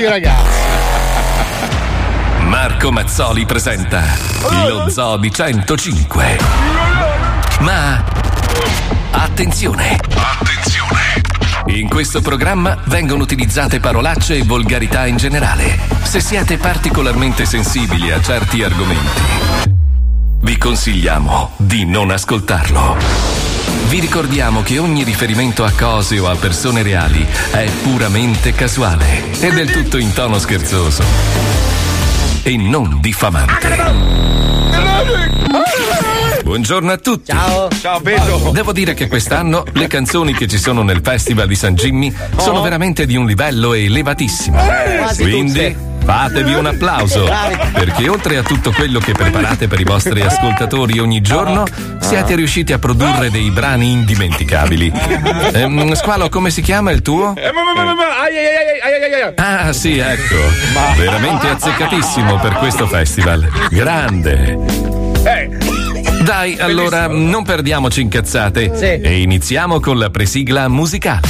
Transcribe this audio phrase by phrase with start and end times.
[0.00, 0.58] sti ragazzi.
[2.46, 4.02] Marco Mazzoli presenta
[4.66, 6.38] lo Zoo di 105.
[7.60, 8.02] Ma
[9.10, 10.00] attenzione!
[10.14, 11.20] Attenzione!
[11.66, 15.78] In questo programma vengono utilizzate parolacce e volgarità in generale.
[16.02, 19.22] Se siete particolarmente sensibili a certi argomenti,
[20.40, 23.39] vi consigliamo di non ascoltarlo.
[23.90, 29.50] Vi ricordiamo che ogni riferimento a cose o a persone reali è puramente casuale e
[29.50, 31.02] del tutto in tono scherzoso
[32.44, 33.76] e non diffamante.
[36.44, 37.32] Buongiorno a tutti.
[37.32, 37.68] Ciao.
[37.80, 38.52] Ciao Pedro.
[38.52, 42.60] Devo dire che quest'anno le canzoni che ci sono nel Festival di San Jimmy sono
[42.60, 44.56] veramente di un livello elevatissimo.
[44.56, 47.28] Quasi Quindi fatevi un applauso
[47.72, 51.64] perché oltre a tutto quello che preparate per i vostri ascoltatori ogni giorno,
[52.00, 54.92] siete riusciti a produrre dei brani indimenticabili.
[55.52, 57.34] Ehm, Squalo, come si chiama il tuo?
[59.36, 60.36] Ah, sì, ecco.
[60.96, 63.48] Veramente azzeccatissimo per questo festival.
[63.70, 64.58] Grande.
[65.24, 65.48] Eh,
[66.22, 68.84] Dai, allora non perdiamoci in cazzate Sì.
[68.84, 71.20] e iniziamo con la presigla musicale.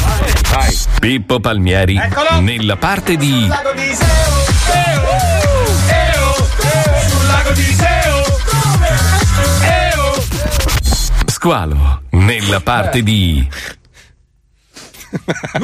[1.00, 1.98] Pippo Palmieri
[2.40, 3.48] nella parte di
[7.50, 8.24] Eo, sul lago di Seo.
[9.62, 10.24] Eo.
[11.26, 13.46] Squalo nella parte di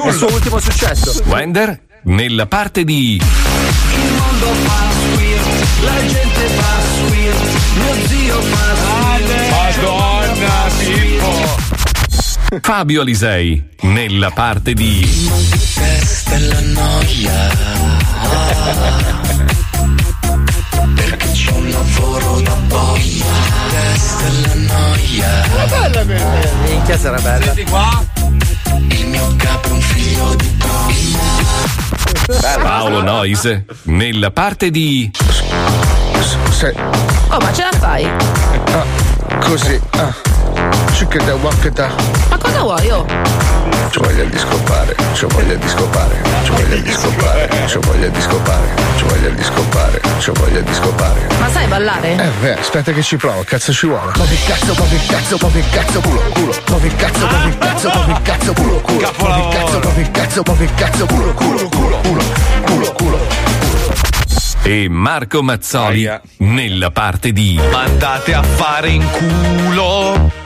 [0.05, 1.23] Il suo ultimo successo.
[1.27, 3.21] Wender nella parte di
[9.51, 11.57] Madonna, Pippo.
[12.61, 15.29] Fabio Alisei nella parte di
[15.75, 17.49] Questa è la noia
[18.23, 19.66] Perché c'è un
[21.77, 23.25] lavoro da boia
[23.69, 25.45] Questa è la noia
[26.65, 27.53] Minchia sarà bella.
[28.89, 30.57] Il mio capo è un figlio di
[32.63, 35.11] Paolo Noise nella parte di
[37.29, 38.09] Oh, ma ce la fai?
[39.41, 40.15] così, ah,
[40.93, 41.95] ciccata, waccata,
[42.29, 42.91] Ma cosa vuoi?
[42.91, 43.07] Oh?
[43.97, 48.21] c'ho voglia di scopare, c'ho voglia di scopare, c'ho voglia di scopare, c'ho voglia di
[48.21, 51.27] scopare, c'ho voglia di scopare, c'ho voglia di scopare.
[51.39, 52.13] Ma sai ballare?
[52.13, 54.13] Eh beh, aspetta che ci provo, cazzo ci vuole.
[54.17, 57.43] Ma che cazzo, ma che cazzo, ma che cazzo, culo, culo, ma che cazzo, ma
[57.43, 60.69] che cazzo, ma che cazzo, culo, culo, ma che cazzo, ma che cazzo, ma che
[60.75, 62.25] cazzo, culo, culo, culo, culo,
[62.67, 63.27] culo, culo.
[64.63, 66.21] e Marco Mazzoli Aia.
[66.39, 70.46] nella parte di Andate a fare in culo.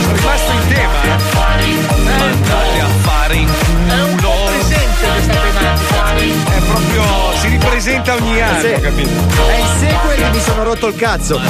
[0.00, 0.92] Sono rimasto in tema.
[1.02, 4.32] Andate a fare in culo.
[4.46, 6.56] Presente questa tematica.
[6.56, 7.02] È proprio.
[7.40, 8.80] si ripresenta ogni anno, Sì.
[8.80, 9.10] capito?
[9.10, 11.40] È il sequel che mi sono rotto il cazzo.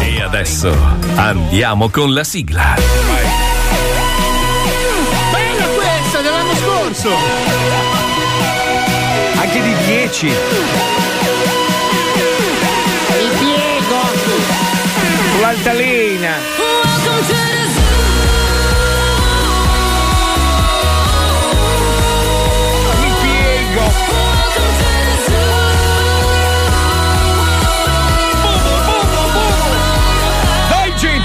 [0.00, 0.74] e adesso
[1.16, 2.74] andiamo con la sigla.
[5.32, 7.10] Bella questa dell'anno scorso.
[9.38, 10.32] Anche di 10.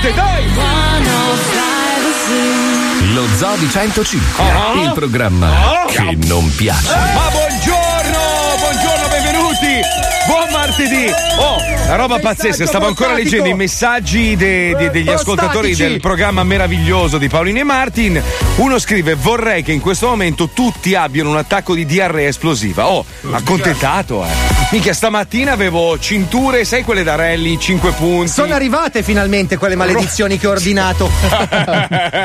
[0.01, 0.49] Gente, dai!
[3.13, 4.81] Lo Zoo di 105, Ah.
[4.83, 6.87] il programma che non piace.
[7.13, 8.19] Ma buongiorno,
[8.57, 9.79] buongiorno, benvenuti.
[10.27, 11.11] Buon martedì.
[11.39, 11.57] Oh,
[11.87, 12.65] la roba pazzesca.
[12.65, 17.63] Stavo ancora leggendo i messaggi de- de- degli ascoltatori del programma meraviglioso di Paolini e
[17.63, 18.21] Martin.
[18.57, 22.87] Uno scrive: Vorrei che in questo momento tutti abbiano un attacco di diarrea esplosiva.
[22.87, 24.50] Oh, accontentato, eh.
[24.71, 28.31] Minchia, stamattina avevo cinture, sai quelle da rally, 5 punti.
[28.31, 31.07] Sono arrivate finalmente quelle maledizioni che ho ordinato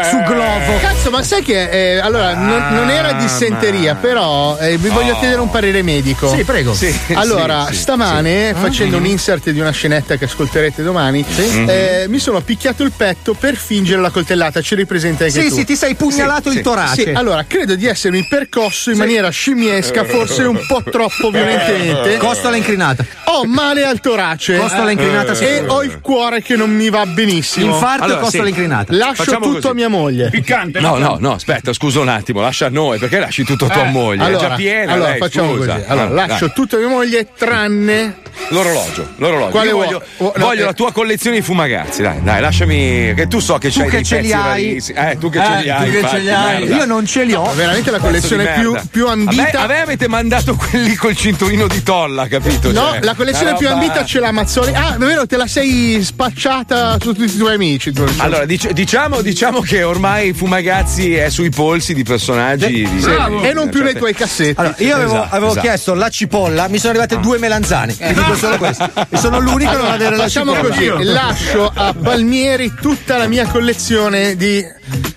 [0.09, 0.79] su Glovo.
[0.81, 5.41] Cazzo, ma sai che eh, allora non, non era dissenteria, però eh, vi voglio chiedere
[5.41, 6.29] un parere medico.
[6.29, 6.73] Sì, prego.
[6.73, 11.25] Sì, Allora, sì, sì, stamane, facendo un insert di una scenetta che ascolterete domani,
[11.67, 14.61] eh, mi sono picchiato il petto per fingere la coltellata.
[14.61, 15.55] Ci ripresenta anche Sì, tu.
[15.57, 17.03] sì, ti sei pugnalato Sì, il torace.
[17.03, 22.19] Sì, allora credo di essermi percosso in maniera scimmiesca, forse un po' troppo violentemente.
[22.37, 23.05] Costola incrinata.
[23.25, 25.73] Ho male al torace Costola incrinata e sicuro.
[25.73, 27.73] ho il cuore che non mi va benissimo.
[27.75, 28.49] Infarto Allora, e costola sì.
[28.51, 28.93] incrinata.
[28.95, 29.67] Lascio Facciamo tutto così.
[29.69, 30.31] a mia moglie.
[30.31, 30.81] Piccante.
[30.81, 33.85] No, no, no, aspetta, scusa un attimo, lascia a noi, perché lasci tutto a tua
[33.85, 34.23] moglie?
[34.23, 34.93] Eh, Allora, è già piena.
[34.93, 35.73] allora lei, facciamo scusa.
[35.75, 35.85] così.
[35.89, 36.55] Allora, Ah, lascio dai.
[36.55, 38.17] tutto a mia moglie, tranne.
[38.51, 39.51] L'orologio, l'orologio.
[39.51, 40.65] Quale Io voglio, no, voglio eh.
[40.67, 43.15] la tua collezione di fumagazzi, dai, dai, lasciami.
[43.17, 44.77] Che tu so che c'hai che ce li hai.
[44.95, 45.91] Eh, tu che Eh, ce li hai.
[45.91, 46.59] tu che ce li hai.
[46.61, 46.77] merda.
[46.77, 47.51] Io non ce li ho.
[47.55, 48.55] Veramente la collezione
[48.91, 49.61] più, ambita.
[49.63, 52.73] a me avete mandato quelli col cinturino di tolla, capito?
[52.73, 54.73] No, Cioè, la collezione Una più ambita ce l'ha Mazzoli.
[54.75, 57.93] Ah, è vero, te la sei spacciata su tutti i tuoi amici.
[57.93, 58.05] tu.
[58.19, 62.67] Allora, dic- diciamo, diciamo che ormai Fumagazzi è sui polsi di personaggi.
[62.67, 63.05] di-
[63.43, 64.55] e non più nei tuoi cassetti.
[64.61, 65.67] Allora, io avevo, Esatto, avevo esatto.
[65.67, 67.95] chiesto la cipolla, mi sono arrivate due melanzane.
[67.99, 68.91] Vi dico solo questo.
[69.09, 70.69] E sono l'unico a non avere la Facciamo cipolla.
[70.75, 74.65] così, lascio a Palmieri tutta la mia collezione di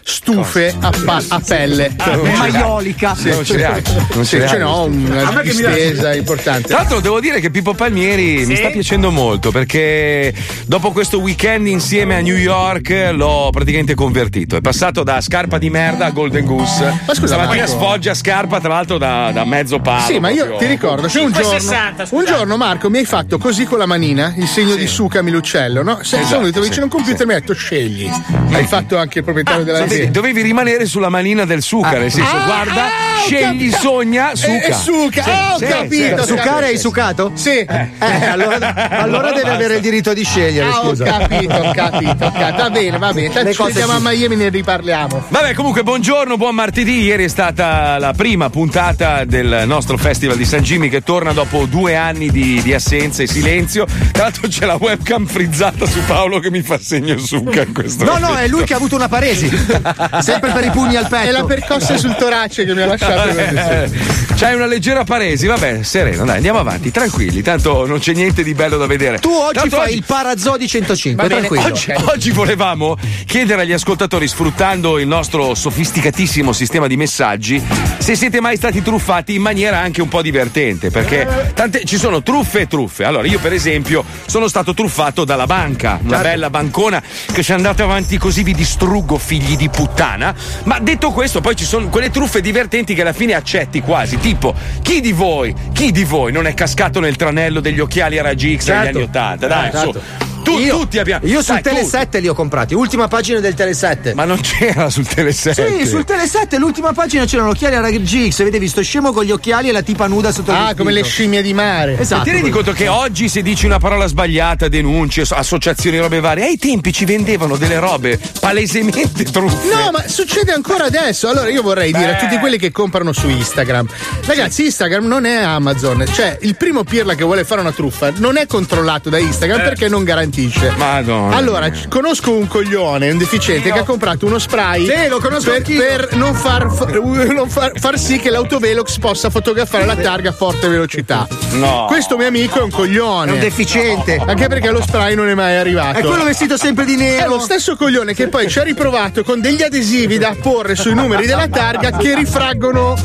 [0.04, 1.92] stufe a, pa- a pelle.
[2.38, 3.16] Maiolica.
[3.22, 3.82] Non ce hai.
[4.14, 6.68] Non Sì, ce ce n'ho una distesa importante.
[6.68, 10.34] Tra l'altro devo dire che Pippo Palmieri mi sta piacendo molto perché
[10.66, 14.56] dopo questo weekend insieme a New York l'ho praticamente convertito.
[14.56, 16.84] È passato da scarpa di merda a Golden Goose.
[17.06, 17.72] Ma scusa, Stamattina Marco.
[17.80, 20.06] sfoggia scarpa tra l'altro da, da mezzo palo.
[20.06, 20.68] Sì, ma io proprio.
[20.68, 23.86] ti ricordo che un giorno, 5,60, un giorno Marco mi hai fatto così con la
[23.86, 26.00] manina, il segno di Sucami l'uccello, no?
[26.02, 28.10] Se Esatto, sono venuto sì, vicino a un computer e mi hai detto scegli.
[28.52, 32.36] Hai fatto anche il proprietario della Dovevi, dovevi rimanere sulla manina del suca, nel senso,
[32.36, 32.90] Ah, guarda, ah,
[33.26, 34.66] scegli, sogna, Eh, suca.
[34.68, 35.24] eh, suca.
[35.24, 36.22] Ah, ho sì, capito.
[36.24, 36.28] sì.
[36.30, 37.32] Sucare hai sucato?
[37.36, 37.50] Sì.
[37.60, 37.90] Eh,
[38.30, 41.06] allora, allora deve avere il diritto di scegliere, Ah, ho scusa.
[41.06, 42.58] capito, ho capito, ho capito.
[42.58, 43.30] Va bene, va bene.
[43.32, 44.04] Tanto ci vediamo a sì.
[44.18, 45.26] Miami ne riparliamo.
[45.30, 47.02] Vabbè, comunque, buongiorno, buon martedì.
[47.02, 51.66] Ieri è stata la prima puntata del nostro Festival di San Jimmy che torna dopo
[51.66, 53.86] due anni di, di assenza e silenzio.
[54.12, 58.04] Tra l'altro c'è la webcam frizzata su Paolo che mi fa segno suca in questo
[58.04, 58.40] No, no, momento.
[58.44, 59.49] è lui che ha avuto una paresi.
[60.22, 61.46] Sempre per i pugni al È la petto.
[61.46, 63.30] percossa sul torace che mi ha lasciato
[64.40, 68.54] C'hai una leggera paresi, vabbè, sereno, dai, andiamo avanti, tranquilli, tanto non c'è niente di
[68.54, 69.20] bello da vedere.
[69.20, 71.66] Tu oggi l'altro fai il Parazodi 105, tranquillo.
[71.66, 77.62] Oggi, oggi volevamo chiedere agli ascoltatori, sfruttando il nostro sofisticatissimo sistema di messaggi,
[77.98, 82.24] se siete mai stati truffati in maniera anche un po' divertente, perché tante, ci sono
[82.24, 83.04] truffe e truffe.
[83.04, 87.04] Allora, io per esempio sono stato truffato dalla banca, una bella bancona
[87.34, 90.34] che se andate avanti così vi distruggo, figli di puttana.
[90.66, 94.54] Ma detto questo, poi ci sono quelle truffe divertenti che alla fine accetti quasi, tipo
[94.82, 98.58] chi di voi, chi di voi non è cascato nel tranello degli occhiali a raggi
[98.58, 98.98] X negli Certo.
[98.98, 99.48] anni 80?
[99.48, 99.92] Dai, Certo.
[99.92, 100.28] su.
[100.52, 101.26] Tu- Io- tutti abbiamo.
[101.26, 101.90] Io sul Dai, Tele tutti.
[101.90, 104.14] 7 li ho comprati, ultima pagina del Tele 7.
[104.14, 105.78] Ma non c'era sul Tele 7.
[105.80, 109.24] Sì, sul Tele 7 l'ultima pagina c'erano occhiali a raggi X, vedevi sto scemo con
[109.24, 111.98] gli occhiali e la tipa nuda sotto il Ah, come le scimmie di mare.
[112.00, 112.24] Esatto.
[112.24, 116.46] Ti rendi conto che oggi se dici una parola sbagliata, denunce, so- associazioni, robe varie,
[116.46, 119.68] ai tempi ci vendevano delle robe palesemente truffe.
[119.74, 121.28] No, ma succede ancora adesso.
[121.30, 122.20] Allora io vorrei dire a Beh.
[122.20, 123.88] tutti quelli che comprano su Instagram.
[124.26, 126.06] Ragazzi, Instagram non è Amazon.
[126.12, 129.88] Cioè, il primo pirla che vuole fare una truffa non è controllato da Instagram perché
[129.88, 130.39] non garantisce.
[130.78, 131.36] Madonna.
[131.36, 135.62] Allora, conosco un coglione, un deficiente, che ha comprato uno spray Sì, lo conosco per,
[135.64, 136.72] per non, far,
[137.48, 141.28] far, far sì che l'autovelox possa fotografare la targa a forte velocità.
[141.52, 141.86] No.
[141.88, 143.32] Questo mio amico è un coglione.
[143.32, 144.22] È un deficiente.
[144.26, 145.98] Anche perché lo spray non è mai arrivato.
[146.00, 147.30] È quello vestito sempre di È nero.
[147.30, 151.26] lo stesso coglione che poi ci ha riprovato con degli adesivi da apporre sui numeri
[151.26, 152.98] della targa che rifraggono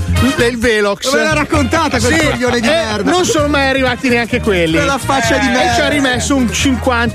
[0.49, 1.13] il Velox.
[1.13, 3.11] Me l'ha raccontata quel coglione di eh, merda.
[3.11, 4.77] Non sono mai arrivati neanche quelli.
[4.77, 5.75] Quella faccia di E merda.
[5.75, 6.49] ci ha rimesso un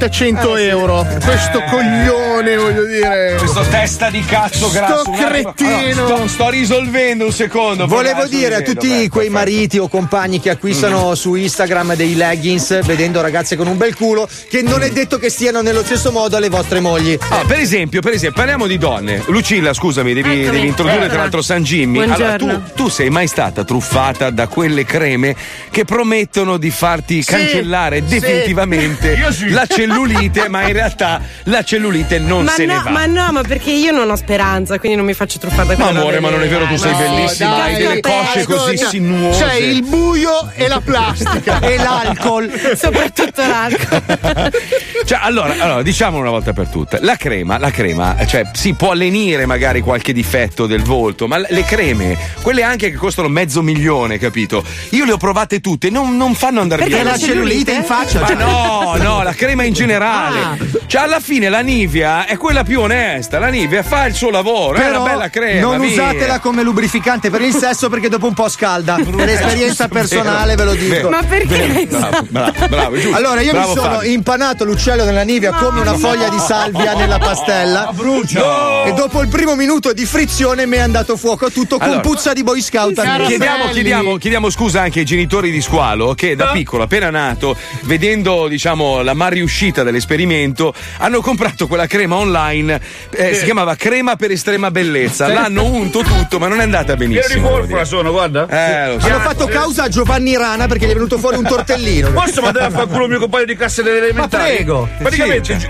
[0.10, 1.06] 50-100 euro.
[1.24, 3.36] Questo coglione, voglio dire.
[3.38, 5.02] Questo testa di cazzo grasso.
[5.02, 6.06] Sto cretino.
[6.06, 7.86] Allora, sto, sto risolvendo un secondo.
[7.88, 9.32] Volevo dire a tutti beh, quei perfetto.
[9.32, 14.28] mariti o compagni che acquistano su Instagram dei leggings vedendo ragazze con un bel culo
[14.50, 17.18] che non è detto che stiano nello stesso modo alle vostre mogli.
[17.30, 19.24] Ah, per esempio, per esempio, parliamo di donne.
[19.28, 21.10] Lucilla, scusami, devi, devi introdurre Eh.
[21.10, 22.00] tra l'altro San Jimmy.
[22.02, 22.72] Allora, tu, Buongiorno.
[22.76, 25.36] tu sei mai stata truffata da quelle creme
[25.70, 28.20] che promettono di farti cancellare sì.
[28.20, 29.18] definitivamente
[29.50, 32.90] la cellulite, ma in realtà la cellulite non Ma se ne no, va.
[32.92, 35.84] ma no, ma perché io non ho speranza, quindi non mi faccio truffare da Ma
[35.86, 38.44] quella amore, roba ma non è vero, tu sei No, bellissima, dai, hai delle cosce
[38.46, 39.44] così ascolta, sinuose.
[39.46, 41.60] C'è il buio e la plastica.
[41.60, 42.52] E l'alcol.
[42.76, 44.04] Soprattutto l'alcol.
[45.06, 48.94] Cioè, allora, allora, diciamo una volta per tutte, la crema, la crema, cioè, si può
[48.94, 54.20] lenire magari qualche difetto del volto, ma le creme, quelle anche che costano mezzo milione,
[54.20, 54.64] capito?
[54.90, 57.12] Io le ho provate tutte, non, non fanno andare Perché via.
[57.12, 58.20] la cellulite in faccia.
[58.20, 58.36] Ma cioè.
[58.36, 60.40] no, no, la crema in generale.
[60.40, 60.58] Ah.
[60.88, 63.40] Cioè, alla fine la Nivea è quella più onesta.
[63.40, 65.62] La Nivea fa il suo lavoro, è Però una bella crema.
[65.62, 65.90] non via.
[65.92, 68.98] usatela come lubrificante per il sesso perché dopo un po' scalda.
[69.20, 71.10] Per esperienza personale ve lo dico.
[71.10, 71.86] Ma perché?
[71.90, 73.16] Bravo, bravo, bravo, giusto.
[73.18, 74.10] Allora, io Bravo, mi sono Fabio.
[74.10, 77.92] impanato l'uccello nella Nivea come una foglia di salvia nella pastella.
[77.94, 78.84] Brucia.
[78.86, 82.02] E dopo il primo minuto di frizione mi è andato fuoco tutto con Allora.
[82.02, 83.02] puzza di Boy Scout.
[83.26, 88.48] Chiediamo, chiediamo, chiediamo scusa anche ai genitori di Squalo che da piccolo, appena nato, vedendo
[88.48, 94.16] diciamo la mal riuscita uscita dell'esperimento, hanno comprato quella crema online, eh, si chiamava crema
[94.16, 95.28] per estrema bellezza.
[95.28, 95.34] Sì.
[95.34, 97.36] L'hanno unto tutto, ma non è andata di benissimo.
[97.36, 97.86] devo porpora dire.
[97.86, 98.48] sono, guarda.
[98.48, 99.08] Eh, lo so.
[99.08, 102.12] Hanno fatto causa a Giovanni Rana perché gli è venuto fuori un tortellino.
[102.20, 104.44] Posso mandare a fare culo il mio compagno di classe delle elementari?
[104.44, 104.90] Ma prego.
[104.98, 105.68] Praticamente, Sì.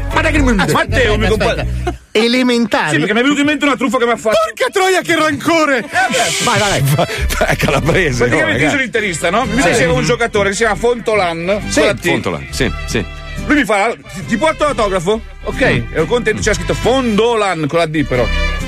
[0.72, 1.98] Matteo, il mio compagno.
[2.12, 2.92] Elementari.
[2.92, 4.38] Sì, perché mi è venuto in mente una truffa che mi ha fatto.
[4.46, 5.86] Porca troia, che rancore!
[6.44, 7.06] Vai, vai, vai.
[7.50, 8.26] È calabrese.
[8.26, 9.46] Praticamente oh, io sono interista, no?
[9.46, 9.68] Mi Sì.
[9.68, 11.62] piaceva un giocatore che si chiama Fontolan.
[11.70, 11.82] Sì.
[12.02, 13.06] Fontolan, sì, sì.
[13.50, 15.20] Lui mi fa, ti, ti porto l'autografo?
[15.46, 18.24] Ok, ero contento, c'era scritto Fondolan con la D però.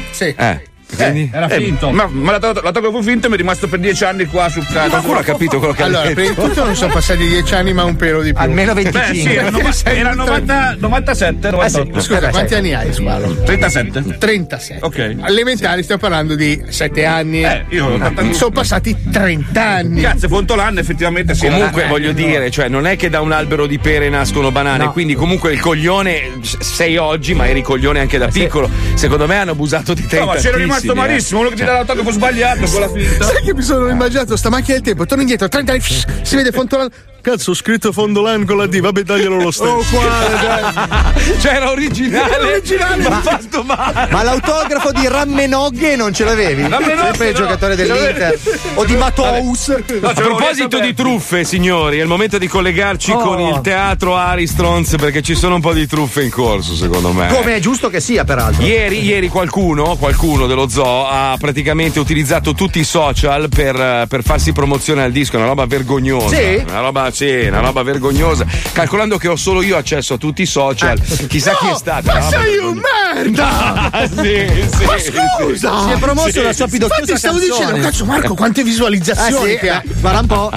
[0.10, 0.34] Sì.
[0.36, 0.70] Eh.
[0.96, 1.30] Quindi?
[1.34, 1.90] Era finto.
[1.92, 4.90] Ma, ma l'autografo l'autografo finto mi è rimasto per dieci anni qua sul cazzo.
[4.90, 6.42] Qualcuno ha capito quello che Allora, ha prima detto.
[6.42, 8.42] di tutto non sono passati dieci anni, ma un pelo di più.
[8.42, 9.14] Almeno Beh, 25.
[9.22, 12.02] sì, era, nova- era 90 97, 98.
[12.02, 13.34] Scusa, quanti anni hai, Sparo?
[13.44, 14.18] 37.
[14.18, 14.86] 37.
[14.86, 15.16] Ok.
[15.26, 17.44] Elementari stiamo parlando di 7 anni.
[17.44, 20.02] Eh, io 80 Sono passati 30 anni.
[20.02, 21.48] Cazzo, Fontolan effettivamente sì.
[21.48, 24.86] Comunque eh, voglio dire, cioè non è che da un albero di pere nascono banane,
[24.86, 24.92] No.
[24.92, 28.70] quindi comunque il coglione sei oggi, ma eri coglione anche da piccolo.
[28.96, 30.20] Secondo me hanno abusato di te.
[30.20, 30.94] No, ma c'ero rimasto eh.
[30.94, 33.26] malissimo, uno che ti dà l'autografo sbagliato con la finta.
[33.26, 36.36] Sai che mi sono immaginato sta macchina del tempo, torno indietro, 30 anni, psh, si
[36.36, 36.90] vede Fontolan.
[37.22, 39.70] Cazzo, ho scritto Fondolan con la D, vabbè, daglielo lo stesso.
[39.70, 41.10] Oh, quale, dai.
[41.40, 43.10] Cioè era originale, Era originale.
[43.10, 44.08] ma fatto male.
[44.10, 46.64] Ma l'autografo di Rammenoghe non ce l'avevi?
[46.68, 47.38] Rammenoghe, Sempre il no.
[47.40, 48.40] giocatore dell'Inter.
[48.74, 49.70] O di Matous.
[50.02, 53.18] A proposito di truffe, signori, è il momento di collegarci Oh.
[53.20, 57.28] con il teatro Aristrons perché ci sono un po' di truffe in corso, secondo me.
[57.28, 58.64] Come è giusto che sia, peraltro.
[58.64, 64.54] Ieri, ieri qualcuno, qualcuno dello zoo ha praticamente utilizzato tutti i social per, per farsi
[64.54, 66.36] promozione al disco, una roba vergognosa.
[66.36, 66.64] Sì?
[66.68, 68.46] Una roba, sì, una roba vergognosa.
[68.72, 72.12] Calcolando che ho solo io accesso a tutti i social, chissà chi è stato.
[72.12, 72.82] Ma sei un
[73.14, 73.90] merda!
[73.92, 75.12] Ah, sì, sì, Ma sì.
[75.12, 75.84] scusa!
[75.88, 76.42] Si è promosso Sì.
[76.42, 77.66] la sua pidocchiosa Infatti stavo canzone.
[77.66, 79.82] dicendo, cazzo Marco, quante Ah, visualizzazioni sì, che ha.
[79.86, 80.50] eh, guarda un po'.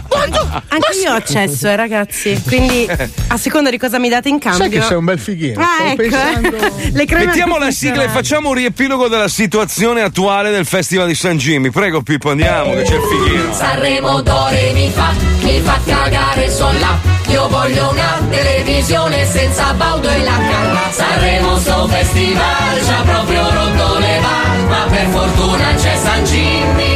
[0.69, 2.41] Anche io ho accesso, eh, ragazzi.
[2.47, 2.87] Quindi,
[3.29, 4.61] a seconda di cosa mi date in cambio.
[4.63, 5.61] Sai che sei un bel fighino.
[5.61, 6.03] Ah, Stavo ecco.
[6.03, 6.73] pensando...
[6.95, 11.15] Le creme Mettiamo la sigla e facciamo un riepilogo della situazione attuale del Festival di
[11.15, 11.71] San Jimmy.
[11.71, 13.53] Prego, Pippo, andiamo, che c'è il fighino.
[13.53, 16.99] Sanremo d'ore mi fa, mi fa cagare son là.
[17.29, 20.81] Io voglio una televisione senza Baudo e la canna.
[20.91, 26.94] Sanremo sto festival ci ha proprio rotto le balle, ma per fortuna c'è San Jimmy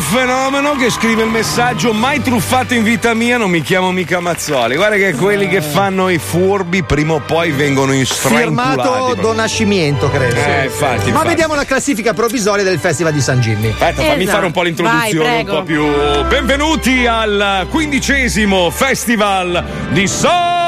[0.00, 4.76] fenomeno che scrive il messaggio mai truffato in vita mia, non mi chiamo mica Mazzoli.
[4.76, 10.10] Guarda che quelli che fanno i furbi prima o poi vengono in Firmato Don Nascimento,
[10.10, 10.34] credo.
[10.36, 11.28] Eh, infatti, Ma infatti.
[11.28, 13.70] vediamo la classifica provvisoria del Festival di San Jimmy.
[13.70, 14.30] Aspetta, fammi Esatto.
[14.30, 15.84] fare un po' l'introduzione Vai, un po' più.
[16.28, 20.67] Benvenuti al quindicesimo Festival di San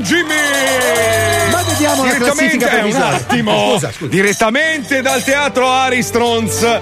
[0.00, 0.34] Jimmy!
[1.50, 4.10] Ma vediamo la Direttamente, classifica eh, un attimo, Scusa, scusa.
[4.10, 6.80] direttamente dal teatro Aristrons.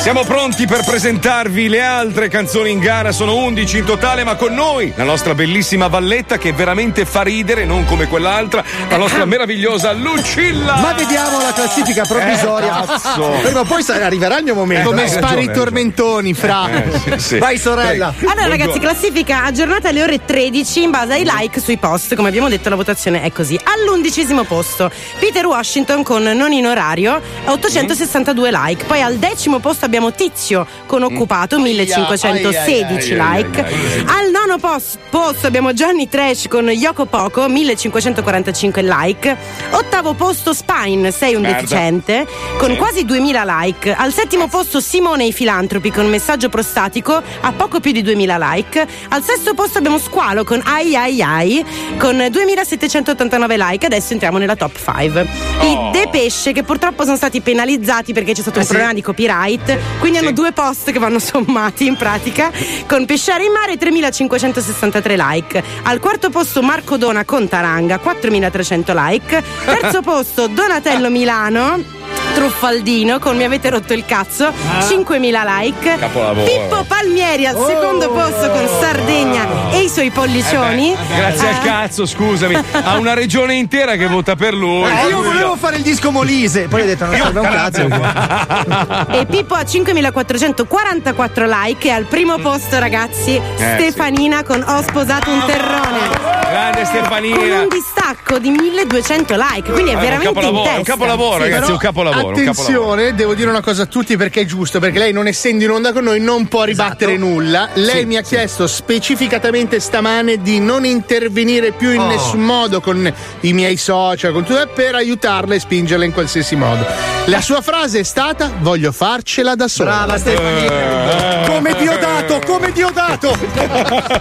[0.00, 4.54] Siamo pronti per presentarvi le altre canzoni in gara, sono 11 in totale, ma con
[4.54, 9.90] noi la nostra bellissima Valletta che veramente fa ridere, non come quell'altra, la nostra meravigliosa
[9.92, 10.76] Lucilla.
[10.76, 12.84] Ma vediamo la classifica provvisoria.
[12.84, 13.40] Eh.
[13.42, 14.90] Prima o poi arriverà il mio momento.
[14.90, 16.68] Come Eh, spari ragione, i tormentoni, fra.
[16.70, 17.38] Eh, sì, sì.
[17.38, 18.14] Vai, sorella.
[18.24, 22.14] Allora, ragazzi, classifica aggiornata alle ore 13 in base ai like sui post.
[22.14, 23.58] Come abbiamo detto, la votazione è così.
[23.62, 28.84] All'undicesimo posto, Peter Washington con Non in orario, 862 like.
[28.84, 33.64] Poi al decimo posto abbiamo Tizio con Occupato, 1516 ai, ai, like.
[33.64, 34.24] ai, ai, ai.
[34.24, 39.36] Al nono pos- posto abbiamo Johnny Trash con Yoko Poco, 1545 like.
[39.70, 41.56] Ottavo posto Spine, sei un Merda.
[41.60, 42.26] deficiente,
[42.58, 43.92] con quasi 2000 like.
[43.94, 48.86] Al settimo posto Simone i filantropi con messaggio prostatico, a poco più di 2000 like.
[49.08, 51.64] Al sesto posto abbiamo Squalo con Ai Ai Ai,
[51.98, 53.86] con 2789 like.
[53.86, 55.26] Adesso entriamo nella top 5.
[55.62, 59.78] I De Pesce, che purtroppo sono stati penalizzati perché c'è stato un problema di copyright,
[59.98, 62.50] quindi hanno due post che vanno sommati in pratica,
[62.86, 65.62] con Pesciare in mare 3563 like.
[65.84, 69.42] Al quarto posto Marco Dona con Taranga, 4300 like.
[69.64, 71.95] Terzo posto Donatello Milano.
[72.34, 76.44] Truffaldino con Mi avete rotto il cazzo 5.000 like Capolavoro.
[76.46, 82.04] Pippo Palmieri al secondo posto con Sardegna e i suoi pollicioni Grazie al Ah, cazzo,
[82.06, 82.56] scusami.
[82.72, 84.84] Ha una regione intera che vota per lui.
[84.84, 87.82] Eh, io volevo fare il disco Molise, poi ho detto non serve un cazzo.
[89.16, 93.42] e Pippo ha 5.444 like e al primo posto ragazzi Eh,
[93.78, 97.36] Stefanina con Ho sposato un terrone Grande Stefanina.
[97.36, 100.78] Con un distacco di 1200 like, quindi è Eh, un veramente capolavoro, in testa.
[100.78, 102.05] un capolavoro, ragazzi, Però un capolavoro.
[102.10, 103.12] Un Attenzione, capolavoro.
[103.12, 105.92] devo dire una cosa a tutti perché è giusto, perché lei non essendo in onda
[105.92, 107.28] con noi non può ribattere Esatto.
[107.28, 107.68] nulla.
[107.74, 112.06] Lei mi ha chiesto specificatamente stamane di non intervenire più in Oh.
[112.08, 116.86] nessun modo con i miei social, con tutto, per aiutarla e spingerla in qualsiasi modo.
[117.26, 119.90] La sua frase è stata voglio farcela da sola.
[120.04, 121.44] Brava Stefania.
[121.46, 123.36] Come Diodato, come Diodato.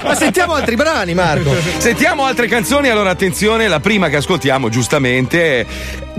[0.03, 1.53] Ma sentiamo altri brani, Marco.
[1.77, 5.65] Sentiamo altre canzoni, allora attenzione, la prima che ascoltiamo giustamente è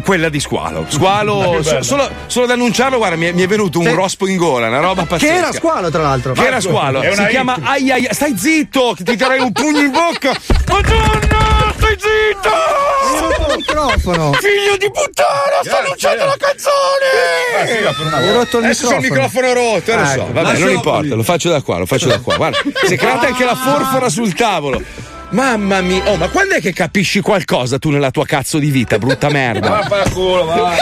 [0.05, 0.87] quella di Squalo.
[0.89, 3.93] Squalo, so- solo, solo ad annunciarlo, guarda, mi è, mi è venuto un Sì.
[3.93, 5.33] rospo in gola, una roba pazzesca.
[5.33, 6.33] Che era squalo, tra l'altro.
[6.33, 7.63] Che era Squalo, si una chiama hit.
[7.67, 10.31] ai, ai, ai- Stai zitto, che ti darei un pugno in bocca.
[10.69, 12.51] Madonna, stai zitto!
[13.49, 14.33] Il microfono.
[14.35, 18.15] Figlio di puttana, sta annunciando la canzone!
[18.17, 19.47] Hai rotto il Adesso c'ho il microfono.
[19.49, 20.29] microfono rotto, lo so.
[20.33, 22.37] Vabbè, non importa, lo faccio da qua, lo faccio da qua.
[22.37, 24.83] Guarda, si è creata anche la forfora sul tavolo.
[25.31, 28.97] Mamma mia, oh, ma quando è che capisci qualcosa tu nella tua cazzo di vita,
[28.99, 29.69] brutta merda?
[29.69, 30.77] Vaffanculo, va.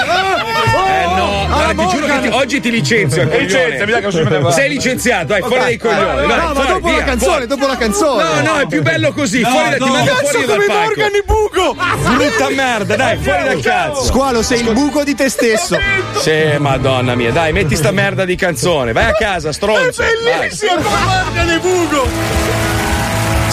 [1.74, 3.24] No, guarda, ti giuro che ti- oggi ti licenzio.
[3.24, 4.52] Licenzia, mi sa che non.
[4.52, 6.26] Sei licenziato, dai, fuori dai coglioni.
[6.26, 7.46] vai, No, ma fuori, dopo la via, canzone, fuori.
[7.46, 8.22] dopo la canzone.
[8.22, 9.40] No, no, è più bello così.
[9.42, 11.00] fuori da, ti mando fuori dal palco.
[11.26, 11.76] buco.
[12.14, 14.04] Brutta merda, dai, fuori dal cazzo.
[14.04, 15.78] Squalo, sei il buco di te stesso.
[16.24, 18.92] Sì, madonna mia, dai, metti sta merda di canzone.
[18.92, 20.02] Vai a casa, stronzo.
[20.02, 20.50] Vai.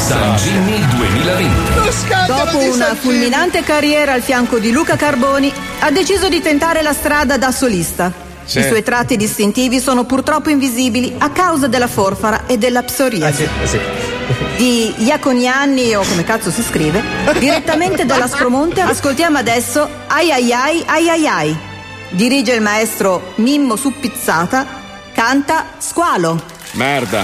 [0.01, 2.25] San Gini 2020.
[2.25, 7.37] Dopo una fulminante carriera al fianco di Luca Carboni, ha deciso di tentare la strada
[7.37, 8.11] da solista.
[8.43, 8.59] Sì.
[8.59, 13.47] I suoi tratti distintivi sono purtroppo invisibili a causa della forfara e della psoriasi.
[14.57, 17.03] Di Iaconianni, o come cazzo si scrive,
[17.37, 21.57] direttamente dall'Aspromonte ascoltiamo adesso Ai ai ai ai ai ai.
[22.09, 24.65] Dirige il maestro Mimmo Suppizzata,
[25.13, 26.41] canta Squalo.
[26.71, 27.23] Merda.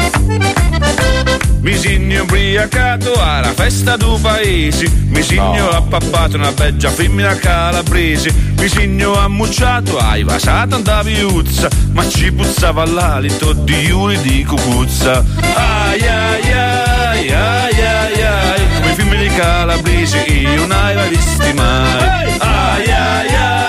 [1.61, 8.67] Mi signo ubriacato alla festa du paesi Mi signo appappato una beggia femmina calabrese Mi
[8.67, 15.23] signo ammucciato ai vasata da viuzza Ma ci puzzava l'alito di Iuri di Cucuzza.
[15.53, 21.09] Ai ai ai ai ai ai Come i film di calabresi io non hai mai
[21.09, 22.39] visti mai.
[22.39, 23.60] Ai ai ai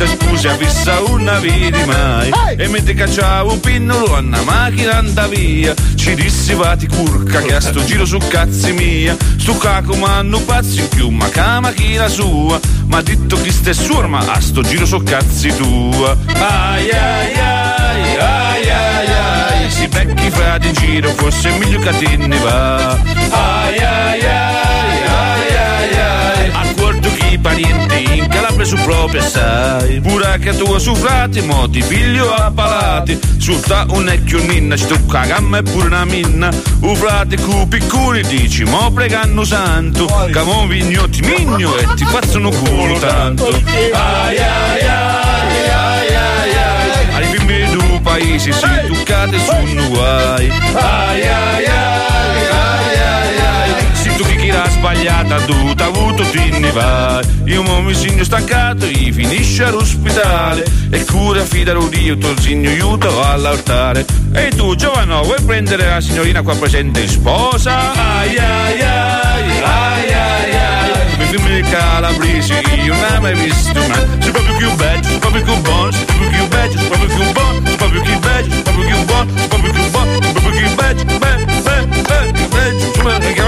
[0.00, 2.30] te scusi fissa una vidi mai.
[2.56, 5.74] E mentre cacciavo un pinnolo a una macchina andava via.
[5.94, 9.14] Ci dissi vati curca che a sto giro su cazzi mia.
[9.36, 12.58] Sto caco m'hanno pazzi in più ma la macchina sua.
[12.86, 16.16] Ma detto chi ste sua ma a sto giro su cazzi tua.
[16.26, 19.70] Ai ai ai ai ai ai.
[19.70, 22.92] Si becchi frati in giro forse è meglio che te ne va.
[22.92, 24.79] Ai ai ai
[27.40, 30.00] parienti in Calabria su proprio sai.
[30.00, 33.18] Pure che tu su frati mo ti piglio a palati.
[33.38, 36.50] Sulta un ecchio ninna ci tocca gamma e pure una minna.
[36.80, 40.06] U frati cu piccoli dici mo pregano santo.
[40.06, 43.48] Che mo vignotti migno e ti facciano culo tanto.
[43.48, 47.14] Ai ai ai ai ai ai.
[47.14, 52.79] Ai bimbi du paesi si toccate su guai Ai ai ai ai ai
[54.20, 57.24] tu chi l'ha sbagliata tu t'ha avuto ti ne vai.
[57.44, 63.22] Io mo mi segno stancato e finisce all'ospedale E cura fidalo Dio tuo segno aiuto
[63.22, 67.92] all'altare E tu giovano vuoi prendere la signorina qua presente in sposa?
[67.92, 71.16] Ai ai ai ai ai ai.
[71.18, 72.52] Mi film calabresi
[72.84, 76.04] io non ho mai visto mai Sei proprio più bello, sei proprio più buono Sei
[76.04, 79.30] proprio più bello, sei proprio più buono Sei proprio più bello, sei proprio più buono
[79.36, 81.29] Sei proprio più buono, sei proprio più bello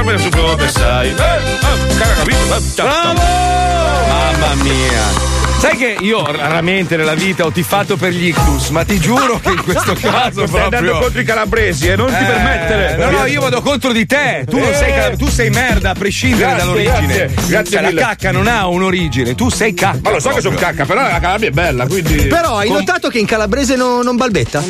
[0.05, 2.37] Bene su proprio sai Eh, eh, cara capito?
[2.37, 3.15] Eh, ciao, ciao.
[4.09, 5.31] Mamma mia.
[5.61, 9.51] Sai che io raramente nella vita ho tifato per gli ictus, ma ti giuro che
[9.51, 10.99] in questo caso Stai andando proprio.
[10.99, 14.45] contro i calabresi e non ti Eh, permettere No, no, io vado contro di te.
[14.49, 14.75] Tu, non Eh.
[14.75, 17.15] sei, tu sei merda a prescindere Grazie, dall'origine.
[17.15, 18.01] grazie, grazie Cioè, mille.
[18.01, 20.01] la cacca non ha un'origine, tu sei cacca.
[20.03, 20.67] Ma lo so che sono proprio.
[20.85, 22.27] cacca, però la Calabria è bella, quindi.
[22.27, 24.63] Però hai notato che in calabrese no- non balbetta?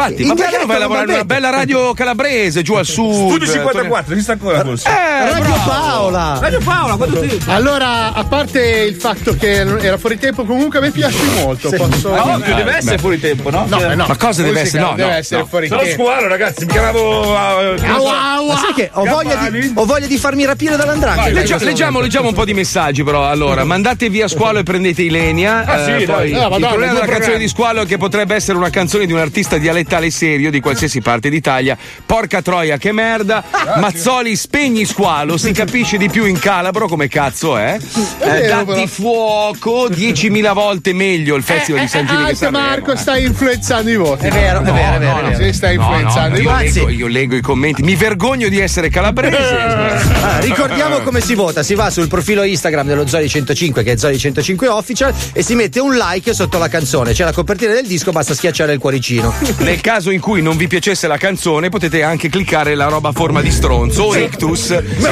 [0.00, 2.86] Infatti, In ma perché non vai a lavorare in una bella radio calabrese giù al
[2.86, 3.28] sud?
[3.28, 4.88] Studi 54, esiste ancora forse?
[4.88, 5.68] Eh, Radio bravo.
[5.70, 6.38] Paola!
[6.40, 7.40] Radio Paola, quando ti.
[7.46, 11.68] Allora, a parte il fatto che era fuori tempo, comunque a me piace molto.
[11.70, 12.14] Posso...
[12.14, 13.66] Ah, ovvio, Eh, deve essere fuori tempo, no?
[13.68, 14.06] No, eh, no.
[14.08, 14.82] Ma cosa deve essere?
[14.82, 15.46] No, deve no, essere no.
[15.46, 16.02] fuori Sono tempo.
[16.02, 17.32] squalo, ragazzi, mi chiamavo.
[17.32, 21.28] Ma sai che ho voglia, di, ho voglia di farmi rapire dall'andrangheta.
[21.30, 23.28] Leggia- leggiamo, leggiamo un po' di messaggi, però.
[23.28, 25.64] Allora, mandate via Squalo e prendete Ilenia.
[25.64, 28.34] Ah, sì, Eh, poi il Madonna, problema due della canzone di Squalo è che potrebbe
[28.34, 31.76] essere una canzone di un artista dialettale tale serio di qualsiasi parte d'Italia.
[32.06, 33.42] Porca troia, che merda.
[33.78, 37.76] Mazzoli, spegni squalo, si capisce di più in calabro come cazzo è.
[38.20, 38.86] Eh, datti però.
[38.86, 42.64] fuoco, 10.000 volte meglio il festival di San Gino che Anche Sanremo.
[42.66, 44.26] Marco stai influenzando i voti.
[44.26, 45.20] È vero, è No, vero, è vero.
[45.22, 46.64] no, è no, stai No, influenzando no, i io, voti.
[46.72, 47.82] leggo, io leggo i commenti.
[47.82, 49.36] Mi vergogno di essere calabrese.
[49.58, 53.96] Ah, ricordiamo come si vota, si va sul profilo Instagram dello Zoli 105 che è
[53.96, 57.86] Zoli 105 Official e si mette un like sotto la canzone, c'è la copertina del
[57.86, 59.32] disco, basta schiacciare il cuoricino.
[59.70, 63.12] Nel caso in cui non vi piacesse la canzone, potete anche cliccare la roba a
[63.12, 64.70] forma di stronzo o ictus.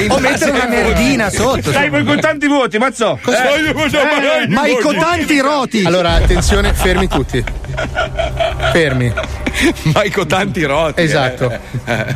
[0.09, 1.71] O mettere una merdina sotto.
[1.71, 3.21] Dai, voi con tanti voti, mazzo.
[3.25, 5.85] Eh, Ma i cotanti roti!
[5.85, 7.45] Allora, attenzione, fermi tutti.
[8.73, 9.13] Fermi.
[9.95, 11.03] Maico tanti roti.
[11.03, 11.57] Esatto.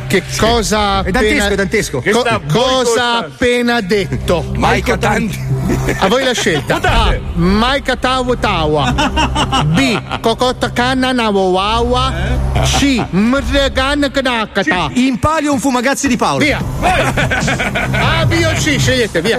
[0.07, 1.99] Che cosa ha È dantesco, appena, è dantesco.
[2.01, 4.51] Che co- cosa ha appena detto?
[4.55, 5.51] Maico tanti.
[5.99, 6.79] A voi la scelta.
[6.81, 7.17] A.
[7.35, 9.63] Maika Tawa Tawa.
[9.67, 10.19] B.
[10.19, 12.32] Cocotta Canna Nawawa.
[12.63, 13.03] C.
[13.11, 14.89] Mregan Knakata.
[14.93, 16.43] In palio un fumagazzi di Paolo.
[16.43, 16.61] Via.
[16.81, 19.37] A, B o C, scegliete, via.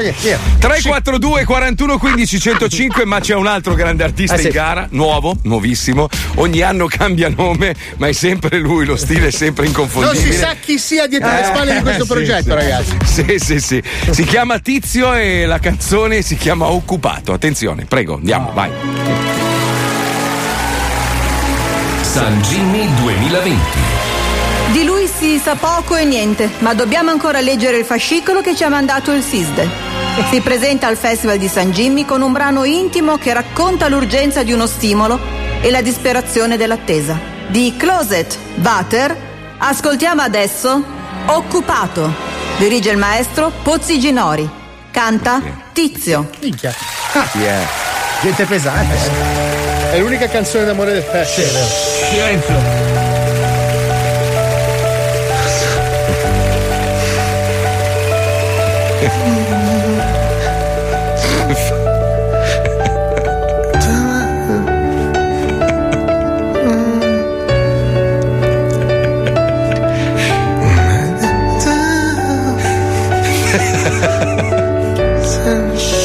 [0.58, 4.46] 342 41 15 105 ma c'è un altro grande artista Eh, sì.
[4.46, 9.30] in gara nuovo nuovissimo ogni anno cambia nome ma è sempre lui lo stile è
[9.30, 12.42] sempre Non inconfondibile si sa chi sia dietro le Eh, spalle di questo sì, progetto,
[12.42, 12.54] sì.
[12.54, 12.96] ragazzi.
[13.04, 18.50] sì sì sì si chiama Tizio e la canzone si chiama Occupato attenzione prego andiamo
[18.54, 18.70] vai
[22.14, 23.58] San Jimmy 2020.
[24.70, 28.62] Di lui si sa poco e niente, ma dobbiamo ancora leggere il fascicolo che ci
[28.62, 29.68] ha mandato il SISDE.
[30.30, 34.52] Si presenta al Festival di San Jimmy con un brano intimo che racconta l'urgenza di
[34.52, 35.18] uno stimolo
[35.60, 37.18] e la disperazione dell'attesa.
[37.48, 39.16] Di Closet Butter
[39.58, 40.84] ascoltiamo adesso
[41.26, 42.14] Occupato.
[42.58, 44.48] Dirige il maestro Pozzi Ginori.
[44.92, 46.30] Canta Tizio.
[46.40, 46.72] Minchia.
[47.32, 47.58] Chi è?
[48.22, 49.64] Gente pesante.
[49.90, 52.03] È l'unica canzone d'amore del festival.
[52.14, 52.54] Silenzio.
[75.46, 76.00] Ah,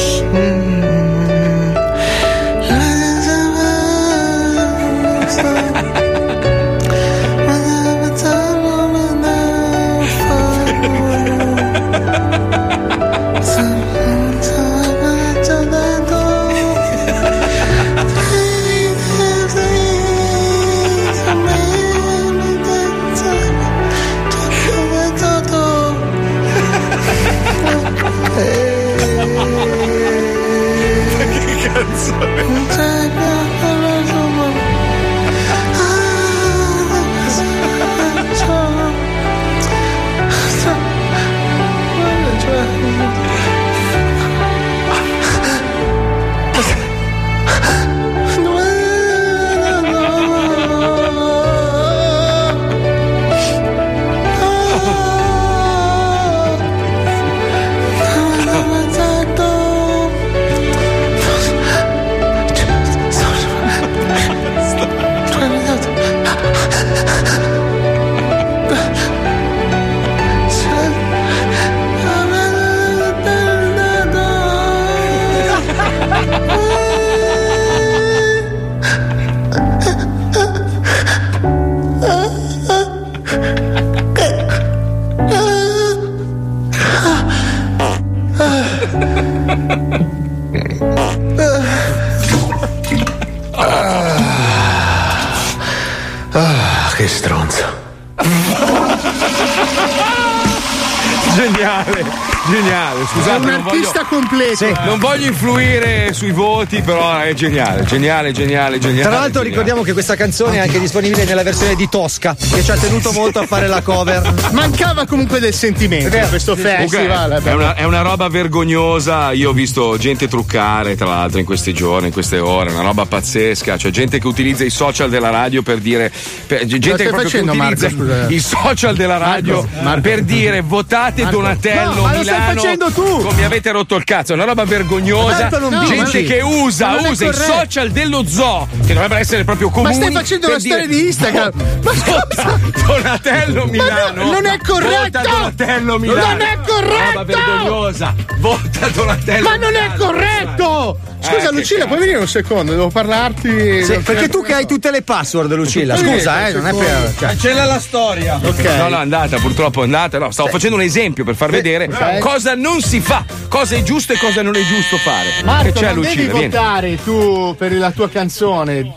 [104.30, 104.84] completo.
[104.84, 109.02] non voglio influire sui voti, però è geniale, geniale, geniale, geniale.
[109.02, 109.48] Tra l'altro geniale.
[109.48, 113.12] ricordiamo che questa canzone è anche disponibile nella versione di Tosca, che ci ha tenuto
[113.12, 114.32] molto a fare la cover.
[114.52, 117.42] Mancava comunque del sentimento in questo festival.
[117.42, 119.32] è, una, è una roba vergognosa.
[119.32, 123.04] Io ho visto gente truccare, tra l'altro, in questi giorni, in queste ore, una roba
[123.06, 123.76] pazzesca.
[123.76, 126.12] C'è gente che utilizza i social della radio per dire.
[126.56, 128.32] Per- gente che proprio facendo, utilizza Marco?
[128.32, 130.00] I social della radio Marco, Marco.
[130.00, 131.28] per dire votate.
[131.28, 132.54] Donatello No, ma lo stai Milano.
[132.60, 133.18] facendo tu?
[133.22, 135.48] Come avete rotto il cazzo, è una roba vergognosa.
[135.48, 139.74] Non Gente che usa, Ma usa i social dello zoo, che dovrebbero essere proprio Ma
[139.74, 139.94] comuni.
[139.94, 141.50] stai facendo la storia di Instagram.
[141.82, 142.60] Ma scusa!
[142.86, 144.32] Donatello Milano.
[144.32, 145.18] non è corretto!
[145.20, 146.26] Vota Donatello Milano.
[146.26, 147.12] Non è corretto!
[147.12, 148.14] Roba vergognosa.
[148.38, 150.98] Vota Donatello Ma non è corretto!
[151.20, 152.72] Scusa, Eh, Lucilla, puoi venire un secondo?
[152.72, 153.84] Devo parlarti.
[153.84, 155.96] Sì, perché tu che hai tutte le password, Lucilla.
[155.96, 157.14] Scusa, eh, non è per.
[157.18, 157.28] cioè.
[157.28, 158.40] Cancella la storia.
[158.42, 158.64] Ok.
[158.76, 160.18] No, no, è andata, purtroppo è andata.
[160.18, 162.18] No, stavo facendo un esempio per far vedere ok.
[162.18, 165.28] cosa non si fa, cosa è giusto e cosa non è giusto fare.
[165.44, 166.48] Marco, che c'è non devi Lucilla, vieni.
[166.48, 168.92] votare tu per la tua canzone.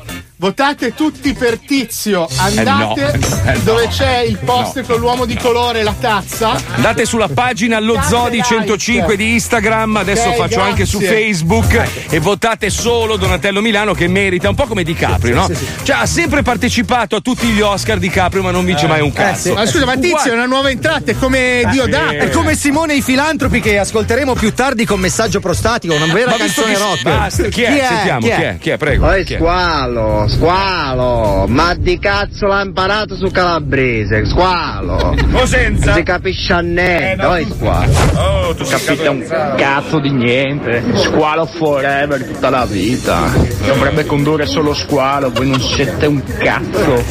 [0.48, 2.28] Votate tutti per Tizio.
[2.36, 3.60] Andate Eh no, eh no.
[3.64, 4.86] dove c'è il post No.
[4.86, 6.60] con l'uomo di colore e la tazza.
[6.76, 8.48] Andate sulla pagina Lo Zodi like.
[8.50, 11.18] 105 di Instagram, adesso Ok, faccio anche su grazie.
[11.18, 15.50] Facebook e votate solo Donatello Milano che merita, un po' come Di Caprio, no?
[15.84, 19.14] Cioè ha sempre partecipato a tutti gli Oscar Di Caprio ma non vince mai un
[19.14, 19.54] cazzo.
[19.54, 22.10] Ma scusa, ma Tizio è una nuova entrata, è come Dio dà.
[22.10, 26.44] È come Simone i filantropi che ascolteremo più tardi con messaggio prostatico, una vera Ma
[26.44, 27.04] visto canzone che- rock.
[27.04, 27.86] Basta, chi è?
[27.88, 28.58] Sentiamo, chi è?
[28.60, 28.78] Chi è?
[28.78, 29.06] Prego.
[29.06, 29.38] Poi Chi è?
[29.38, 35.16] squalo, squalo, ma di cazzo l'ha imparato su calabrese, squalo.
[35.32, 35.94] O senza?
[35.94, 37.92] Si capisce a niente, poi squalo.
[38.16, 39.26] Oh, tu sei Capite un
[39.58, 40.84] cazzo di niente.
[40.96, 43.32] Squalo forever tutta la vita.
[43.66, 47.04] Dovrebbe condurre solo squalo, voi non siete un cazzo.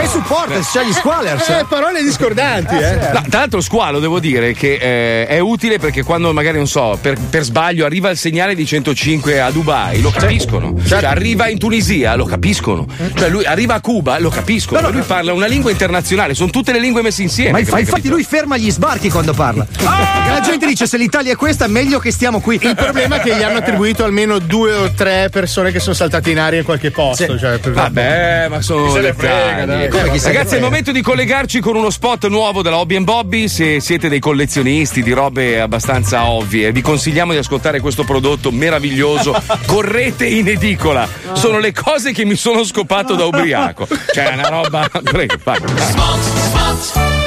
[0.00, 1.48] C'è i supporters, c'è gli squalers.
[1.48, 2.94] Eh, parole discordanti, eh.
[3.12, 6.98] No, tra l'altro squalo devo dire che eh, è utile perché quando magari non so
[7.00, 11.58] per, per sbaglio arriva il segnale di 105 a Dubai lo capiscono cioè arriva in
[11.58, 16.34] Tunisia lo capiscono cioè lui arriva a Cuba lo capiscono lui parla una lingua internazionale
[16.34, 17.88] sono tutte le lingue messe insieme Ma inf- capito?
[17.90, 19.66] infatti lui ferma gli sbarchi quando parla.
[19.70, 22.58] Perché la gente dice se l'Italia è questa, meglio che stiamo qui.
[22.62, 26.30] Il problema è che gli hanno attribuito almeno due o tre persone che sono saltate
[26.30, 27.38] in aria in qualche posto.
[27.38, 29.16] Cioè, per- Vabbè, ma sono se dettagli.
[29.18, 29.88] frega, dai.
[29.90, 33.48] Ragazzi, è il momento di collegarci con uno spot nuovo della Hobby Bobby.
[33.48, 39.34] Se siete dei collezionisti di robe abbastanza ovvie, vi consigliamo di ascoltare questo prodotto meraviglioso.
[39.66, 41.08] Correte in edicola.
[41.32, 43.88] Sono le cose che mi sono scopato da ubriaco.
[44.12, 44.88] Cioè, è una roba.
[45.02, 47.19] Prego, vai.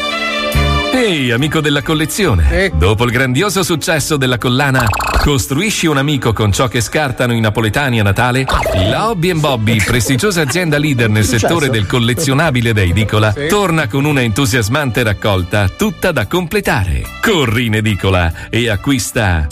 [0.93, 2.71] Ehi, amico della collezione.
[2.75, 4.87] Dopo il grandioso successo della collana
[5.23, 8.45] Costruisci un amico con ciò che scartano i napoletani a Natale,
[8.89, 14.21] la Hobby Bobby, prestigiosa azienda leader nel settore del collezionabile da edicola, torna con una
[14.21, 17.03] entusiasmante raccolta tutta da completare.
[17.21, 19.47] Corri in edicola e acquista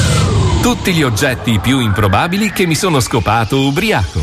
[0.61, 4.19] tutti gli oggetti più improbabili che mi sono scopato ubriaco.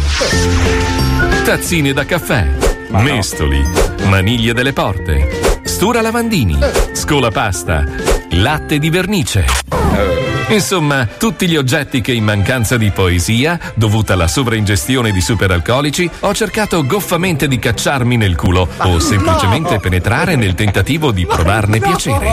[1.47, 2.47] Tazzine da caffè,
[2.91, 3.63] mestoli,
[4.05, 6.59] maniglie delle porte, stura lavandini,
[6.93, 7.85] scolapasta,
[8.31, 10.28] latte di vernice.
[10.49, 16.35] Insomma, tutti gli oggetti che in mancanza di poesia, dovuta alla sovraingestione di superalcolici, ho
[16.35, 22.27] cercato goffamente di cacciarmi nel culo o semplicemente penetrare nel tentativo di provarne piacere.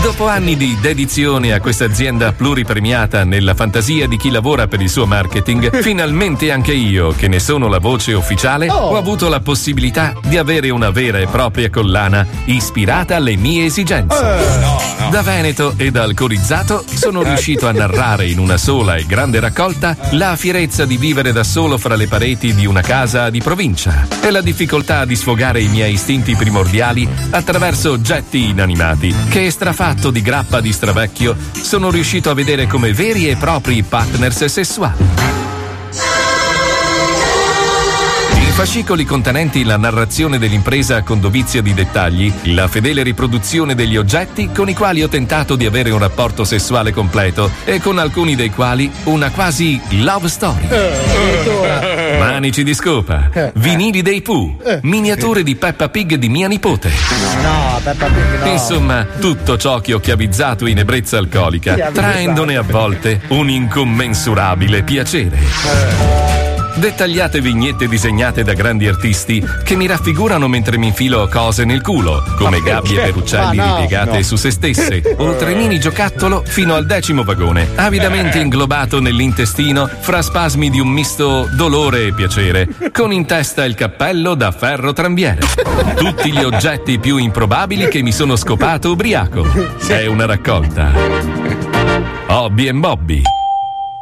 [0.00, 4.88] Dopo anni di dedizione a questa azienda pluripremiata nella fantasia di chi lavora per il
[4.88, 10.14] suo marketing, finalmente anche io, che ne sono la voce ufficiale, ho avuto la possibilità
[10.22, 14.90] di avere una vera e propria collana ispirata alle mie esigenze.
[15.10, 15.96] Da Veneto ed
[16.86, 21.44] sono riuscito a narrare in una sola e grande raccolta la fierezza di vivere da
[21.44, 25.68] solo fra le pareti di una casa di provincia e la difficoltà di sfogare i
[25.68, 32.34] miei istinti primordiali attraverso oggetti inanimati che, strafatto di grappa di stravecchio, sono riuscito a
[32.34, 36.31] vedere come veri e propri partners sessuali.
[38.52, 44.68] Fascicoli contenenti la narrazione dell'impresa con dovizia di dettagli, la fedele riproduzione degli oggetti con
[44.68, 48.92] i quali ho tentato di avere un rapporto sessuale completo e con alcuni dei quali
[49.04, 50.68] una quasi love story.
[52.18, 56.92] Manici di scopa, vinili dei Pooh, miniature di Peppa Pig di mia nipote.
[57.42, 58.52] No, Peppa Pig no.
[58.52, 66.41] Insomma, tutto ciò che ho chiavizzato in ebbrezza alcolica, traendone a volte un incommensurabile piacere.
[66.74, 72.22] Dettagliate vignette disegnate da grandi artisti che mi raffigurano mentre mi infilo cose nel culo,
[72.36, 74.22] come gabbie per uccelli no, ripiegate no.
[74.22, 80.70] su se stesse, o trenini giocattolo fino al decimo vagone, avidamente inglobato nell'intestino fra spasmi
[80.70, 85.40] di un misto dolore e piacere, con in testa il cappello da ferro trambiere.
[85.94, 89.46] Tutti gli oggetti più improbabili che mi sono scopato ubriaco.
[89.86, 90.90] È una raccolta.
[92.28, 93.22] Hobby and Bobby.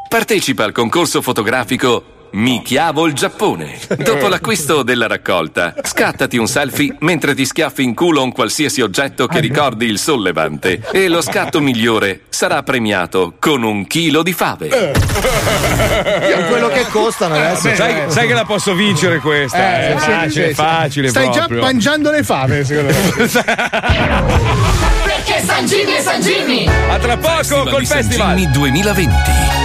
[0.08, 3.76] Partecipa al concorso fotografico Mi chiavo il Giappone.
[3.98, 9.26] Dopo l'acquisto della raccolta, scattati un selfie mentre ti schiaffi in culo un qualsiasi oggetto
[9.26, 14.68] che ricordi il sollevante e lo scatto migliore sarà premiato con un chilo di fave.
[14.68, 17.74] Con quello che costano adesso.
[17.74, 19.80] sai, sai che la posso vincere questa?
[19.80, 21.58] Eh, è sì, facile, sì, facile Stai proprio.
[21.58, 24.98] già mangiando le fame, secondo me.
[25.40, 26.66] C'è San Jimmy e San Jimmy!
[26.66, 28.28] A tra poco col di festival.
[28.28, 29.14] San Jimmy 2020.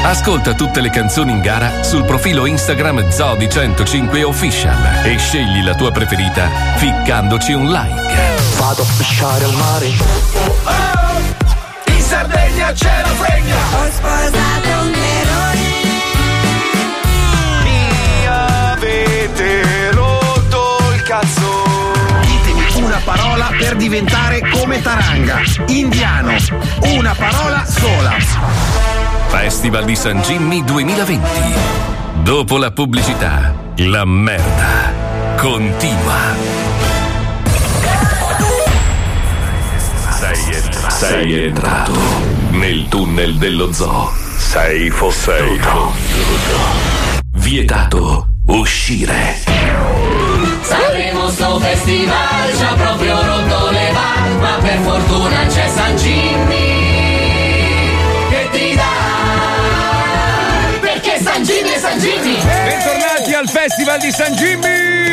[0.05, 5.75] Ascolta tutte le canzoni in gara sul profilo Instagram Zodi 105 Official e scegli la
[5.75, 8.13] tua preferita ficcandoci un like.
[8.57, 9.87] Vado a pisciare al mare.
[11.87, 13.55] In Sardegna c'è la fregna.
[13.55, 14.54] Ho sposato
[23.05, 25.39] parola per diventare come Taranga.
[25.67, 26.33] Indiano.
[26.81, 28.15] Una parola sola.
[29.27, 31.29] Festival di San Jimmy 2020.
[32.23, 34.91] Dopo la pubblicità, la merda
[35.37, 36.33] continua.
[40.09, 41.93] Sei entrato, sei entrato
[42.49, 44.11] nel tunnel dello zoo.
[44.35, 45.93] Sei fosseito.
[47.33, 50.24] Vietato uscire.
[50.67, 56.83] Sanremo sto festival ci ha proprio rotto le balle, ma per fortuna c'è San Jimmy
[58.29, 58.83] che ti dà.
[60.79, 62.37] Perché San Jimmy è San Jimmy!
[62.41, 65.03] Bentornati al Festival di San Jimmy!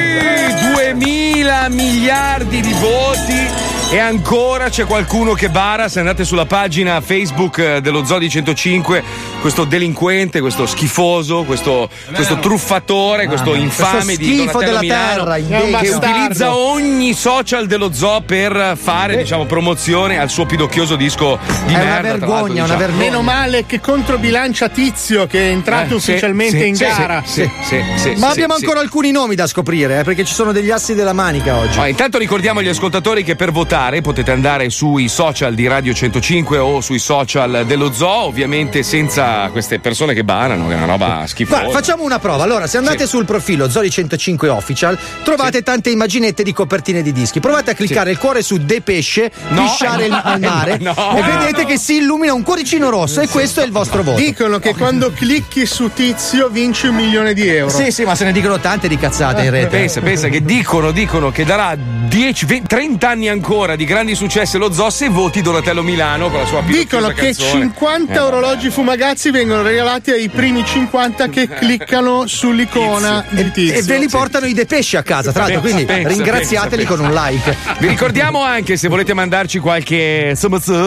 [0.74, 5.86] 2000 miliardi di voti e ancora c'è qualcuno che bara.
[5.86, 9.02] Se andate sulla pagina Facebook eh, dello Zodi 105,
[9.42, 15.64] questo delinquente, questo schifoso, questo, questo truffatore, questo infame di schifo della Milano, terra, che
[15.66, 15.94] imbecille.
[15.96, 22.16] utilizza ogni social dello zoo per fare diciamo, promozione al suo pidocchioso disco di merda.
[22.16, 22.96] tra l'altro, diciamo.
[22.96, 27.22] Meno male che controbilancia Tizio che è entrato Eh, ufficialmente sì, in sì, gara.
[27.26, 28.64] sì, sì, sì, Ma sì, abbiamo sì.
[28.64, 31.76] ancora alcuni nomi da scoprire, eh, perché ci sono degli assi della manica oggi.
[31.76, 36.58] Ma intanto ricordiamo agli ascoltatori che per votare potete andare sui social di Radio 105
[36.58, 41.24] o sui social dello zoo, ovviamente senza queste persone che barano, che è una roba
[41.26, 41.62] schifosa.
[41.62, 42.44] Guarda, facciamo una prova.
[42.44, 43.08] Allora, se andate Sì.
[43.08, 47.40] sul profilo Zoli 105 Official, trovate tante immaginette di copertine di dischi.
[47.40, 51.22] Provate a cliccare il cuore su De Pesce, No, pisciare no, al mare no, e
[51.22, 51.68] vedete no.
[51.68, 54.18] che si illumina un cuoricino rosso e questo è il vostro voto.
[54.18, 57.70] Dicono che quando clicchi su Tizio vinci un milione di euro.
[57.70, 59.66] Sì, sì, ma se ne dicono tante di cazzate in rete.
[59.66, 64.56] Pensa, pensa che dicono, dicono che darà 10, 20, 30 anni ancora di grandi successi
[64.56, 67.62] allo zoo se voti Donatello Milano con la sua Dicono pidocchiosa che canzone.
[67.62, 73.78] 50 Eh, orologi fumagazzi vengono regalati ai primi 50 che cliccano sull'icona di Tizio.
[73.78, 76.84] E ve li portano i De Pesce a casa, tra l'altro, Pensa, quindi pensa, ringraziateli
[76.84, 77.56] pensa, con un like.
[77.78, 80.34] Vi ricordiamo anche se volete mandarci qualche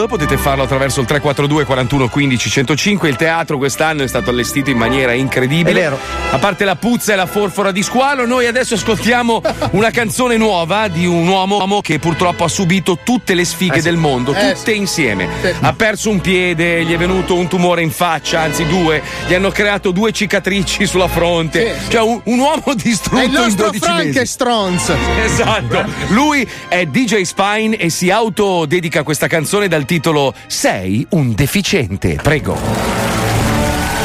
[0.07, 3.09] potete farlo attraverso il 342 41 15 105.
[3.09, 5.79] Il teatro quest'anno è stato allestito in maniera incredibile.
[5.79, 5.99] È vero.
[6.31, 10.87] A parte la puzza e la forfora di squalo, noi adesso ascoltiamo una canzone nuova
[10.87, 13.83] di un uomo che purtroppo ha subito tutte le sfighe Eh sì.
[13.83, 14.77] del mondo, Eh tutte sì.
[14.77, 15.27] insieme.
[15.41, 15.53] Sì.
[15.59, 19.49] Ha perso un piede, gli è venuto un tumore in faccia, anzi due, gli hanno
[19.51, 21.77] creato due cicatrici sulla fronte.
[21.83, 21.89] Sì.
[21.91, 23.79] Cioè un, un uomo distrutto È il in nostro 12 mesi.
[24.01, 24.93] Frankenstronz.
[25.23, 32.19] Esatto, lui è DJ Spine e si autodedica questa canzone dal titolo Sei un deficiente.
[32.21, 32.57] Prego.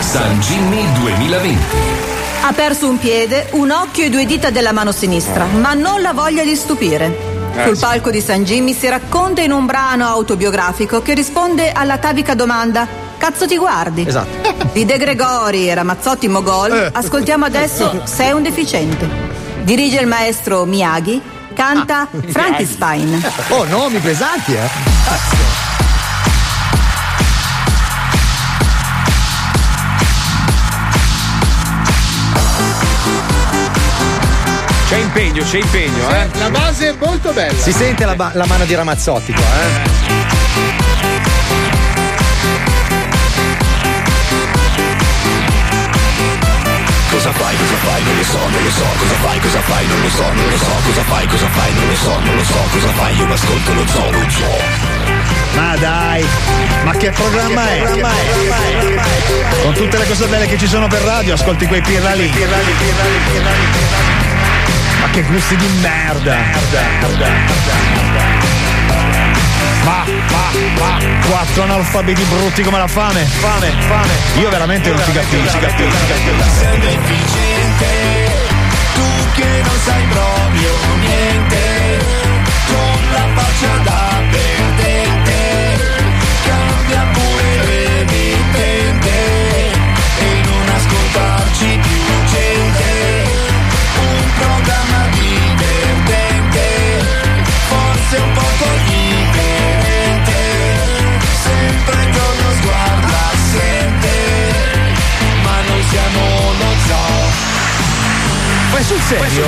[0.01, 1.59] San Jimmy 2020.
[2.43, 6.13] Ha perso un piede, un occhio e due dita della mano sinistra, ma non la
[6.13, 7.30] voglia di stupire.
[7.57, 11.99] Eh, Sul palco di San Jimmy si racconta in un brano autobiografico che risponde alla
[11.99, 12.87] tavica domanda
[13.19, 14.07] Cazzo ti guardi?
[14.07, 14.69] Esatto.
[14.73, 16.91] Di De Gregori e Ramazzotti Mogol Eh.
[16.93, 19.09] ascoltiamo adesso Sei un deficiente.
[19.63, 21.21] Dirige il maestro Miyagi,
[21.55, 23.23] canta Frankenstein.
[23.49, 25.70] Oh, nomi pesanti, eh.
[34.91, 36.27] C'è impegno, c'è impegno, eh.
[36.41, 37.57] La base è molto bella.
[37.57, 39.69] Si sente la, ba- la mano di Ramazzotti qua, eh.
[47.09, 50.01] Cosa fai, cosa fai, non lo so, non lo so, cosa fai, cosa fai, non
[50.01, 52.59] lo so, non lo so, cosa fai, cosa fai, non lo so, non lo so,
[52.73, 54.59] cosa fai, io ascolto lo zoo, lo zoo.
[55.55, 56.27] Ma dai,
[56.83, 57.83] ma che programma è?
[59.63, 62.29] Con tutte le cose belle che ci sono per radio, ascolti quei pirla lì.
[65.01, 66.37] Ma che gusti di merda.
[69.85, 74.13] Ma, ma, ma, quattro analfabeti brutti come la fame, fame, fame.
[74.41, 75.97] Io veramente non ti capisco, capisco,
[76.59, 77.87] Sei un deficiente,
[78.95, 79.03] tu
[79.35, 82.05] che non sai proprio niente,
[82.67, 84.00] con la faccia da
[108.81, 109.47] è sul serio?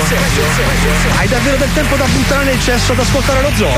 [1.17, 3.71] Hai davvero del tempo da buttare nel cesso ad ascoltare lo zoo?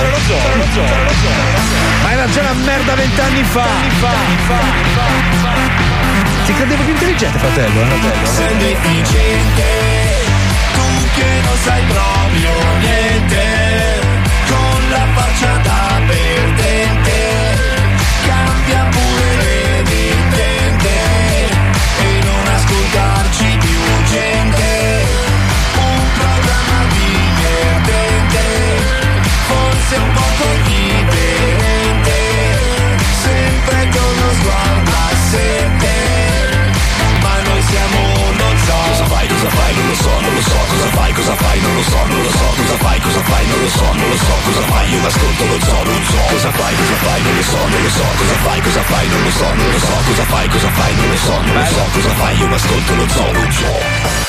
[2.03, 3.67] Ma era già una merda vent'anni fa.
[6.45, 7.87] Ti credevo più intelligente, fratello, eh?
[8.23, 9.63] Sei deficiente,
[10.73, 13.64] tu che non sai proprio niente,
[41.25, 43.59] Cosa fai, cosa fai, non lo so, non lo so Cosa fai, cosa fai, non
[43.61, 46.75] lo so, non lo so Cosa fai, io ascolto lo zoo, lo zoo Cosa fai,
[46.75, 49.53] cosa fai, non lo so, non lo so Cosa fai, cosa fai, non lo so,
[49.55, 52.37] non lo so Cosa fai, cosa fai, non lo so, non lo so Cosa fai,
[52.37, 54.23] io ascolto lo zoo, lo zoo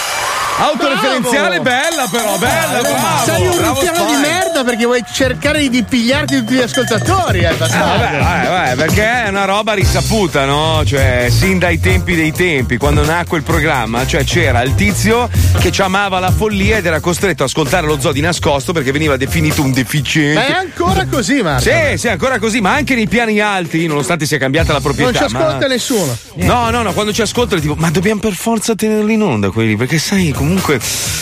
[0.58, 3.24] Autoreferenziale bella però, bella, bravo.
[3.26, 7.54] Sei un ruffiano di merda perché vuoi cercare di pigliarti tutti gli ascoltatori, eh, Eh,
[7.54, 8.02] bastardo.
[8.02, 10.82] vabbè, vabbè, vabbè, perché è una roba risaputa, no?
[10.84, 15.28] Cioè, sin dai tempi dei tempi, quando nacque il programma, cioè c'era il tizio
[15.58, 18.92] che ci amava la follia ed era costretto ad ascoltare lo zoo di nascosto perché
[18.92, 20.34] veniva definito un deficiente.
[20.34, 21.62] Ma è ancora così, Marco.
[21.62, 25.20] Sì, sì, ancora così, ma anche nei piani alti, nonostante sia cambiata la proprietà.
[25.20, 26.16] Non ci ascolta ma- nessuno.
[26.36, 29.76] No, no, no, quando ci ascoltano tipo, ma dobbiamo per forza tenerli in onda quelli,
[29.76, 30.78] perché sai, comunque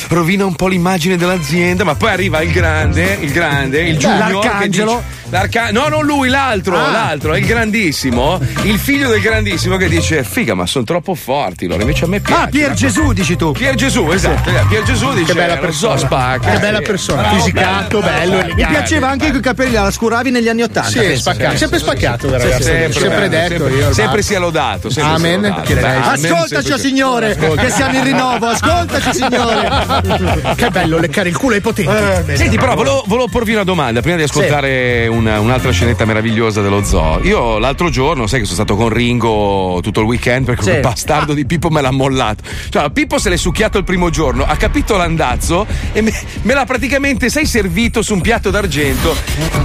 [0.08, 5.02] rovina un po' l'immagine dell'azienda, ma poi arriva il grande, il grande, il che L'arcangelo.
[5.28, 6.90] dice- no, non lui, l'altro, Ah.
[6.90, 11.80] l'altro, il grandissimo, il figlio del grandissimo che dice, figa, ma sono troppo forti loro,
[11.80, 12.42] invece a me piace.
[12.42, 13.52] Ah, Pier Gesù, dici tu.
[13.52, 15.96] Pier Gesù, esatto, eh, Pier Gesù dice, Che bella "Lo persona.
[15.96, 16.50] so, spacca.
[16.52, 16.84] Che bella Sì.
[16.84, 17.20] persona.
[17.22, 18.66] Bravo, Fisicato, bello, Mi elegante.
[18.66, 20.88] piaceva anche con i capelli la scuravi negli anni Ottanta.
[20.88, 21.20] Sì, penso.
[21.32, 21.56] spaccato.
[21.56, 22.62] Sempre spaccato, Sì, ragazzi.
[22.62, 23.92] sempre, Sempre, detto sempre, io.
[23.92, 24.90] sempre sia lodato.
[24.90, 25.40] sempre sia Amen.
[25.42, 25.66] lodato.
[25.66, 25.82] Direi.
[25.82, 28.46] Beh, Ascoltaci, sempre- signore, che siamo in rinnovo.
[28.46, 30.52] Ascoltaci, signore.
[30.54, 32.36] Che bello leccare il culo ai potenti.
[32.36, 36.82] Senti, però volevo, volevo porvi una domanda prima di ascoltare una- un'altra scenetta meravigliosa dello
[36.84, 37.20] zoo.
[37.22, 40.68] Io l'altro giorno, sai che sono stato con Ringo tutto il weekend perché Sì.
[40.70, 42.42] quel bastardo di Pippo me l'ha mollato.
[42.68, 46.12] Cioè, Pippo se l'è succhiato il primo giorno, ha capito l'andazzo e me,
[46.42, 49.14] me l'ha praticamente, sai, servito su un piatto d'argento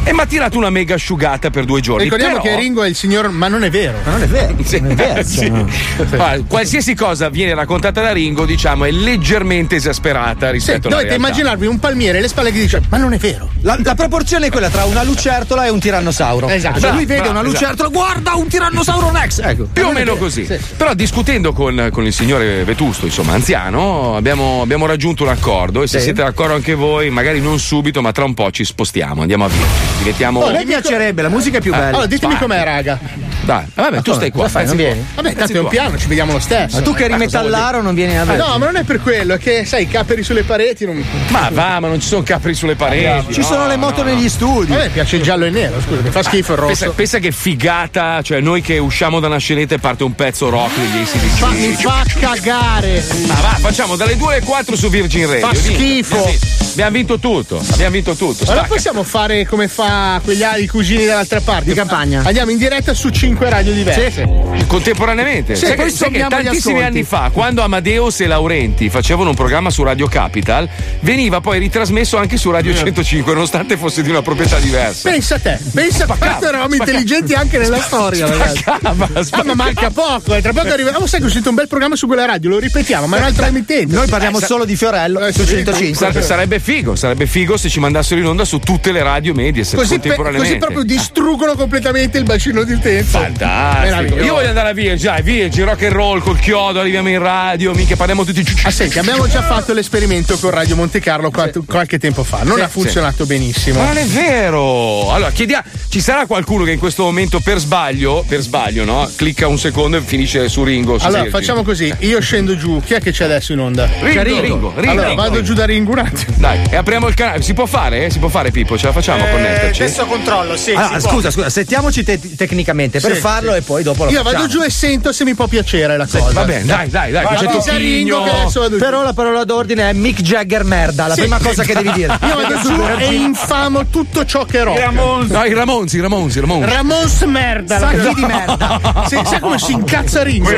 [0.04, 2.04] e mi ha tirato una mega asciugata per due giorni.
[2.04, 3.98] Ricordiamo Però- che Ringo è il signor, ma non è vero.
[4.06, 4.56] Ma non è vero.
[4.64, 5.24] Sì, Non è vero.
[5.26, 5.50] sì.
[5.50, 11.10] Guarda, qualsiasi cosa viene raccontata da Ringo, diciamo, è leggermente esasperata Sì, rispetto alla dovete
[11.16, 11.28] realtà.
[11.28, 13.39] immaginarvi un palmiere alle spalle che dice: Ma non è vero.
[13.62, 16.48] La, la proporzione è quella tra una lucertola e un tirannosauro.
[16.50, 16.80] Esatto.
[16.80, 19.40] Cioè, lui Bravo, vede una bravo, lucertola, guarda un tirannosauro Rex.
[19.44, 19.68] Ecco.
[19.72, 20.48] Più o meno così.
[20.78, 25.88] Però discutendo con, con il signore Vetusto, insomma, anziano, abbiamo, abbiamo raggiunto un accordo e
[25.88, 26.06] se Sì.
[26.06, 29.48] siete d'accordo anche voi, magari non subito, ma tra un po' ci spostiamo, andiamo a
[29.50, 29.68] Virgin.
[30.00, 30.40] Diventiamo.
[30.42, 31.88] Oh, mi piacerebbe, la musica è più bella.
[31.90, 32.42] Allora, ditemi Vai.
[32.42, 33.00] com'è, raga.
[33.42, 34.48] Dai, vabbè, tu stai qua.
[34.48, 34.66] Fai?
[34.66, 35.04] Non vieni?
[35.16, 36.78] Vabbè, tanto è un piano, ci vediamo lo stesso.
[36.78, 38.48] Ma tu che eri Eh, metallaro non vieni a vedere.
[38.48, 41.04] No, ma non è per quello, è che sai, i caperi sulle pareti non.
[41.30, 43.29] Ma va, ma non ci sono capri sulle pareti.
[43.32, 44.10] Ci no, sono le moto no.
[44.10, 44.74] negli studi.
[44.74, 46.96] A me piace il giallo e il nero, scusa, mi fa schifo il Pensa, rosso.
[46.96, 50.76] pensa che figata, cioè noi che usciamo da una scenetta e parte un pezzo rock
[50.76, 51.38] degli ACDC.
[51.38, 53.04] Fa- mi fa cagare.
[53.28, 55.48] Ma va, facciamo dalle 2 alle 4 su Virgin Radio.
[55.48, 56.16] Fa schifo.
[56.16, 56.58] Abbiamo vinto.
[56.72, 57.64] Abbiamo vinto tutto.
[57.72, 58.44] Abbiamo vinto tutto.
[58.44, 58.68] Allora Stacca.
[58.68, 61.66] possiamo fare come fa quegli altri cugini dall'altra parte.
[61.66, 62.22] Di campagna.
[62.26, 64.28] Andiamo in diretta su cinque radio diverse.
[64.68, 65.56] Contemporaneamente.
[65.56, 69.36] Sì, sai poi che, sai che tantissimi anni fa, quando Amadeus e Laurenti facevano un
[69.36, 70.70] programma su Radio Capital,
[71.02, 75.10] veniva poi ritrasmesso anche su Radio 105, nonostante fosse di una proprietà diversa.
[75.10, 76.76] Pensa a te, pensa a quanto eravamo spaccava.
[77.00, 78.64] intelligenti anche nella storia, ragazzi.
[78.66, 80.42] Ah, ma manca poco, eh.
[80.42, 80.92] tra poco arriva.
[80.98, 83.20] Oh, sai che è uscito un bel programma su quella radio, lo ripetiamo, ma è
[83.20, 83.94] un'altra emittente.
[83.94, 85.96] Noi parliamo Eh, sa- solo di Fiorello Eh, su sì, 105.
[85.96, 89.64] Sare- sarebbe figo, sarebbe figo se ci mandassero in onda su tutte le radio medie
[89.70, 93.20] Così, pe- così proprio distruggono completamente il bacino di utenza.
[93.20, 94.20] Fantastico.
[94.22, 97.74] Io voglio andare a Virgin, dai, Virgin, rock and roll col chiodo, arriviamo in radio,
[97.74, 98.44] mica parliamo tutti.
[98.64, 102.42] Ah, senti, abbiamo già fatto l'esperimento con Radio Monte Carlo qualche, tempo fa.
[102.44, 103.80] Non ha funzionato benissimo.
[103.80, 105.12] Ma non è vero!
[105.12, 109.10] Allora, chiediamo, ci sarà qualcuno che in questo momento per sbaglio, per sbaglio, no?
[109.16, 110.98] Clicca un secondo e finisce su Ringo.
[111.00, 111.40] su Allora, Virgin.
[111.40, 112.82] facciamo così: io scendo giù.
[112.86, 113.86] Chi è che c'è adesso in onda?
[114.00, 115.46] Ringo, C'è Ringo, Ringo, allora, Ringo, vado Ringo.
[115.48, 116.36] giù da Ringo un attimo.
[116.38, 117.42] Dai, e apriamo il canale.
[117.42, 118.06] Si può fare?
[118.06, 118.10] eh?
[118.10, 118.78] Si può fare, Pippo?
[118.78, 119.82] Ce la facciamo a connetterci?
[119.84, 120.72] adesso controllo, sì.
[120.72, 121.16] Allora, si può.
[121.16, 123.58] scusa, scusa, settiamoci te- tecnicamente per Sì, farlo sì.
[123.58, 126.32] e poi dopo lo Io vado giù e sento se mi può piacere la cosa.
[126.32, 127.24] Va bene, dai, dai, dai.
[127.24, 128.84] Vai, c'è Ringo che adesso vado giù.
[128.84, 131.22] Però la parola d'ordine è Mick Jagger merda, la Sì.
[131.22, 132.18] prima cosa che devi dire.
[132.22, 134.92] Io vado giù e infamo tutto ciò che è rock.
[135.30, 136.70] No, i Ramonzi, i Ramonzi, i Ramonzi.
[136.70, 137.80] Ramos merda.
[137.80, 139.06] Sacchi di merda.
[139.08, 140.50] Sì, sai come si incazza Ringo?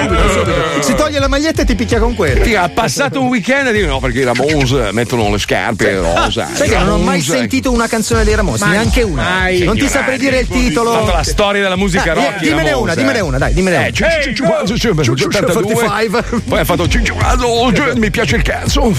[0.80, 2.44] Si toglie la maglietta e ti picchia con quello.
[2.44, 6.48] Figa, ha passato un weekend e dico no perché i Ramones mettono le scarpe rosa.
[6.54, 8.70] Sai che non ho mai sentito una canzone dei Ramos, Mai.
[8.72, 9.24] neanche una.
[9.24, 9.60] Mai.
[9.64, 11.06] Non ti saprei dire il titolo.
[11.06, 12.40] la storia della musica rock.
[12.40, 12.96] dimmene una, eh.
[12.96, 13.86] dimmene una, dai, dimmene una.
[13.88, 16.42] Eh, c'è- c'è- c'è- c'è- c'è- c'è- c'è- 45.
[16.48, 18.94] Poi ha fatto "Ciccio, cazzo, cioè, mi piace il cazzo.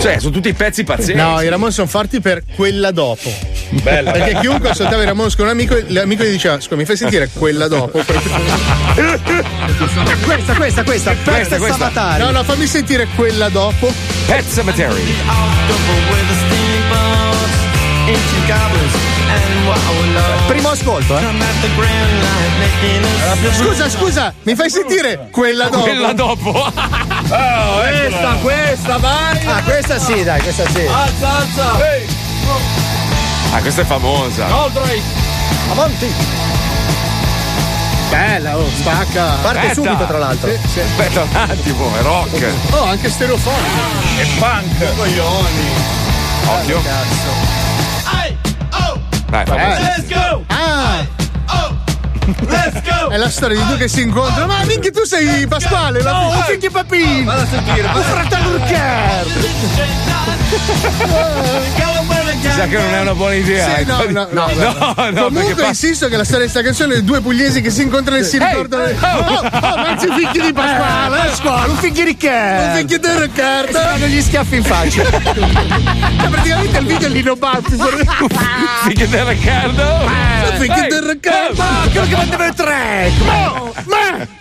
[0.00, 1.14] Cioè, sono tutti pezzi pazzeschi.
[1.14, 3.32] No, i Ramon sono forti per quella dopo.
[3.82, 4.12] Bella.
[4.12, 7.28] Perché chiunque ascoltava i Ramon con un amico, l'amico gli diceva: Scusa, mi fai sentire
[7.32, 8.02] quella dopo?
[10.24, 12.22] questa, questa, questa, Pet Sabatari.
[12.22, 13.92] No, no, fammi sentire quella dopo.
[14.26, 15.02] Pet Cemetery.
[20.46, 21.22] Primo ascolto, eh.
[23.52, 25.82] Scusa, scusa, mi fai sentire quella dopo?
[25.82, 26.52] Quella dopo.
[27.28, 29.46] questa, questa, vai!
[29.46, 30.86] Ah, questa sì, dai, questa sì.
[30.86, 31.72] Alza, alza!
[33.52, 34.46] Ah, questa è famosa.
[35.70, 36.12] Avanti.
[38.10, 39.38] Bella, oh, spacca.
[39.42, 39.74] Parte Aspetta.
[39.74, 40.50] subito, tra l'altro.
[40.50, 40.80] Sì, sì.
[40.80, 42.52] Aspetta un attimo, è rock.
[42.70, 43.80] Oh, anche stereofonico.
[44.18, 44.94] E punk.
[44.96, 45.68] Coglioni.
[46.46, 47.63] Occhio.
[49.34, 49.80] Dai, famosa.
[49.80, 50.44] Let's go!
[50.46, 51.04] Ah!
[52.46, 53.08] Let's go!
[53.10, 54.46] È la storia di due che si incontrano.
[54.46, 57.24] Ma minchia, tu sei Pasquale, la no, figli Papino!
[57.24, 59.32] Vado a sentire, il fratello Riccardo!
[62.54, 63.76] Sa che non è una buona idea.
[63.78, 64.10] Sì, no, ecco.
[64.12, 67.02] no, no, no, no, Comunque perché fa- insisto che la storia di sta canzone è
[67.02, 68.82] due pugliesi che si incontrano e si ricordano.
[68.84, 68.86] oh.
[69.24, 71.30] Oh, oh, mazzi figli di Pasquale!
[71.30, 72.76] Eh, scuola, un figlio di Un Riccardo.
[72.78, 73.78] figlio di Riccardo!
[73.78, 75.02] Fanno gli schiaffi in faccia.
[76.24, 77.76] Cioè, praticamente il video è Lino Baffi.
[78.86, 79.82] Figlio del Riccardo.
[79.82, 81.54] Un figlio di Riccardo!
[81.62, 83.18] Ma quello che mandava il track.
[83.24, 83.74] Mo!
[83.84, 83.94] Mo!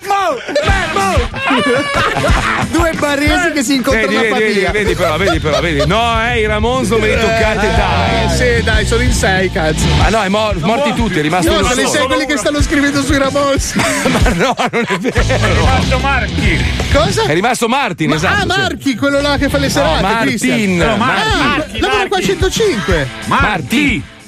[0.06, 0.38] Ma!
[0.94, 1.42] Mo!
[2.72, 5.86] Due baresi che si incontrano Vedi, a vedi, vedi, però, vedi però, vedi.
[5.86, 8.30] No, eh, i Ramon non me li toccate, Eh, dai.
[8.58, 9.86] sì, dai, sono in sei, cazzo.
[10.04, 12.38] Ah no, è mor- morti tutti, è rimasto No, uno sono in sei quelli che
[12.38, 13.74] stanno scrivendo sui Ramos.
[13.76, 15.22] Ma no, non è vero.
[15.54, 16.66] Rimasto Marchi.
[16.92, 17.24] Cosa?
[17.24, 18.36] È rimasto Martin, Ma- esatto.
[18.36, 18.60] ah, sì.
[18.62, 20.02] Marchi, quello là che fa le serate.
[20.02, 20.28] Martin.
[20.28, 20.76] Christian.
[20.78, 22.26] No, Marchi, Ah, Marchi, lavora qua a Marchi.
[22.26, 23.08] 105.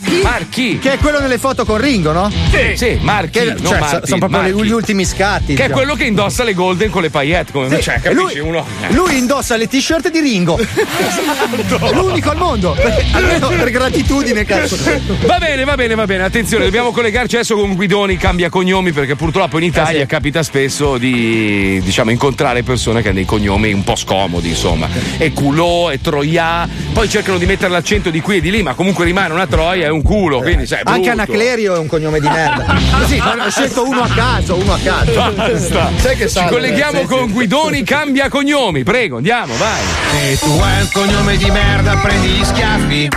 [0.06, 0.22] Marchi.
[0.24, 0.80] Marchi.
[0.80, 2.30] Che è quello nelle foto con Ringo, no?
[2.52, 3.40] Sì, sì, Marchi.
[3.40, 4.64] Che, non cioè, Martin, sono proprio Marchi.
[4.64, 5.46] gli ultimi scatti.
[5.48, 5.74] Che è diciamo.
[5.74, 7.52] quello che indossa le golden con le paillette.
[7.52, 8.38] Come Sì, cioè, capisci?
[8.38, 8.66] lui, Uno.
[8.88, 8.94] eh.
[8.94, 10.58] lui indossa le t-shirt di Ringo.
[10.66, 12.76] È l'unico al mondo.
[13.12, 14.78] Almeno per gratitudine, cazzo.
[15.26, 16.24] Va bene, va bene, va bene.
[16.24, 20.08] Attenzione, dobbiamo collegarci adesso con Guidoni cambia cognomi perché purtroppo in Italia Eh sì.
[20.08, 24.88] capita spesso di diciamo incontrare persone che hanno dei cognomi un po' scomodi, insomma.
[25.18, 28.74] E culò, e troia, poi cercano di mettere l'accento di qui e di lì, ma
[28.74, 31.10] comunque rimane una troia un culo, quindi sai, è Anche.
[31.10, 32.66] Anaclerio è un cognome di merda.
[33.00, 35.14] Così, ho scelto uno a caso, uno a caso.
[35.14, 35.90] Basta.
[35.98, 37.34] Sai che Ci colleghiamo sì, con sì.
[37.34, 39.82] Guidoni cambia cognomi, prego, andiamo, vai.
[40.12, 43.10] Se tu hai un cognome di merda, prendi gli schiaffi.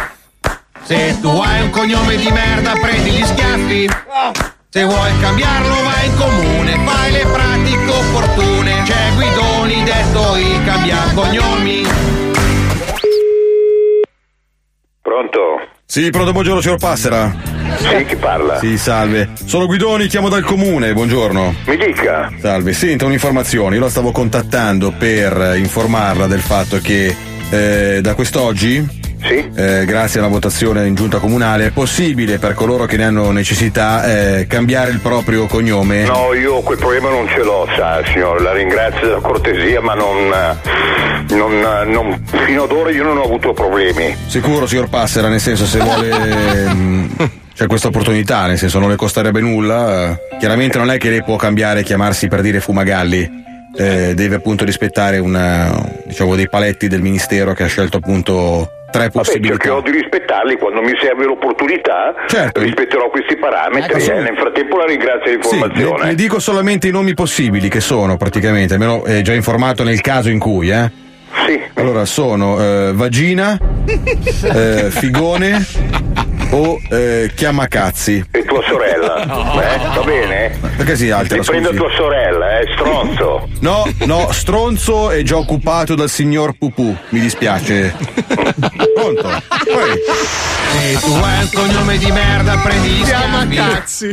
[0.84, 3.88] Se tu hai un cognome di merda, prendi gli schiaffi.
[4.70, 8.82] Se vuoi cambiarlo, vai in comune, fai le pratiche opportune.
[8.84, 11.82] C'è Guidoni, detto i cambia cognomi.
[15.02, 15.77] Pronto?
[15.90, 17.34] Sì, pronto, buongiorno signor Passera.
[17.78, 18.58] Sì, chi parla?
[18.58, 19.30] Sì, salve.
[19.42, 21.54] Sono Guidoni, chiamo dal comune, buongiorno.
[21.64, 22.30] Mi dica.
[22.38, 27.16] Salve, senta un'informazione, io la stavo contattando per informarla del fatto che
[27.48, 29.50] eh, da quest'oggi, Sì?
[29.54, 34.04] eh, grazie alla votazione in giunta comunale, è possibile per coloro che ne hanno necessità
[34.04, 36.04] eh, cambiare il proprio cognome.
[36.04, 38.42] No, io quel problema non ce l'ho, sa, signore.
[38.42, 43.18] La ringrazio della cortesia, ma non, eh, non, eh, non- fino ad ora io non
[43.18, 44.16] ho avuto problemi.
[44.26, 46.08] Sicuro, signor Passera, nel senso se vuole...
[46.10, 47.10] ehm,
[47.58, 50.16] C'è questa opportunità, nel senso non le costerebbe nulla.
[50.38, 53.28] Chiaramente non è che lei può cambiare e chiamarsi per dire Fumagalli.
[53.76, 55.68] eh, deve appunto rispettare una,
[56.06, 59.48] diciamo, dei paletti del ministero che ha scelto appunto tre Vabbè, possibilità.
[59.56, 62.14] cercherò di rispettarli quando mi serve l'opportunità.
[62.26, 62.60] Certo.
[62.60, 64.02] Rispetterò questi parametri.
[64.02, 64.20] Ecco, eh.
[64.22, 66.04] Nel frattempo la ringrazio Sì, le, dell'informazione.
[66.06, 70.30] le dico solamente i nomi possibili che sono praticamente, almeno è già informato nel caso
[70.30, 70.90] in cui, eh.
[71.46, 71.60] Sì.
[71.74, 73.56] Allora sono eh, vagina,
[74.54, 75.64] eh, figone
[76.50, 78.26] o eh, chiamacazzi.
[78.30, 79.22] E tua sorella?
[79.24, 79.78] eh?
[79.94, 80.58] Va bene?
[80.76, 81.42] Perché si altera?
[81.42, 83.48] Ti prendo tua sorella, eh, stronzo.
[83.60, 87.94] No, no, stronzo è già occupato dal signor Pupù, mi dispiace.
[88.94, 89.22] Pronto?
[89.22, 89.92] Poi.
[90.70, 94.12] Se tu hai un cognome di merda, prendi gli Chiama cazzi.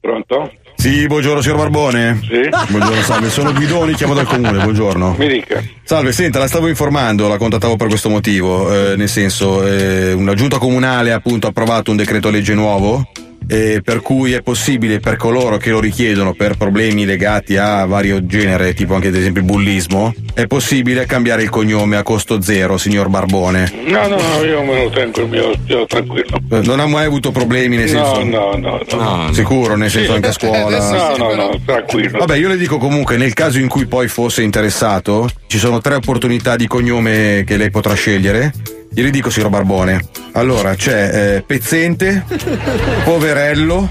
[0.00, 0.50] Pronto?
[0.82, 2.18] Sì, buongiorno signor Barbone.
[2.22, 2.48] Sì.
[2.72, 5.14] Buongiorno, salve, sono Guidoni, chiamo dal comune, buongiorno.
[5.16, 5.62] Mi dica.
[5.84, 10.34] Salve, senta, la stavo informando, la contattavo per questo motivo, eh, nel senso, eh, una
[10.34, 13.08] giunta comunale ha appunto approvato un decreto legge nuovo,
[13.46, 18.24] eh, per cui è possibile per coloro che lo richiedono per problemi legati a vario
[18.26, 22.78] genere, tipo anche ad esempio il bullismo, è possibile cambiare il cognome a costo zero,
[22.78, 23.72] signor Barbone.
[23.86, 26.38] No, no, no, io me lo tengo il mio, io tranquillo.
[26.50, 28.22] Eh, Non ha mai avuto problemi nel senso...
[28.24, 29.32] No, no, no, no.
[29.32, 30.14] Sicuro, nel senso Sì.
[30.14, 30.90] anche a scuola.
[30.90, 32.18] No, no, no, tranquillo.
[32.18, 35.94] Vabbè, io le dico comunque, nel caso in cui poi fosse interessato, ci sono tre
[35.94, 38.52] opportunità di cognome che lei potrà scegliere.
[38.94, 40.00] Glieli dico, signor Barbone.
[40.32, 42.24] Allora, c'è eh, pezzente,
[43.04, 43.90] poverello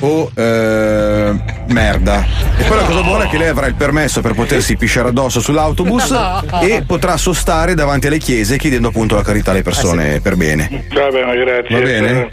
[0.00, 1.34] o eh,
[1.68, 2.26] merda.
[2.58, 5.40] E poi la cosa buona è che lei avrà il permesso per potersi pisciare addosso
[5.40, 6.14] sull'autobus
[6.60, 10.86] e potrà sostare davanti alle chiese chiedendo appunto la carità alle persone per bene.
[10.92, 11.74] Va bene, grazie.
[11.74, 12.28] Va bene?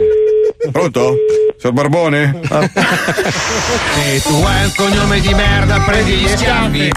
[0.70, 1.14] Pronto?
[1.56, 2.40] Signor Barbone?
[2.48, 2.68] Ah.
[2.68, 6.90] Se tu hai un cognome di merda, prendi gli schiaffi.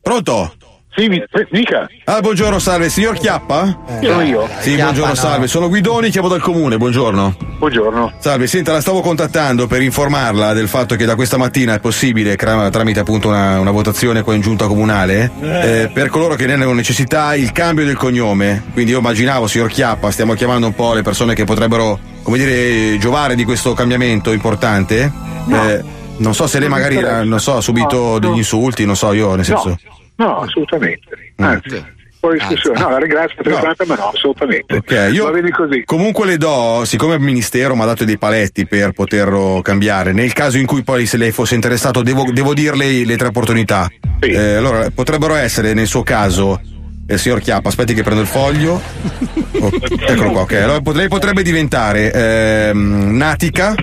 [0.00, 0.54] Pronto?
[0.96, 1.86] Sì, mi, dica.
[2.04, 3.80] Ah, buongiorno, salve, signor Chiappa?
[4.00, 4.48] Sono io.
[4.60, 5.14] Sì, Chiappa, buongiorno, no.
[5.14, 5.46] salve.
[5.46, 7.36] Sono Guidoni, chiamo dal comune, buongiorno.
[7.58, 8.14] Buongiorno.
[8.18, 12.34] Salve, senta, la stavo contattando per informarla del fatto che da questa mattina è possibile,
[12.36, 17.34] tramite appunto una, una votazione con giunta comunale, eh, per coloro che ne hanno necessità,
[17.34, 18.62] il cambio del cognome.
[18.72, 22.96] Quindi io immaginavo, signor Chiappa, stiamo chiamando un po' le persone che potrebbero, come dire,
[22.96, 25.12] giovare di questo cambiamento importante.
[25.50, 25.84] Eh,
[26.18, 29.34] non so se lei magari, eh, non so, ha subito degli insulti, non so io,
[29.34, 29.78] nel senso.
[30.16, 31.32] No, assolutamente.
[31.36, 31.84] Anzi,
[32.18, 32.78] fuori discussione.
[32.80, 34.76] No, la ringrazio per la telefonata, ma no, assolutamente.
[34.76, 35.82] Ok, io Va bene così.
[35.84, 40.32] comunque le do, siccome il ministero mi ha dato dei paletti per poterlo cambiare, nel
[40.32, 43.88] caso in cui poi se lei fosse interessato devo, devo dirle le tre opportunità.
[44.20, 46.60] Eh, allora, potrebbero essere nel suo caso,
[47.06, 48.80] eh, signor Chiappa, aspetti che prendo il foglio.
[49.58, 49.70] Oh,
[50.06, 50.52] eccolo qua, ok.
[50.52, 53.74] Allora, pot- lei potrebbe diventare ehm, natica,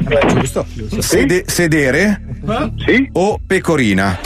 [0.99, 2.21] sede- sedere
[3.13, 4.19] o pecorina.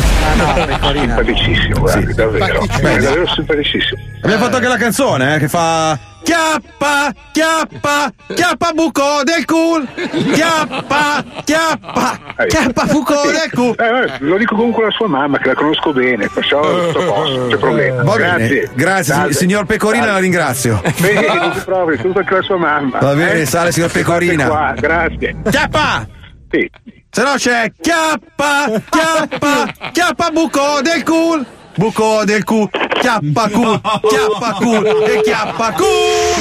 [0.91, 2.66] Simpaticissimo, guardi, davvero.
[2.82, 4.02] Beh, È davvero simpaticissimo.
[4.24, 9.88] Abbiamo fatto anche la canzone eh, che fa Chiappa, chiappa, chiappa buco del cul.
[10.34, 13.73] Chiappa, chiappa, chiappa buco del cul.
[13.80, 17.47] Eh, lo dico comunque alla sua mamma che la conosco bene, perciò a posto, non
[17.47, 18.03] c'è problema.
[18.03, 18.69] Va bene, Grazie.
[18.73, 19.34] grazie, Salve.
[19.36, 20.82] signor Pecorina, la ringrazio.
[20.99, 22.99] Bene, non si provi, tutto anche la sua mamma.
[22.99, 23.45] Va bene, eh?
[23.45, 24.47] sale, signor Pecorina.
[24.47, 25.34] Qua, grazie.
[25.49, 26.05] Chiappa!
[26.51, 26.69] Sì.
[27.09, 31.45] Se no c'è chiappa, chiappa, chiappa buco del cul.
[31.78, 32.67] Buco del cu,
[33.01, 34.71] chiappa cu, chiappa cu
[35.05, 35.86] e chiappa cu.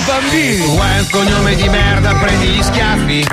[0.07, 0.79] Bambini!
[0.79, 3.27] Hai un cognome di merda, prendi gli schiaffi.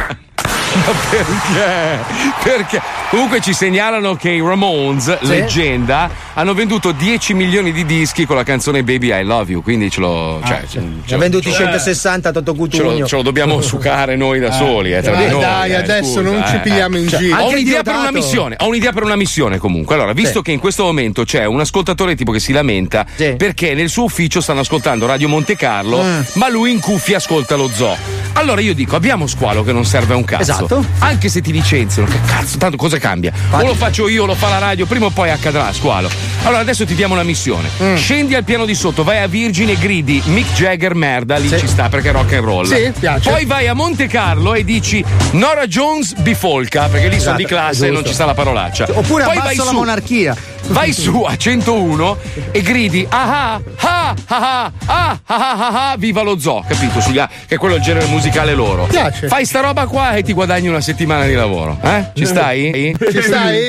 [0.44, 2.00] Ma perché?
[2.44, 2.82] Perché?
[3.10, 5.28] Comunque ci segnalano che i Ramones, Sì.
[5.28, 9.92] leggenda, hanno venduto 10 milioni di dischi con la canzone Baby I Love You, quindi
[9.92, 10.42] ce lo.
[10.44, 13.06] Cioè, ce, Ne ce ha lo- venduti ce- 160 Toto ce lo, Cutugno.
[13.06, 15.42] ce lo dobbiamo sucare noi da soli, eh, tra Dai, noi.
[15.42, 17.38] dai, eh, adesso scusa, non ci eh, pigliamo in Cioè, giro.
[17.44, 18.56] Ho un'idea per una missione.
[18.60, 19.94] Ho un'idea per una missione comunque.
[19.96, 20.46] Allora, visto Sì.
[20.46, 24.42] che in questo momento c'è un ascoltatore tipo che si lamenta perché nel suo ufficio
[24.42, 26.20] stanno ascoltando Radio Monte Carlo, Mm.
[26.34, 27.96] ma lui in cuffia ascolta lo zoo.
[28.34, 30.42] Allora io dico, abbiamo squalo che non serve a un cazzo.
[30.42, 30.86] Esatto.
[31.00, 33.32] Anche se ti licenziano, che cazzo, tanto cosa cambia?
[33.52, 36.10] O lo faccio io, lo fa la radio, prima o poi accadrà, squalo.
[36.44, 37.70] Allora adesso ti diamo una missione.
[37.82, 37.96] Mm.
[37.96, 41.68] Scendi al piano di sotto, vai a Virgine e gridi Mick Jagger merda, lì ci
[41.68, 42.66] sta perché è rock and roll.
[42.66, 43.30] Sì, piace.
[43.30, 47.46] Poi vai a Monte Carlo e dici Nora Jones bifolca, perché lì sono Esatto, di
[47.46, 48.88] classe e non ci sta la parolaccia.
[48.94, 50.36] Oppure Poi vai abbasso la su- monarchia
[50.68, 52.18] vai su a 101
[52.52, 57.02] e gridi ah ah, ah ah ah ah ah ah ah viva lo zoo, capito?
[57.02, 58.86] Sugli a, che è quello il genere musicale loro.
[58.86, 59.28] Piace.
[59.28, 62.12] Fai sta roba qua e ti guadagni una settimana di lavoro, eh?
[62.14, 62.96] Ci stai?
[63.12, 63.66] Ci stai?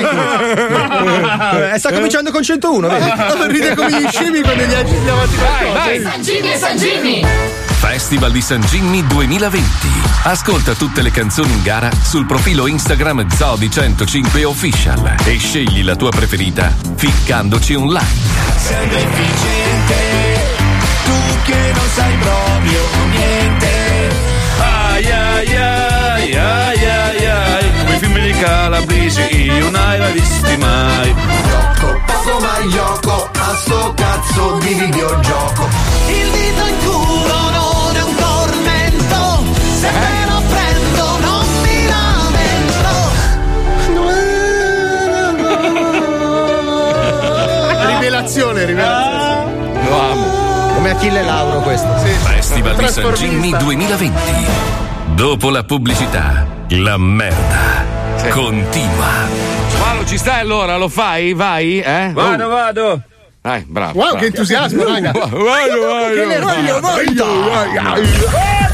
[1.74, 3.05] Eh, sta cominciando con 101, vedi?
[3.05, 3.47] Eh.
[3.49, 6.03] Ride come gli scemi quando gli agiti davanti a Vai, vai.
[6.03, 7.24] San Jimmy, San Jimmy.
[7.66, 13.70] Festival di San Jimmy 2020 Ascolta tutte le canzoni in gara sul profilo Instagram Zodi
[13.70, 18.07] 105 Official e scegli la tua preferita ficcandoci un like.
[18.57, 19.95] Sei deficiente,
[21.05, 21.12] tu
[21.45, 23.68] che non sai proprio niente.
[24.61, 30.57] Ai ai ai ai ai ai Come i film di Calabresi io non l'hai visti
[30.57, 31.14] mai
[32.25, 35.68] Poco ma gioco a sto cazzo di videogioco.
[36.09, 39.45] Il dito in culo non è un tormento,
[39.81, 40.14] se me lo
[40.49, 42.92] prendo non mi lamento.
[47.86, 49.53] Rivelazione, rivelazione.
[49.88, 50.74] Lo amo.
[50.74, 51.88] Come Achille Lauro questo.
[51.97, 54.20] Festival di San Jimmy 2020.
[55.14, 57.84] Dopo la pubblicità, la merda
[58.30, 59.53] continua.
[59.68, 60.76] Squalo ci stai allora?
[60.76, 61.32] Lo fai?
[61.34, 61.80] Vai?
[61.80, 62.11] Eh?
[62.12, 63.03] Vado, vado
[63.40, 63.92] Dai, bravo.
[63.99, 64.16] Wow, bravo.
[64.16, 65.12] che entusiasmo, raga.
[65.12, 66.14] Vado, vado.
[66.14, 68.74] Che ne voglio, voglio.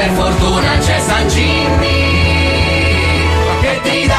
[0.00, 2.08] per fortuna c'è San Jimmy
[3.60, 4.14] Che ti dà?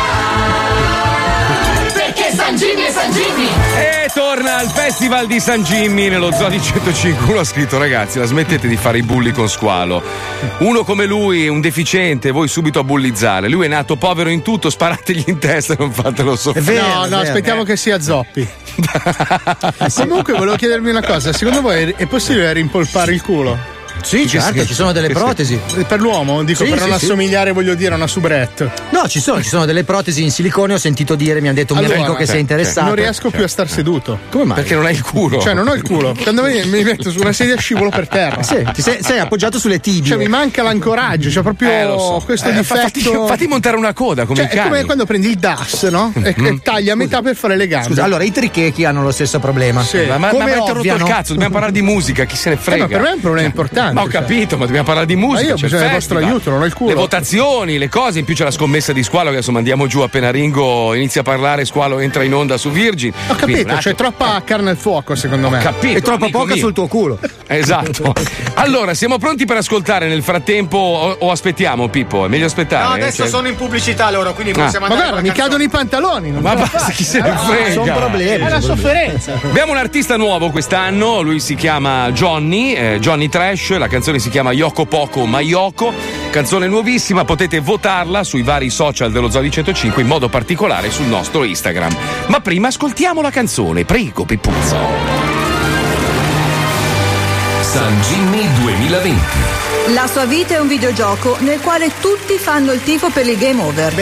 [1.92, 6.50] Perché San Jimmy è San Jimmy E torna al Festival di San Jimmy nello Zoo
[6.50, 10.04] di 105 uno ha scritto ragazzi la smettete di fare i bulli con squalo.
[10.60, 13.50] Uno come lui un deficiente voi subito a bullizzare.
[13.50, 17.18] Lui è nato povero in tutto sparategli in testa e non fatelo soffrire no, no,
[17.20, 18.48] aspettiamo che sia Zoppi.
[19.96, 23.80] Comunque volevo chiedermi una cosa, secondo voi è- è possibile rimpolpare il culo?
[24.04, 25.60] Sì, certo, ci sono delle protesi.
[25.88, 27.06] Per l'uomo, dico, Sì, per sì, non sì.
[27.06, 28.72] assomigliare, voglio dire, a una soubrette.
[28.90, 31.74] No, ci sono, ci sono delle protesi in silicone, ho sentito dire, mi hanno detto
[31.74, 32.88] un mio Allora, amico che certo, interessato.
[32.88, 34.20] Non riesco più a star seduto.
[34.30, 34.56] Come mai?
[34.58, 35.40] Perché non hai il culo.
[35.42, 36.16] Cioè, non ho il culo.
[36.22, 38.42] Quando mi, mi metto su una sedia scivolo per terra.
[38.44, 40.10] Sì, ti sei, sei appoggiato sulle tibie.
[40.10, 42.22] Cioè, mi manca l'ancoraggio, c'è proprio Eh, lo so.
[42.26, 42.80] questo Eh, difetto.
[42.82, 46.12] fatti- fatti montare una coda come cioè, i è come quando prendi il DAS, no?
[46.22, 47.88] E, e tagli a metà per fare le gambe.
[47.88, 49.84] Scusa, allora i trichechi hanno lo stesso problema.
[49.84, 50.06] Sì.
[50.08, 52.58] Ma, ma, Come ma avete rotto il cazzo, dobbiamo parlare di musica, chi se ne
[52.58, 52.86] frega.
[52.86, 53.91] Eh, ma per me è un problema importante.
[53.94, 54.22] Ma ho cioè.
[54.22, 55.42] capito, ma dobbiamo parlare di musica.
[55.42, 56.90] Ma io ho bisogno del vostro aiuto, non ho il culo.
[56.90, 60.00] Le votazioni, le cose, in più c'è la scommessa di Squalo che adesso mandiamo giù
[60.02, 63.12] appena Ringo inizia a parlare, Squalo entra in onda su Virgin.
[63.30, 63.96] Ho capito, c'è attimo.
[63.96, 65.60] troppa carne al fuoco, secondo me.
[65.60, 66.58] capito, E troppa poca mio.
[66.58, 67.20] sul tuo culo.
[67.48, 68.14] Esatto.
[68.56, 72.26] Allora, siamo pronti per ascoltare nel frattempo o, o aspettiamo, Pippo?
[72.26, 72.84] È meglio aspettare.
[72.88, 73.02] No, eh?
[73.02, 74.64] adesso Cioè- sono in pubblicità loro, quindi Ah.
[74.66, 75.10] possiamo Ma andare.
[75.12, 75.50] guarda, con mi canzone.
[75.50, 76.32] cadono i pantaloni.
[76.32, 77.72] Non Ma basta, chi se ne Ah, frega.
[77.72, 78.46] Sono problemi.
[78.46, 79.40] È la sofferenza.
[79.44, 84.30] Abbiamo un artista nuovo quest'anno, lui si chiama Johnny, eh, Johnny Trash, la canzone si
[84.30, 85.92] chiama Yoko Poco Mayoko,
[86.30, 91.08] canzone nuovissima, potete votarla sui vari social dello Zoo di 105, in modo particolare sul
[91.08, 91.92] nostro Instagram.
[92.28, 94.78] Ma prima ascoltiamo la canzone, prego Pippuzzo.
[97.62, 99.51] San Jimmy 2020.
[99.88, 103.62] La sua vita è un videogioco nel quale tutti fanno il tifo per il game
[103.62, 103.94] over.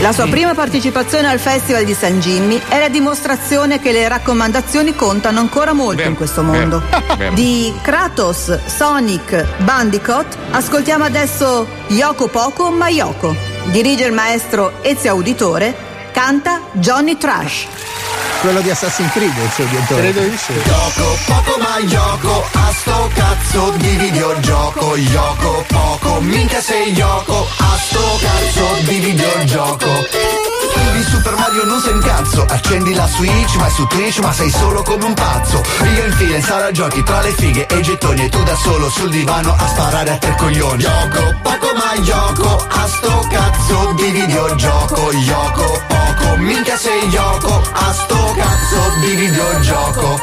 [0.00, 4.94] La sua prima partecipazione al Festival di San Jimmy è la dimostrazione che le raccomandazioni
[4.94, 6.82] contano ancora molto Vero, in questo mondo.
[7.16, 7.34] vero.
[7.34, 13.34] Di Kratos, Sonic, Bandicoot, ascoltiamo adesso Yoko Poco ma Yoko.
[13.66, 15.74] Dirige il maestro Ezio Auditore,
[16.14, 17.66] canta Johnny Trash.
[18.40, 20.00] Quello di Assassin's Creed, il suo direttore.
[20.00, 20.52] Credo di sì.
[20.52, 27.78] Yoko poco ma Yoko a sto cazzo di videogioco Yoko poco, minchia sei Yoko a
[27.78, 30.53] sto cazzo di videogioco
[30.92, 34.50] di Super Mario non sei un cazzo Accendi la Switch, vai su Twitch ma sei
[34.50, 35.62] solo come un pazzo.
[35.94, 38.88] Io infine in sala giochi tra le fighe e i gettoni E tu da solo
[38.90, 40.82] sul divano a sparare a tre coglioni.
[40.82, 45.12] Yoko, poco ma Yoko A sto cazzo di videogioco.
[45.12, 50.20] Yoko, poco, minchia sei Yoko A sto cazzo di videogioco.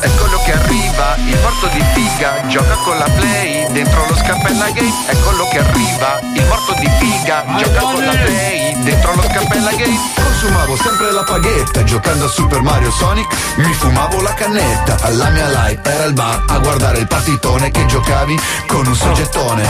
[0.00, 4.92] Eccolo che arriva, il morto di figa, gioca con la play, dentro lo scappella gay.
[5.06, 9.98] Eccolo che arriva, il morto di figa, gioca con la play, dentro lo scappella gay.
[10.44, 13.26] Consumavo sempre la paghetta Giocando a Super Mario Sonic
[13.56, 17.86] Mi fumavo la cannetta La mia life era il bar A guardare il partitone Che
[17.86, 19.66] giocavi con un soggettone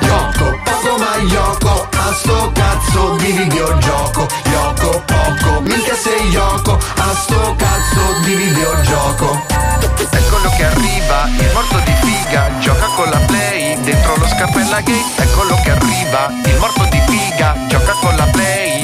[0.00, 7.14] Yoko, poco ma Yoko A sto cazzo di videogioco Yoko, poco Minchia sei Yoko A
[7.14, 13.78] sto cazzo di videogioco Eccolo che arriva, il morto di figa, gioca con la play,
[13.80, 15.02] dentro lo scappella gay.
[15.16, 18.79] Eccolo che arriva, il morto di figa, gioca con la play,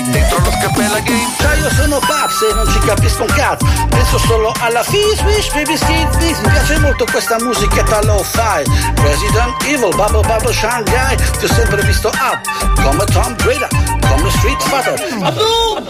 [1.36, 1.46] gay.
[1.46, 3.66] Cioè io sono Babs e non ci capisco un cazzo.
[3.88, 8.62] Penso solo alla Fizz, Wish, Baby Fizz Mi piace molto questa musichetta lo-fi.
[9.02, 11.16] Resident Evil, Bubble Bubble Shanghai.
[11.16, 12.40] Ti ho sempre visto up
[12.82, 13.68] Come Tom Raider,
[14.08, 14.94] come Street Fighter.
[14.96, 15.80] Però,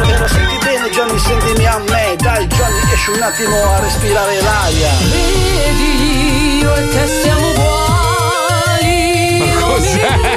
[0.00, 2.16] però senti bene Johnny, sentimi a me.
[2.18, 4.90] Dai Johnny, esci un attimo a respirare l'aria.
[5.10, 9.38] Vedi io e te siamo uguali.
[9.38, 10.31] Ma cos'è?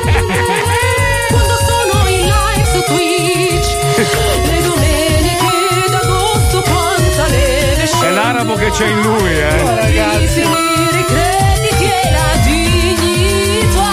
[8.56, 10.24] L'arabo che c'è in lui, eh.
[10.24, 13.92] I finire i crediti e la dignità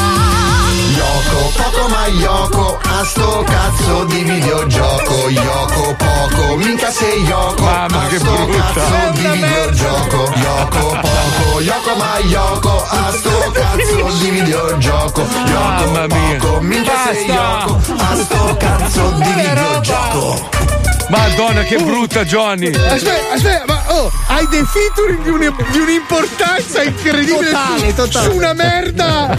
[0.97, 8.03] Yoko, poco ma Yoko A sto cazzo di videogioco Yoko, poco Minchia sei Yoko Mamma,
[8.03, 8.73] A che brutta.
[8.73, 16.07] cazzo di videogioco Yoko, poco Yoko ma Yoko A sto cazzo di videogioco Yoko, Mamma
[16.07, 16.37] mia.
[16.39, 17.65] poco Minchia sei Basta.
[17.67, 20.51] Yoko A sto cazzo di videogioco
[21.09, 22.69] Madonna, che brutta, Johnny.
[22.75, 28.30] Aspetta, aspetta, ma oh, hai dei featuring di, un- di un'importanza incredibile Totale, su, totale.
[28.30, 29.38] su una merda.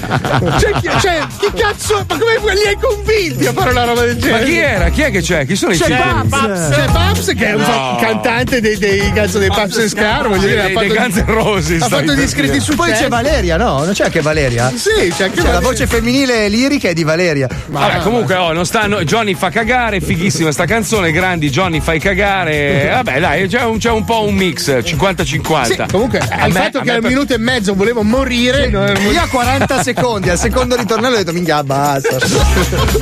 [0.59, 4.15] Cioè, chi, cioè, chi cazzo, ma come li hai convinti a fare una roba del
[4.15, 4.43] Ma genere?
[4.45, 4.89] chi era?
[4.89, 5.45] Chi è che c'è?
[5.45, 5.87] Chi sono i C'è?
[5.97, 7.97] Babs, c'è Babs che è un No.
[7.99, 11.15] cantante dei, dei cazzo dei Babs and Scar, voglio dire, ha Dei- fatto, dei Guns
[11.15, 13.83] N' Roses, ha fatto gli iscritti su Poi c'è Valeria, no?
[13.83, 14.71] Non c'è anche Valeria?
[14.75, 15.59] Sì, c'è anche C'è la Valeria.
[15.67, 17.47] voce femminile lirica è di Valeria.
[17.67, 19.03] Vabbè, comunque, oh, non stanno.
[19.03, 21.11] Johnny fa cagare, fighissima sta canzone.
[21.11, 22.89] Grandi, Johnny fai cagare.
[23.03, 25.63] Vabbè, dai, c'è un, c'è un po' un mix 50-50.
[25.63, 28.67] Sì, comunque, A il me- fatto che al per- minuto e mezzo volevo morire.
[28.69, 32.17] era- Io a 40 secondi, al secondo ritornello ho detto minchia basta.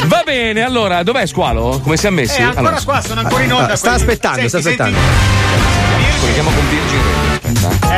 [0.05, 1.79] Va bene, allora, dov'è Squalo?
[1.81, 2.39] Come si è messi?
[2.39, 3.75] Eh, ancora Allora, qua, sono ancora in onda.
[3.75, 4.97] sta quelli- aspettando, sta Senti, aspettando.
[4.97, 6.19] senti.
[6.19, 6.99] colleghiamo con Virgin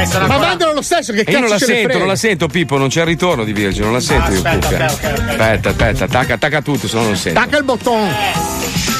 [0.02, 0.28] Aspetta.
[0.28, 2.78] Ma mandalo lo stesso, che E cazzo io non la sento, non la sento, Pippo,
[2.78, 4.38] non c'è il ritorno di Virgin, non la sento io.
[4.38, 4.86] aspetta, cuffia.
[4.86, 5.30] ok, ok, ok.
[5.30, 7.40] Aspetta, aspetta, attacca, attacca tutto, se no non lo sento.
[7.40, 8.12] Tacca il bottone.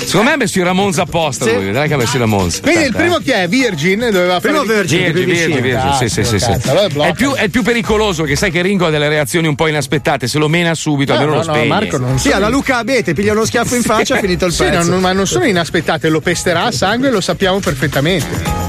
[0.04, 1.54] Secondo me ha messo i Ramones apposta Sì.
[1.56, 2.60] lui, dai che ha messo i Ramones.
[2.60, 3.24] Quindi il Aspetta, primo eh.
[3.24, 3.48] chi è?
[3.48, 4.00] Virgin?
[4.00, 6.46] Doveva fare Primo Virgin, Virgin, Virgin, Virgin, sì, sì, sì, sì.
[6.46, 7.06] Cazzo, allora.
[7.06, 9.68] È il, più, è più pericoloso che sai che Ringo ha delle reazioni un po'
[9.68, 11.68] inaspettate, se lo mena subito, No, almeno no, lo no, spegne.
[11.70, 14.64] Marco non Sì, alla Luca Abete, piglia uno schiaffo in faccia, ha finito il Sì,
[14.66, 14.90] pezzo.
[14.92, 18.28] non- ma non sono inaspettate, lo pesterà a sangue, lo sappiamo perfettamente.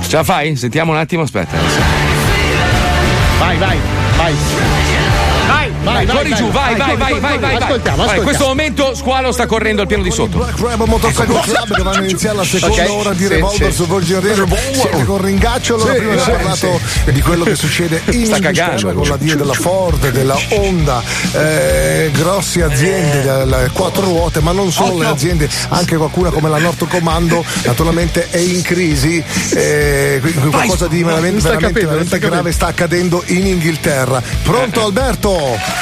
[0.08, 0.54] Ce la fai?
[0.56, 1.93] Sentiamo un attimo, aspetta.
[3.40, 3.76] 拜拜
[4.18, 4.73] 拜
[5.84, 6.16] Vai, vai, vai.
[6.16, 7.54] Corri giù, vai, vai, vai, vai, vai.
[7.56, 7.58] Ascoltiamo, vai.
[7.58, 8.22] Vai, In ascoltiamo.
[8.22, 10.38] questo momento Squalo sta correndo al piano di sotto.
[10.54, 14.20] Club Motorcycle Club che vanno a iniziare la seconda Ok, ora di Revolver su Virgin
[14.20, 14.46] Radio.
[14.72, 16.80] Siete con Ringaccio, allora prima sì, abbiamo parlato
[17.12, 22.62] di quello che succede in Inghilterra con la DIE della Ford, della Honda, eh, grosse
[22.62, 27.44] aziende delle quattro ruote, ma non solo le aziende, anche qualcuna come la Norto Comando
[27.64, 34.22] naturalmente è in crisi, eh, quindi qualcosa di veramente, grave sta accadendo in Inghilterra.
[34.42, 35.73] Pronto Alberto?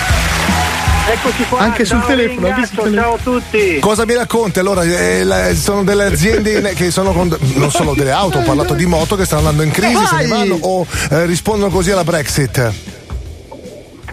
[1.04, 1.58] Eccoci qua.
[1.58, 3.02] Anche sul ciao telefono, anche sul telefono.
[3.02, 3.78] ciao a tutti.
[3.80, 4.58] Cosa mi racconti?
[4.60, 8.72] Allora, eh, la- sono delle aziende che sono con, non solo delle auto, ho parlato
[8.74, 12.04] di moto che stanno andando in crisi, se ne vanno o eh, rispondono così alla
[12.04, 12.72] Brexit.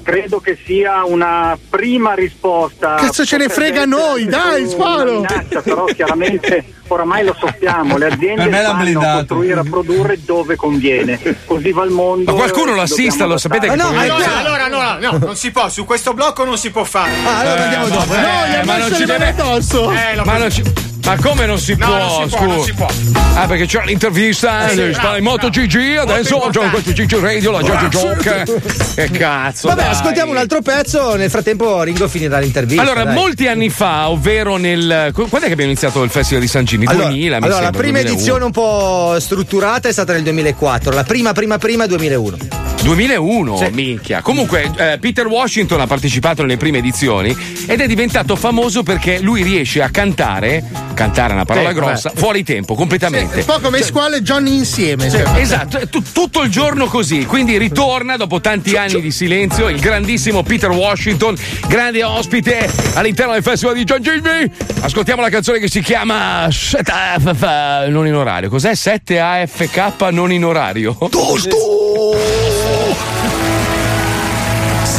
[0.10, 2.96] Credo che sia una prima risposta.
[2.96, 5.12] Cazzo ce ne frega noi, dai, una sparo!
[5.14, 9.18] minaccia, però chiaramente oramai lo sappiamo, le aziende vanno a blindato.
[9.36, 11.20] costruire a produrre dove conviene.
[11.46, 12.32] Così va il mondo.
[12.32, 14.08] Ma qualcuno lo assista, lo sapete che adattare.
[14.08, 17.12] probabilmente- Allora, allora, no, no, non si può, su questo blocco non si può fare.
[17.26, 18.06] Ah, allora andiamo dopo.
[18.06, 19.92] vabbè, No, gli ha ma messo non ci le mani deve- addosso.
[19.92, 20.64] Eh, Ma, non ci-
[21.10, 21.98] ma come non si No, può?
[21.98, 22.88] non si può, non si può.
[23.34, 27.20] Ah, perché c'è l'intervista, Eh sì, sta bravo, in MotoGG, adesso Molto gioco questo GG
[27.20, 28.62] Radio, la Giorgio Joke.
[28.96, 29.68] Che cazzo.
[29.70, 29.92] Vabbè, dai.
[29.92, 31.16] ascoltiamo un altro pezzo.
[31.16, 32.82] Nel frattempo Ringo finirà l'intervista.
[32.84, 33.16] Allora, dai.
[33.16, 35.10] molti anni fa, ovvero nel.
[35.14, 36.86] Quando è che abbiamo iniziato il Festival di San Gini?
[36.86, 38.16] Allora, 2000, mi allora, la sembra, prima 2001.
[38.16, 42.59] edizione un po' strutturata è stata nel 2004, la prima, prima, prima 2001.
[42.84, 43.68] 2001, Sì.
[43.72, 44.22] minchia.
[44.22, 47.36] Comunque, eh, Peter Washington ha partecipato nelle prime edizioni
[47.68, 50.64] ed è diventato famoso perché lui riesce a cantare,
[50.94, 52.20] cantare è una parola Sì, grossa, vabbè.
[52.20, 53.40] fuori tempo, completamente.
[53.40, 55.10] Un po' come Squalo e Johnny insieme.
[55.10, 55.24] cioè.
[55.36, 57.26] Esatto, è tu- tutto il giorno così.
[57.26, 61.36] Quindi ritorna dopo tanti anni di silenzio il grandissimo Peter Washington,
[61.68, 64.50] grande ospite all'interno del Festival di John Jimmy.
[64.82, 68.50] Ascoltiamo la canzone che si chiama 7AFK non in orario.
[68.50, 70.98] Cos'è 7AFK non in orario?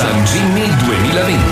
[0.00, 1.42] San Jimmy 2020.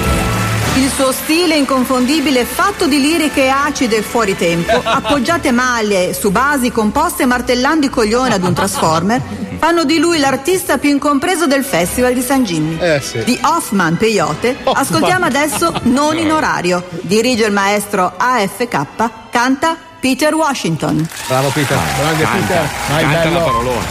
[0.76, 6.72] Il suo stile inconfondibile, fatto di liriche acide e fuori tempo, appoggiate male su basi
[6.72, 9.20] composte martellando i coglioni ad un transformer,
[9.58, 12.78] fanno di lui l'artista più incompreso del Festival di San Jimmy.
[12.78, 13.22] Eh, sì.
[13.22, 16.82] Di Hoffman Peyote, ascoltiamo adesso Non in orario.
[17.02, 21.06] Dirige il maestro AFK, canta Peter Washington.
[21.26, 21.78] Bravo Peter.
[21.98, 22.68] Grande Canta, Peter.
[22.88, 23.38] Vai, canta bello.
[23.38, 23.84] la parolona.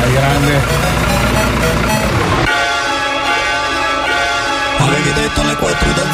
[0.00, 1.01] Vai, grande.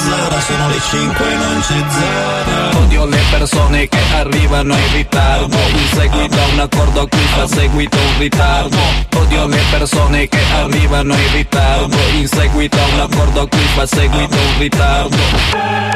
[0.09, 2.77] 4 da Zara, sono le 5 non c'è Zara.
[2.79, 5.57] Odio le persone che arrivano in ritardo.
[5.57, 8.77] In seguito a un accordo a cui fa seguito un ritardo.
[9.17, 11.97] Odio le persone che arrivano in ritardo.
[12.15, 15.17] In seguito a un accordo a cui fa seguito un ritardo.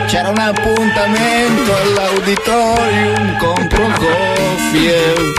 [0.07, 5.33] C'era un appuntamento all'auditorium con Prokofiev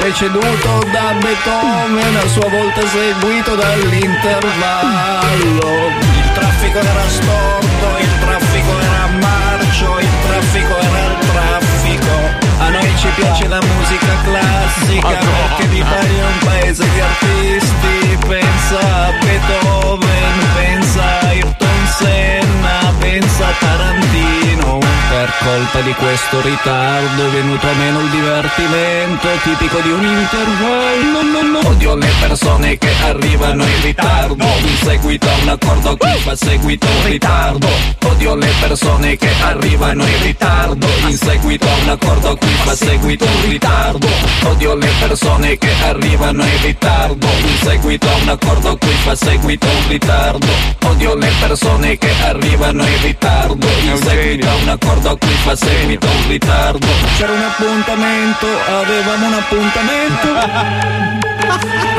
[0.00, 9.08] Preceduto da Beethoven, a sua volta seguito dall'intervallo il traffico era storto, il traffico era
[9.20, 12.46] marcio, il traffico era il traffico.
[12.58, 18.18] A noi ci piace la musica classica perché l'Italia è un paese di artisti.
[18.26, 24.78] Pensa a Beethoven, pensa a Ayrton Senna, pensa Tarantino.
[25.08, 31.22] Per colpa di questo ritardo è venuto a meno il divertimento tipico di un intervallo.
[31.22, 31.68] No, no.
[31.68, 36.36] Odio le persone che arrivano in ritardo in seguito a un accordo a cui fa
[36.36, 37.68] seguito un ritardo.
[38.04, 42.76] Odio le persone che arrivano in ritardo in seguito a un accordo a cui fa
[42.76, 44.08] seguito un ritardo.
[44.44, 49.14] Odio le persone che arrivano in ritardo in seguito a un accordo a cui fa
[49.14, 50.46] seguito un ritardo.
[50.84, 53.66] Odio le persone che arrivano in ritardo.
[53.66, 56.86] In seguito a un accordo a cui fa seguito un ritardo.
[57.16, 61.26] C'era un appuntamento, avevamo un appuntamento.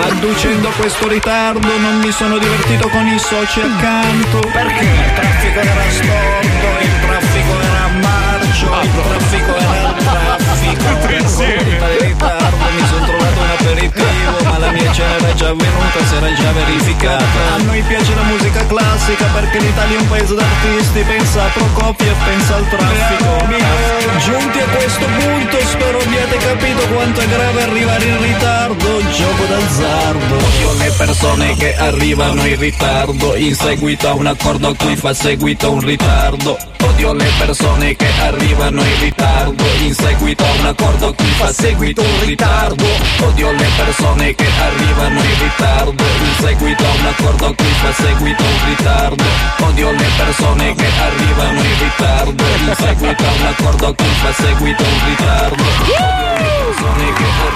[0.01, 4.39] Adducendo questo ritardo non mi sono divertito con i soci accanto.
[4.51, 4.83] Perché?
[4.83, 10.05] Il traffico era storto, il traffico era marcio, il traffico era il
[10.77, 11.37] traffico.
[11.39, 16.15] Del ritardo mi sono trovato un aperitivo Ma la mia cena era già venuta, si
[16.15, 17.23] era già verificato.
[17.55, 18.38] A noi piace la musica
[19.09, 23.37] classica perché l'Italia è un paese d'artisti, pensa a Procopio e pensa al traffico.
[24.19, 30.37] Giunti a questo punto spero abbiate capito quanto è grave arrivare in ritardo, gioco d'azzardo.
[30.77, 35.71] Le persone che arrivano in ritardo, in seguito a un accordo a cui fa seguito
[35.71, 36.57] un ritardo.
[36.81, 41.51] Odio le persone che arrivano in ritardo, in seguito a un accordo a cui fa
[41.51, 42.85] seguito un ritardo.
[43.21, 47.93] Odio le persone che arrivano in ritardo, in seguito a un accordo a cui fa
[47.93, 48.98] seguito un ritardo.
[49.61, 54.83] Odio le persone che arrivano in ritardo, in seguito a un accordo cui fa seguito
[54.83, 55.63] un ritardo.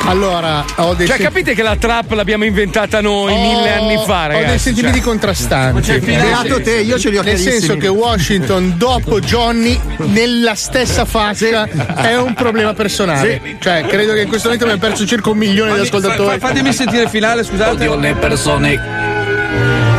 [0.06, 4.24] Allora, ho dei Cioè, sen- capite che la trap l'abbiamo inventata noi mille anni fa,
[4.26, 4.46] Ho ragazzi?
[4.48, 5.82] dei sentimenti Cioè- contrastanti.
[5.82, 6.30] c'è il finale.
[6.30, 7.60] Beato te, io ce li ho Nel chiarissimi.
[7.68, 13.58] senso che Washington, dopo Johnny, nella stessa fascia, è un problema personale.
[13.60, 16.40] Cioè, credo che in questo momento abbiamo perso circa un milione di ascoltatori.
[16.40, 17.72] fatemi sentire il finale, scusate.
[17.72, 19.93] Odio le persone.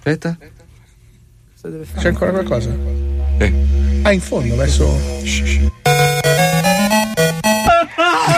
[0.00, 0.34] Aspetta.
[1.98, 2.70] C'è ancora qualcosa?
[4.02, 4.88] Ah, in fondo, verso.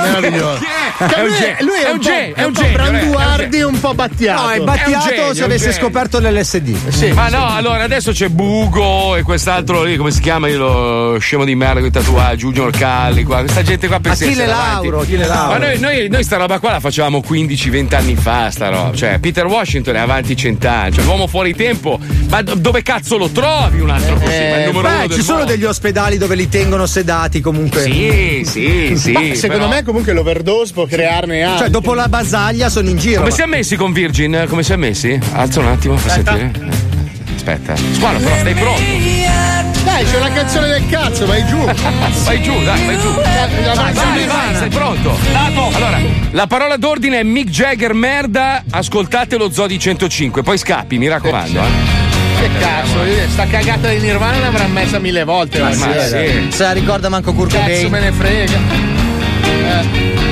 [0.02, 0.60] Meraviglioso.
[0.98, 2.72] È un lui, genio, lui è, è un un genio, è un è un genio,
[2.72, 4.42] Branduardi e un po' Battiato.
[4.42, 7.12] No, è Battiato genio, se è un avesse scoperto l'LSD.
[7.14, 10.48] Ma no, allora adesso c'è Bugo e quest'altro lì, come si chiama?
[10.48, 13.40] Io lo scemo di merda con i tatuaggi, Junior Calli, qua.
[13.40, 14.46] Questa gente qua pensa Achille.
[14.46, 15.58] Lauro, Achille Lauro.
[15.58, 18.94] Ma noi, noi, noi sta roba qua la facevamo 15-20 anni fa, sta roba.
[18.94, 21.98] Cioè, Peter Washington è avanti cent'anni, cioè l'uomo fuori tempo.
[22.28, 24.26] Ma do- dove cazzo lo trovi un altro così?
[24.26, 25.52] ma è il numero beh, ci sono mondo.
[25.52, 27.82] degli ospedali dove li tengono sedati comunque.
[27.82, 29.12] Sì, sì, sì.
[29.12, 31.58] Ma secondo però- me comunque l'overdose può crearne altri.
[31.58, 33.18] Cioè, dopo la basaglia sono in giro.
[33.18, 34.46] Come ma- si è messi con Virgin?
[34.48, 35.18] Come si è messi?
[35.32, 36.50] Alza un attimo, fa sentire.
[37.36, 37.74] Aspetta.
[37.76, 38.82] Squalo, però stai pronto.
[39.84, 41.58] Dai, c'è una canzone del cazzo, vai giù.
[42.24, 43.08] Vai giù, dai, vai giù.
[43.10, 45.16] La- la- Vai, vai, vai, sei pronto?
[45.74, 45.98] Allora,
[46.30, 51.60] la parola d'ordine è Mick Jagger merda, ascoltate lo Zodi 105, poi scappi, mi raccomando.
[51.60, 52.40] Eh.
[52.40, 52.98] Che cazzo,
[53.30, 55.60] sta cagata di Nirvana l'avrà messa mille volte.
[55.60, 56.46] Ma la sì, sì.
[56.50, 57.90] Se la ricorda manco Kurt Cazzo Cobain.
[57.90, 58.58] me ne frega.
[59.44, 60.31] Eh,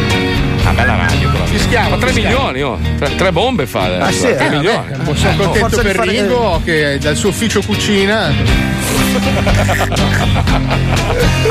[0.70, 1.44] Una bella radio però.
[1.46, 2.50] Fischiamo, Ma 3 fischiamo.
[2.52, 2.78] milioni, oh.
[2.96, 3.98] Tre, tre bombe fa.
[3.98, 4.88] Ah, sì, 3 eh, milioni.
[4.92, 8.32] vabbè, sono contento forza di per fare- Ringo che dal suo ufficio cucina.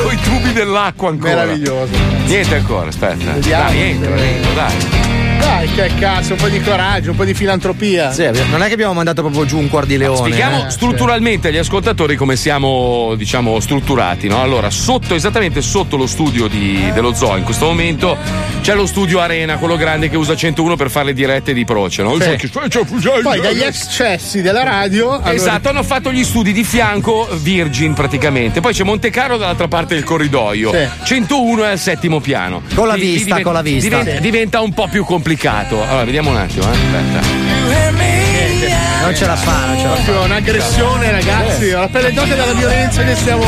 [0.02, 1.34] Con i tubi dell'acqua ancora.
[1.34, 1.92] Meraviglioso.
[2.24, 3.32] Niente ancora, aspetta.
[3.32, 3.64] Vediamo.
[3.68, 4.99] Dai, entra, Ringo, dai.
[5.40, 8.12] Dai, che cazzo, un po' di coraggio, un po' di filantropia.
[8.12, 10.16] Sì, non è che abbiamo mandato proprio giù un cuor di leone.
[10.18, 10.70] Spieghiamo eh.
[10.70, 14.40] strutturalmente agli ascoltatori come siamo, diciamo, strutturati, no?
[14.42, 18.16] Allora, sotto, esattamente sotto lo studio di- dello zoo in questo momento
[18.60, 22.02] c'è lo studio Arena, quello grande che usa 101 per fare le dirette di Proce,
[22.02, 22.16] no?
[22.20, 22.48] Sì.
[23.22, 25.10] Poi dagli eccessi della radio.
[25.12, 28.60] hanno- Esatto, hanno fatto gli studi di fianco Virgin praticamente.
[28.60, 30.72] Poi c'è Monte Carlo dall'altra parte del corridoio.
[30.72, 30.86] Sì.
[31.04, 32.62] 101 è al settimo piano.
[32.74, 33.88] Con la lì vista, diventa- con la vista.
[33.88, 34.20] Diventa, Sì.
[34.20, 35.28] diventa un po' più complicato.
[35.82, 36.76] Allora, vediamo un attimo, eh.
[36.76, 37.20] Aspetta.
[39.02, 40.20] Non ce la fa, non ce la fa.
[40.20, 41.72] Un'aggressione, ragazzi.
[41.72, 43.44] Ho la pelle d'oca dalla violenza che stiamo.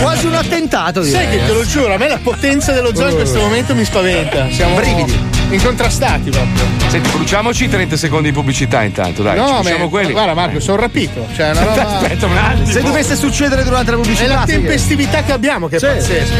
[0.00, 1.24] Quasi un attentato, direi.
[1.24, 3.84] Sai che te lo giuro, a me la potenza dello zoo in questo momento mi
[3.84, 4.50] spaventa.
[4.50, 5.37] Siamo Brividi.
[5.50, 6.64] Incontrastati proprio.
[6.88, 9.36] Senti, bruciamoci 30 secondi di pubblicità intanto, dai.
[9.36, 10.12] no, ma quelli.
[10.12, 11.26] guarda Marco, sono rapito.
[11.34, 11.86] Cioè, una roba.
[11.98, 12.66] Aspetta un attimo.
[12.66, 14.34] Se dovesse succedere durante la È pubblicità.
[14.34, 15.86] la sì che- tempestività che abbiamo che è Sì.
[15.86, 16.34] pazzesca.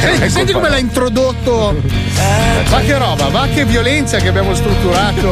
[0.00, 1.76] Senti, senti come l'ha introdotto.
[2.68, 5.28] Va che roba, va che violenza che abbiamo strutturato.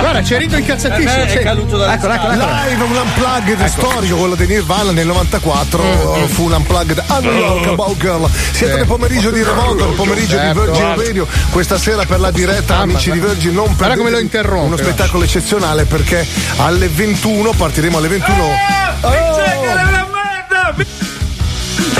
[0.00, 1.28] Guarda, c'è Rico incazzatissimo.
[1.28, 1.36] Sì.
[1.38, 2.32] Eccolo, eccolo, eccolo.
[2.34, 3.68] Live un unplugged Ecco.
[3.68, 8.28] storico, quello di Nirvana nel 94 Mm, fu un unplugged a New York About Girl.
[8.52, 10.62] Siete nel pomeriggio di Revolver, il pomeriggio di Certo.
[10.62, 11.26] Virgin Radio.
[11.50, 13.18] Questa sera per la diretta, Mamma, amici di.
[13.18, 19.44] Virgin, non perdete come lo interrompe, Uno spettacolo eccezionale perché alle 21 partiremo alle 21.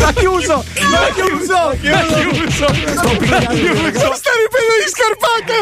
[0.01, 0.64] L'ha chiuso!
[0.91, 1.76] L'ha chiuso!
[1.80, 2.66] L'ha chiuso!
[2.66, 4.14] L'ha chiuso!
[4.14, 5.57] Sta riprendendo gli scarpate!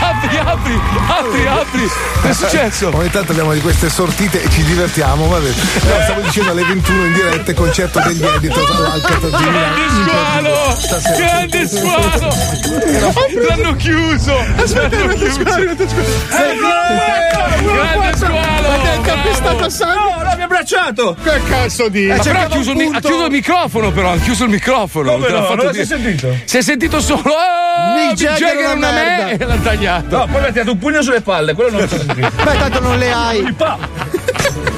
[0.00, 1.90] Apri, apri, apri, apri!
[2.22, 2.90] Che è successo?
[2.92, 5.48] Ogni tanto abbiamo di queste sortite e ci divertiamo, vabbè.
[5.48, 8.40] No, stavo dicendo alle 21 in diretta concerto degli Milano.
[8.40, 10.76] Grande squalo!
[11.16, 12.34] Grande squalo!
[13.48, 14.36] L'hanno chiuso!
[14.56, 15.40] Aspetta, L'hanno aspetta, chiuso!
[15.40, 15.86] aspetta.
[17.62, 18.68] Grande squalo!
[18.68, 20.29] Ma che è calpestato a sangue?
[20.50, 21.16] Abbracciato!
[21.22, 22.06] Che cazzo di.
[22.06, 25.12] Ma però ha chiuso, mi- ha chiuso il microfono, però, ha chiuso il microfono.
[25.12, 25.46] Come te l'ha no?
[25.46, 26.36] fatto Non si è sentito?
[26.44, 27.22] Si è sentito solo.
[27.22, 29.28] Oh, Mick Jagger una me merda.
[29.44, 30.16] e l'ha tagliato.
[30.16, 32.30] No, poi mi ha tirato un pugno sulle palle, quello non si è sentito.
[32.42, 33.54] Beh, tanto non le hai.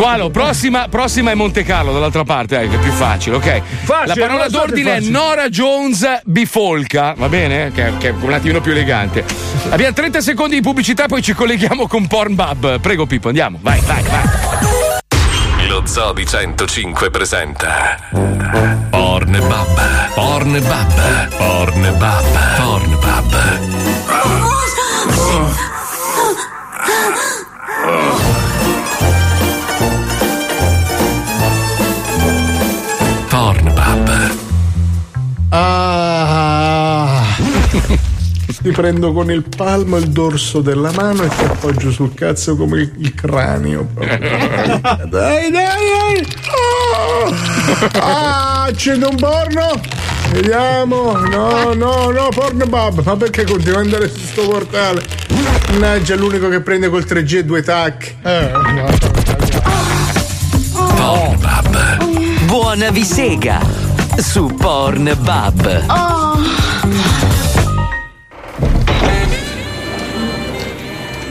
[0.00, 3.60] Squalo, prossima, prossima è Monte Carlo, dall'altra parte, eh, che è più facile, ok?
[3.82, 5.00] Facile, La parola d'ordine è.
[5.00, 7.70] Nora Jones bifolca, va bene?
[7.70, 9.22] Che, che è un attimino più elegante.
[9.68, 12.80] Abbiamo 30 secondi di pubblicità, poi ci colleghiamo con Pornbub.
[12.80, 13.58] Prego, Pippo, andiamo.
[13.60, 15.68] Vai, vai, vai.
[15.68, 17.98] Lo Zoo di 105 presenta
[18.88, 22.24] Pornbub, Pornbub, Pornbub,
[22.56, 23.60] Pornbub.
[35.50, 37.24] Ah.
[38.62, 42.80] Ti prendo con il palmo il dorso della mano e ti appoggio sul cazzo come
[42.80, 43.88] il, il cranio.
[43.94, 46.26] Dai, dai, dai!
[46.54, 47.34] Oh.
[47.98, 49.80] Ah, accendo un porno!
[50.30, 51.16] Vediamo!
[51.16, 53.02] No, no, no, porno Pornbub!
[53.02, 55.02] Ma perché continua ad andare su sto portale?
[55.70, 58.14] Mannaggia, l'unico che prende col 3G e due tac.
[58.22, 58.98] Eh, no, no, no.
[60.94, 62.44] Pornbub!
[62.44, 63.79] Buona vi sega!
[64.18, 65.84] Su Pornbub.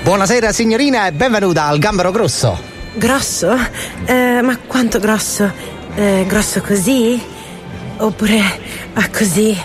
[0.03, 2.59] Buonasera signorina e benvenuta al Gambero Grosso.
[2.93, 3.55] Grosso?
[4.05, 5.51] Eh, ma quanto grosso?
[5.95, 7.21] Eh, grosso così?
[7.97, 8.41] Oppure
[8.93, 9.57] ah, così?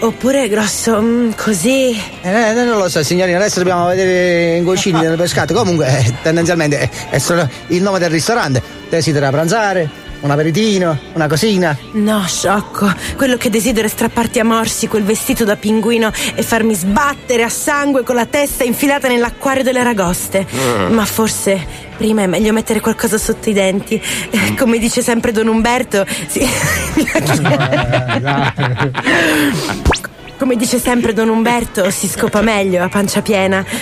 [0.00, 2.00] Oppure grosso mm, così?
[2.22, 5.52] Eh, non lo so signorina, adesso dobbiamo vedere in cucina del pescato.
[5.52, 8.62] Comunque, eh, tendenzialmente è, è solo il nome del ristorante.
[8.88, 10.01] Desidera pranzare?
[10.22, 10.96] Un aperitino?
[11.14, 11.76] Una cosina?
[11.94, 12.88] No, sciocco.
[13.16, 17.48] Quello che desidero è strapparti a morsi quel vestito da pinguino e farmi sbattere a
[17.48, 20.46] sangue con la testa infilata nell'acquario delle ragoste.
[20.54, 20.92] Mm.
[20.92, 24.00] Ma forse prima è meglio mettere qualcosa sotto i denti.
[24.30, 26.48] Eh, Come dice sempre Don Umberto, sì.
[30.38, 33.64] Come dice sempre Don Umberto, si scopa meglio a pancia piena.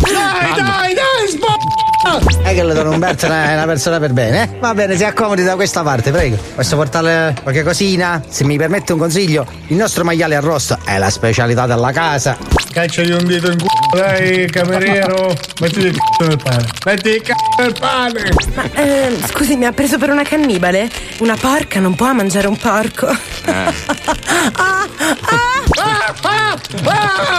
[0.00, 1.87] Dai, dai, dai, sbocca!
[2.00, 4.58] È che il Don Umberto è una, è una persona per bene, eh?
[4.60, 6.36] Va bene, si accomodi da questa parte, prego.
[6.54, 8.22] Posso portarle qualche cosina?
[8.28, 12.36] Se mi permette un consiglio, il nostro maiale arrosto è la specialità della casa.
[12.70, 15.34] Cacciagli un dito in culo, dai, cameriero.
[15.60, 16.64] Mettiti il c***o nel pane.
[16.84, 18.30] Metti il c***o nel pane.
[18.54, 20.88] Ma eh, scusi, mi ha preso per una cannibale?
[21.18, 23.08] Una porca non può mangiare un porco.
[24.54, 24.86] Ah,
[26.22, 26.56] ah,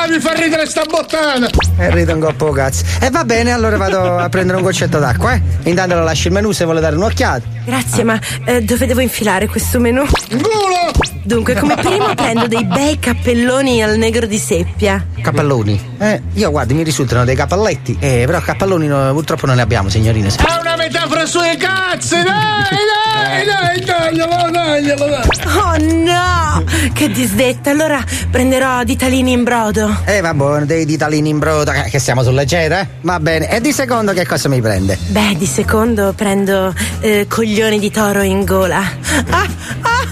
[0.03, 1.47] ah, mi fa ridere sta bottana.
[1.77, 2.83] E rido un coppo cazzo.
[2.99, 5.41] E va bene, allora vado a prendere un goccetto d'acqua, eh?
[5.63, 7.45] Intanto lo lascio il menù se vuole dare un'occhiata.
[7.65, 10.03] Grazie, ma eh, dove devo infilare questo menù?
[11.23, 15.05] Dunque, come primo prendo dei bei cappelloni al negro di seppia.
[15.21, 15.79] Cappelloni?
[15.99, 17.97] Eh, io guardi, mi risultano dei cappelletti.
[17.99, 20.27] Eh, però cappelloni no, purtroppo non ne abbiamo, signorine.
[20.29, 25.27] È una metafora sui cazzi, dai, dai, dai, taglialo, taglialo, dai.
[25.55, 26.63] Oh no!
[26.93, 27.69] Che disdetta!
[27.71, 29.97] Allora prenderò ditalini in brodo.
[30.05, 32.87] Eh, va buono, dei ditalini in brodo, che- siamo sul leggero, eh?
[33.01, 33.49] Va bene.
[33.51, 34.97] E di secondo che cosa mi prende?
[35.07, 38.79] Beh, di secondo prendo eh, coglioni di toro in gola.
[39.29, 39.47] Ah,
[39.81, 40.07] Ah,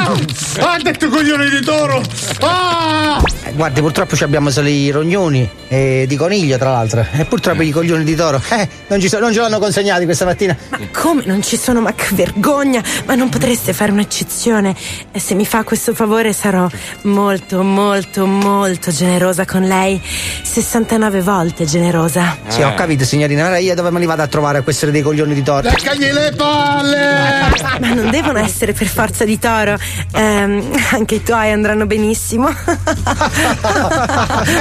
[0.00, 2.02] ha detto coglione di toro.
[2.40, 3.22] Ah!
[3.44, 7.04] Eh, guardi, purtroppo ci abbiamo solo i rognoni e di coniglio, tra l'altro.
[7.12, 8.40] E purtroppo i coglioni di toro.
[8.50, 10.56] Eh, non, ci so- non ce l'hanno consegnati questa mattina.
[10.92, 11.80] come non ci sono?
[11.80, 12.82] Ma che vergogna!
[13.06, 14.74] Ma non potreste fare un'eccezione?
[15.10, 16.68] E se mi fa questo favore sarò
[17.02, 20.00] molto, molto, molto generosa con lei.
[20.42, 22.36] 69 volte generosa.
[22.48, 23.46] Sì, ho capito, signorina.
[23.46, 25.68] Ora io dove me li vado a trovare a questore dei coglioni di toro?
[25.68, 27.54] Leccagli le palle!
[27.80, 29.76] Ma non devono essere per forza di toro.
[30.12, 32.48] Ehm, anche i tuoi andranno benissimo.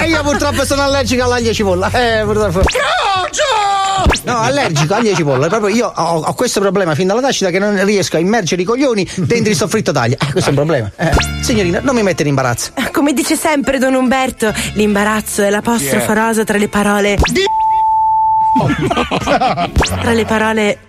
[0.01, 1.89] e io purtroppo sono allergico all'aglio e cipolla.
[1.91, 2.61] Eh, purtroppo.
[4.23, 5.47] No, allergico aglio e cipolla.
[5.47, 8.65] Proprio io ho, ho questo problema fin dalla nascita che non riesco a immergere i
[8.65, 10.15] coglioni dentro il soffritto d'aglio.
[10.19, 10.91] Eh, questo è un problema.
[10.95, 11.11] Eh,
[11.41, 12.71] signorina, non mi mette in imbarazzo.
[12.91, 16.25] Come dice sempre Don Umberto, l'imbarazzo è l'apostrofo Yeah.
[16.27, 17.17] rosa tra le parole.
[20.01, 20.79] tra le parole.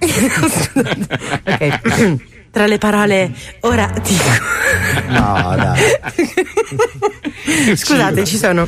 [1.44, 2.24] ok.
[2.56, 3.30] tra le parole.
[3.60, 4.30] Ora dico.
[5.08, 5.78] No, dai.
[7.76, 8.66] Scusate, ci sono.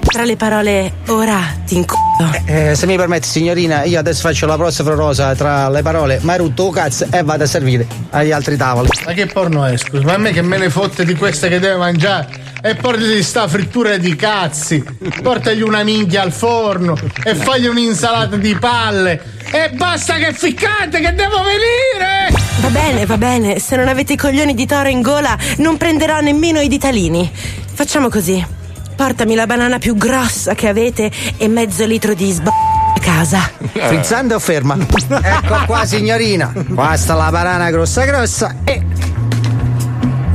[0.00, 0.90] tra le parole.
[1.08, 2.00] Ora ti inculo.
[2.46, 6.70] Eh, se mi permette, signorina, io adesso faccio la prossima rosa tra le parole Marutto
[6.70, 8.88] cazzo e vado a servire agli altri tavoli.
[9.04, 10.04] Ma che porno è, scusa?
[10.04, 12.51] Ma a me che me ne fotte di queste che deve mangiare?
[12.64, 14.84] E portati sta frittura di cazzi.
[15.20, 19.20] Portagli una minchia al forno e fagli un'insalata di palle.
[19.50, 22.32] E basta che è ficcante, che devo venire!
[22.60, 23.58] Va bene, va bene.
[23.58, 27.28] Se non avete i coglioni di toro in gola, non prenderò nemmeno i ditalini.
[27.72, 28.46] Facciamo così.
[28.94, 32.46] Portami la banana più grossa che avete e mezzo litro di sb...
[32.46, 33.50] a casa.
[33.74, 34.76] Frizzante o ferma?
[34.78, 36.52] ecco qua, signorina.
[36.72, 38.80] Qua sta la banana grossa grossa e.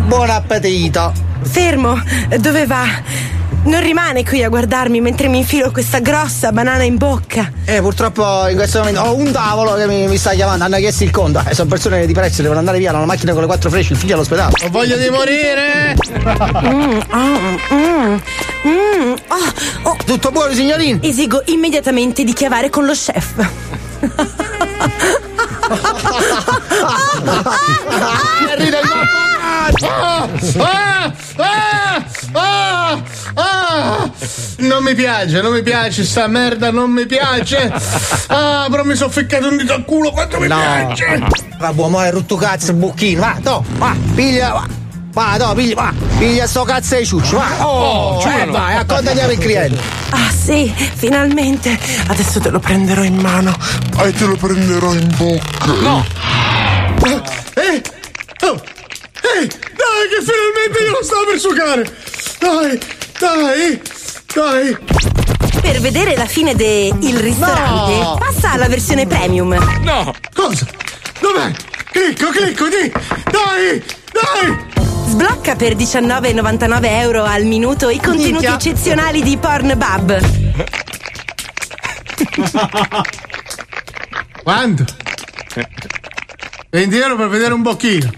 [0.08, 1.28] Buon appetito!
[1.48, 2.02] Fermo,
[2.40, 2.86] dove va?
[3.64, 7.52] Non rimane qui a guardarmi mentre mi infilo questa grossa banana in bocca.
[7.66, 11.04] Eh, purtroppo in questo momento ho un tavolo che mi, mi sta chiamando, hanno chiesto
[11.04, 11.44] il conto.
[11.46, 13.94] Eh, sono persone di prezzo, devono andare via, hanno una macchina con le quattro frecce,
[13.94, 14.54] il figlio all'ospedale.
[14.64, 15.96] Ho voglia di morire!
[16.18, 18.18] Mm, ah, mm,
[18.68, 19.98] mm, oh, oh.
[20.06, 21.00] Tutto buono, signorina?
[21.02, 23.50] Esigo immediatamente di chiavare con lo chef.
[29.82, 32.04] Ah, ah, ah,
[32.34, 33.02] ah,
[33.36, 34.10] ah.
[34.58, 37.72] Non mi piace, non mi piace, sta merda non mi piace.
[38.28, 40.58] Ah, però mi sono ficcato un dito al culo quanto mi No.
[40.58, 41.22] piace.
[41.60, 44.68] Va buono, è rotto cazzo il bucchino, va, to, va, piglia, va.
[45.14, 47.66] Va, no, piglia, va, piglia sto cazzo di ciuccio, va.
[47.66, 48.52] Oh, eh, giuro.
[48.52, 49.80] vai, accontagniamo il cliente.
[50.12, 51.78] Ah sì, finalmente.
[52.08, 53.56] Adesso te lo prenderò in mano.
[54.00, 55.66] E te lo prenderò in bocca.
[55.82, 56.06] No.
[59.36, 61.96] Eh, oh, eh, dai, che finalmente io lo stavo per sucare.
[62.40, 62.80] Dai,
[63.20, 63.82] dai,
[64.34, 64.78] dai.
[65.62, 68.16] Per vedere la fine de Il ristorante, No.
[68.20, 69.54] passa alla versione premium.
[69.84, 70.14] No.
[70.34, 70.66] Cosa?
[71.20, 71.52] Dov'è?
[71.92, 72.92] Clicco, clicco, di.
[73.32, 74.66] Dai, dai.
[75.08, 78.54] Sblocca per 19,99 euro al minuto i contenuti Minchia.
[78.56, 80.20] eccezionali di Pornbub.
[84.44, 84.86] Quanto?
[86.70, 88.10] 20 euro per vedere un bocchino.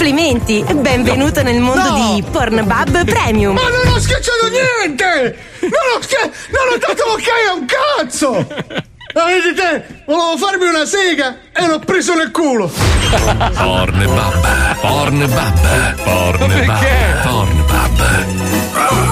[0.00, 3.52] Complimenti, benvenuto nel mondo di Pornbub Premium.
[3.52, 5.36] Ma non ho schiacciato niente!
[5.60, 6.16] Non ho, schi-
[6.48, 8.88] non ho dato ok a un cazzo!
[9.12, 12.70] Ma vedi te, volevo farmi una sega e l'ho preso nel culo!
[12.70, 16.96] Pornbub, Pornbub, Pornbub, perché?
[17.24, 17.98] Pornbub.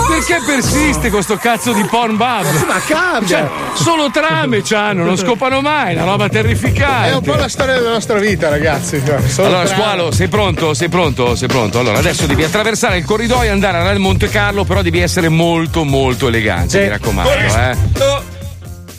[0.08, 2.44] Perché persiste questo cazzo di Pornbub?
[2.66, 3.38] Ma cambia!
[3.38, 7.10] Cioè, solo trame c'hanno, non scopano mai, una roba terrificante.
[7.10, 9.02] È un po' la storia della nostra vita, ragazzi.
[9.04, 10.74] cioè, solo Allora, tra- squalo, sei pronto?
[10.74, 11.34] Sei pronto?
[11.34, 11.78] Sei pronto?
[11.80, 15.84] Allora, adesso devi attraversare il corridoio e andare al Monte Carlo, però devi essere molto,
[15.84, 18.37] molto elegante, mi raccomando, eh.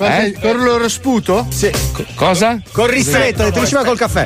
[0.02, 0.34] Eh?
[0.40, 1.46] Con lo sputo?
[1.50, 1.70] Sì.
[2.16, 2.60] Cosa?
[2.72, 4.26] Con ristretto, le tricima col caffè.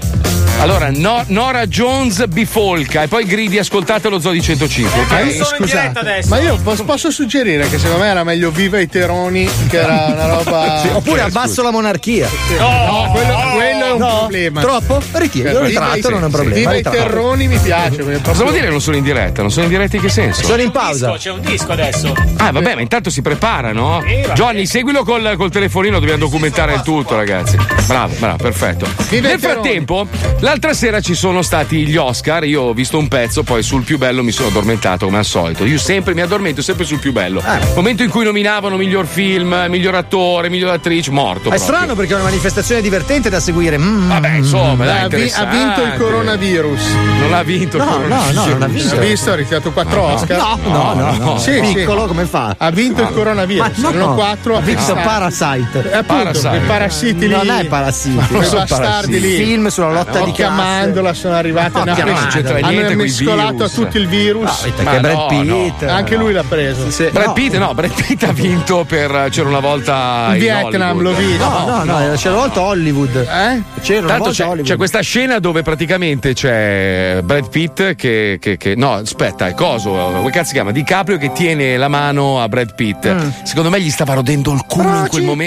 [0.60, 5.12] Allora, No- Nora Jones bifolca e poi gridi ascoltate lo Zodi 105, ok?
[5.12, 9.50] Eh, scusate, ma io posso, posso suggerire che secondo me era meglio Viva i Teroni,
[9.68, 10.80] che era una roba.
[10.84, 12.30] Sì, oppure abbasso la monarchia.
[12.60, 14.62] No, quello, quello è un No, problema.
[14.62, 15.02] troppo?
[15.14, 16.82] Ritiro, io Viva ritratto, i- non è un problema, Viva i.
[16.84, 18.22] Terroni mi piace.
[18.22, 19.42] Cosa vuol dire che non sono in diretta?
[19.42, 20.44] Non sono in diretta in che senso?
[20.46, 21.12] Sono in pausa.
[21.18, 22.14] C'è un disco adesso.
[22.38, 24.02] Ah, vabbè, ma intanto si preparano.
[24.36, 27.58] Johnny, seguilo col, col telefonino, dobbiamo documentare il tutto, ragazzi.
[27.88, 28.86] Bravo, bravo, perfetto.
[29.12, 30.08] Nel frattempo,
[30.40, 32.44] l'altra sera ci sono stati gli Oscar.
[32.44, 35.64] Io ho visto un pezzo, poi sul più bello mi sono addormentato come al solito.
[35.64, 37.42] Io sempre mi addormento sempre sul più bello.
[37.76, 41.50] Momento in cui nominavano miglior film, miglior attore, miglior attrice, morto.
[41.50, 41.64] È proprio.
[41.64, 43.78] strano perché è una manifestazione divertente da seguire.
[43.78, 44.10] Mm.
[44.10, 46.82] Vabbè, insomma, dai, ha, vi- ha vinto il coronavirus.
[47.20, 48.34] Non l'ha vinto il No, no, coronavirus.
[48.36, 48.96] no, non ha vinto.
[48.96, 49.32] Ha visto?
[49.32, 50.14] Ha ritirato 4 No, no.
[50.14, 50.38] Oscar?
[50.38, 51.38] No, no, no, no.
[51.38, 51.74] Sì, sì.
[51.74, 52.54] Piccolo come fa?
[52.58, 53.78] Ha vinto il coronavirus.
[53.78, 55.53] Ma no, Sono 4 ha vinto Parasite.
[55.62, 57.34] Eh, appunto, quei parassiti lì.
[57.34, 58.16] Non è Parassiti.
[58.16, 59.20] Ma non sono bastardi parassiti.
[59.20, 59.36] lì.
[59.36, 60.54] Film sulla lotta No, di classe.
[60.54, 61.72] Chiamandola sono arrivati.
[61.74, 64.64] No, preso- c'entra hanno mescolato a tutto il virus.
[64.64, 65.82] No, Ma Brad Pitt.
[65.82, 65.90] no.
[65.92, 66.90] Anche lui l'ha preso.
[66.92, 67.10] Sì.
[67.12, 67.34] Brad No.
[67.34, 71.48] Pitt, no, Brad Pitt ha vinto per c'era una volta In Vietnam, l'ho visto.
[71.48, 73.16] No, no, no, c'era una volta Hollywood.
[73.16, 73.62] Eh?
[73.82, 74.66] C'era una Tanto volta c'è, Hollywood.
[74.68, 79.90] c'è questa scena dove praticamente c'è Brad Pitt che, che- che- no, aspetta, è coso,
[79.92, 80.72] come cazzo si chiama?
[80.72, 83.08] DiCaprio che tiene la mano a Brad Pitt.
[83.12, 83.30] Mm.
[83.44, 85.42] Secondo me gli stava rodendo il culo in quel momento.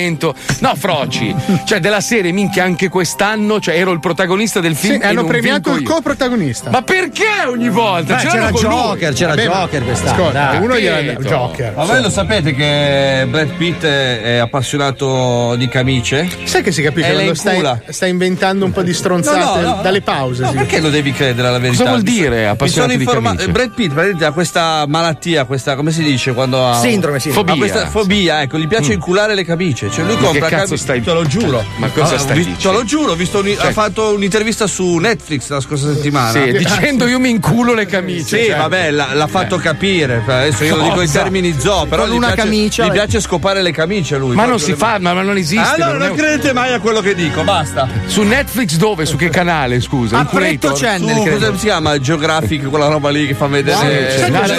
[0.61, 1.35] No, Froci.
[1.65, 5.25] cioè della serie, minchia, anche quest'anno, cioè ero il protagonista del Sì, film e hanno
[5.25, 6.71] premiato il coprotagonista.
[6.71, 8.15] Ma perché ogni volta?
[8.17, 8.51] Beh, Ce c'era.
[8.51, 10.13] Joker, c'era Vabbè, ma- Joker quest'anno.
[10.13, 10.63] Ascolta, dai.
[10.63, 11.29] uno gli era Capito.
[11.29, 11.73] Joker.
[11.77, 16.29] Ma voi lo sapete che Brad Pitt è appassionato di camicie?
[16.45, 19.83] Sai che si capisce quando stai, stai inventando un po' di stronzate No, no, no.
[19.83, 20.43] dalle pause?
[20.43, 20.57] No, sì.
[20.57, 21.83] perché lo devi credere alla verità?
[21.85, 23.37] Cosa vuol Mi dire, Mi appassionato sono di informato.
[23.37, 23.53] camicie?
[23.53, 27.53] Brad Pitt praticamente ha questa malattia, questa come si dice quando ha Sindrome, sindrome.
[27.53, 29.76] Ha questa fobia, ecco, gli piace inculare le camicie.
[29.77, 30.77] Cioè lui Ma che compra cazzo camicie.
[30.77, 31.65] stai- Te lo giuro.
[31.77, 32.59] Ma cosa Ah, stai dicendo?
[32.61, 36.31] Te lo giuro, ho visto un- Cioè- ha fatto un'intervista su Netflix la scorsa settimana.
[36.31, 38.39] Sì, dicendo io mi inculo le camicie.
[38.43, 38.57] Sì, cioè.
[38.57, 39.61] vabbè, l'ha, l'ha fatto Eh.
[39.61, 40.23] capire.
[40.27, 41.23] Adesso io lo dico in Cosa?
[41.23, 44.35] termini zoo, però Con gli una piace, camicia- gli piace scopare le camicie lui.
[44.35, 45.75] Ma non si fa, ma non esiste.
[45.75, 47.89] Allora non non, è un- credete mai a quello che dico, basta.
[48.07, 49.05] Su Netflix dove?
[49.07, 50.19] Su che canale, scusa?
[50.19, 50.25] A?
[50.25, 51.99] Pretto Channel, Su, come si chiama?
[51.99, 54.15] Geographic, quella roba lì che fa vedere.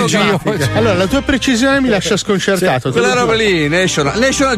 [0.06, 0.70] Geographic?
[0.76, 2.92] Allora, la tua precisione mi lascia sconcertato.
[2.92, 4.58] Quella roba lì, National, National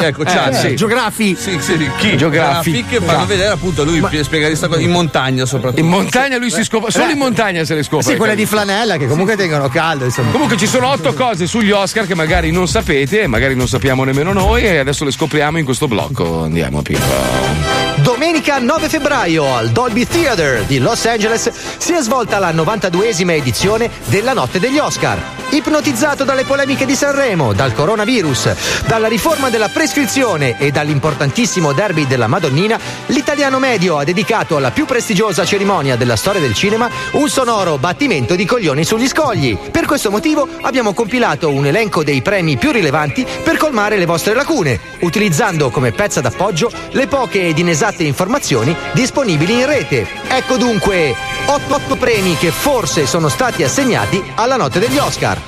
[0.00, 0.48] Geographic, ecco, c'ha.
[0.50, 0.76] Eh, sì.
[0.76, 1.36] Geografi.
[1.38, 2.16] Sì, sì, chi?
[2.16, 2.88] Geographic.
[2.88, 5.80] che fanno vedere appunto lui spiega questa cosa in montagna soprattutto.
[5.80, 8.12] In montagna lui si scopre, solo in montagna se le scopre.
[8.12, 10.30] Sì, quelle hai di flanella che comunque tengono caldo, insomma.
[10.30, 14.04] Comunque ci sono otto cose sugli Oscar che magari non sapete, e magari non sappiamo
[14.04, 16.42] nemmeno noi e adesso le scopriamo in questo blocco.
[16.42, 17.76] Andiamo Pippo.
[17.96, 23.90] Domenica 9 febbraio al Dolby Theater di Los Angeles si è svolta la 92esima edizione
[24.04, 25.18] della Notte degli Oscar.
[25.48, 32.26] Ipnotizzato dalle polemiche di Sanremo, dal coronavirus, dalla riforma della prescrizione e dall'importantissimo derby della
[32.26, 32.76] Madonnina,
[33.06, 38.34] l'italiano medio ha dedicato alla più prestigiosa cerimonia della storia del cinema un sonoro battimento
[38.34, 39.56] di coglioni sugli scogli.
[39.56, 44.34] Per questo motivo abbiamo compilato un elenco dei premi più rilevanti per colmare le vostre
[44.34, 50.04] lacune, utilizzando come pezza d'appoggio le poche ed inesatte informazioni disponibili in rete.
[50.26, 51.14] Ecco dunque
[51.46, 55.40] 8 premi che forse sono stati assegnati alla notte degli Oscar.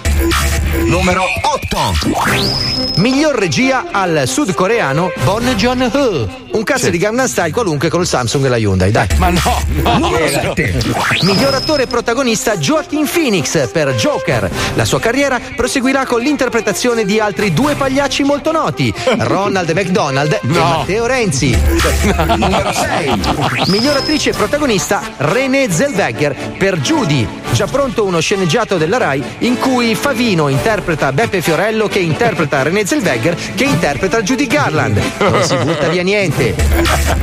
[0.86, 2.96] Numero 8.
[2.96, 6.46] Miglior regia al sudcoreano Bon Joon-ho.
[6.50, 9.06] Un cazzo di Gangnam Style qualunque con il Samsung e la Hyundai, dai.
[9.16, 9.98] Ma no, no.
[9.98, 10.82] Numero 7.
[11.22, 14.50] Miglior attore protagonista Joaquin Phoenix per Joker.
[14.74, 20.40] La sua carriera proseguirà con l'interpretazione di altri due pagliacci molto noti, Ronald McDonald e
[20.42, 20.60] No.
[20.60, 21.56] Matteo Renzi.
[22.36, 23.20] Numero 6.
[23.66, 27.26] Miglior attrice protagonista Renée Zellweger per Judy.
[27.52, 32.84] Già pronto uno sceneggiato della Rai in cui Favino interpreta Beppe Fiorello che interpreta Renée
[32.84, 35.00] Zellweger che interpreta Judy Garland.
[35.18, 36.54] Non si butta via niente.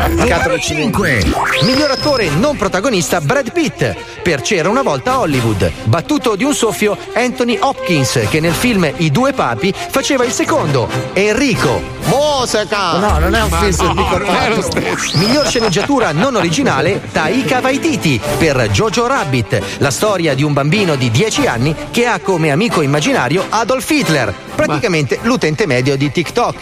[0.07, 1.25] Numero 5.
[1.63, 5.69] Miglior attore non protagonista Brad Pitt per C'era una volta Hollywood.
[5.83, 10.87] Battuto di un soffio Anthony Hopkins che nel film I due papi faceva il secondo,
[11.13, 11.93] Enrico.
[12.05, 12.97] Mosca!
[12.97, 15.17] No, non è un film no, Enrico non è lo stesso.
[15.17, 21.11] Miglior sceneggiatura non originale Taika Waititi per Jojo Rabbit, la storia di un bambino di
[21.11, 26.61] 10 anni che ha come amico immaginario Adolf Hitler, praticamente l'utente medio di TikTok.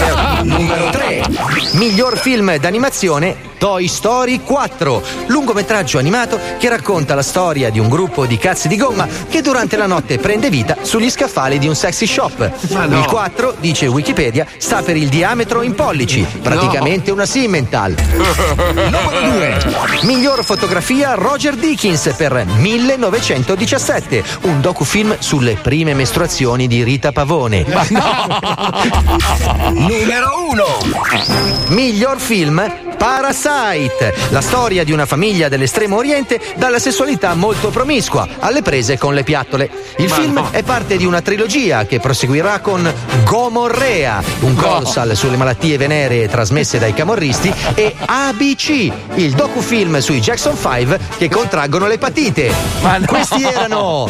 [0.42, 1.22] Numero 3.
[1.72, 8.24] Miglior film d'animazione Toy Story 4, lungometraggio animato che racconta la storia di un gruppo
[8.24, 12.06] di cazzi di gomma che durante la notte prende vita sugli scaffali di un sexy
[12.06, 12.52] shop.
[12.70, 13.00] Ma no.
[13.00, 17.96] Il 4, dice Wikipedia, sta per il diametro in pollici, praticamente una Simmental.
[18.90, 19.58] Numero 2.
[20.02, 27.66] Miglior fotografia Roger Dickens per 1917, un docufilm sulle prime mestruazioni di Rita Pavone.
[29.74, 30.64] Numero 1.
[31.70, 32.62] Miglior film
[32.96, 39.12] Parasite, la storia di una famiglia dell'estremo oriente dalla sessualità molto promiscua, alle prese con
[39.12, 39.68] le piattole.
[39.96, 40.48] Il Ma film no.
[40.52, 42.92] è parte di una trilogia che proseguirà con
[43.24, 50.56] Gomorrea, un consal sulle malattie veneree trasmesse dai camorristi, e ABC, il docufilm sui Jackson
[50.56, 52.52] 5 che contraggono l'epatite.
[53.04, 54.08] Questi erano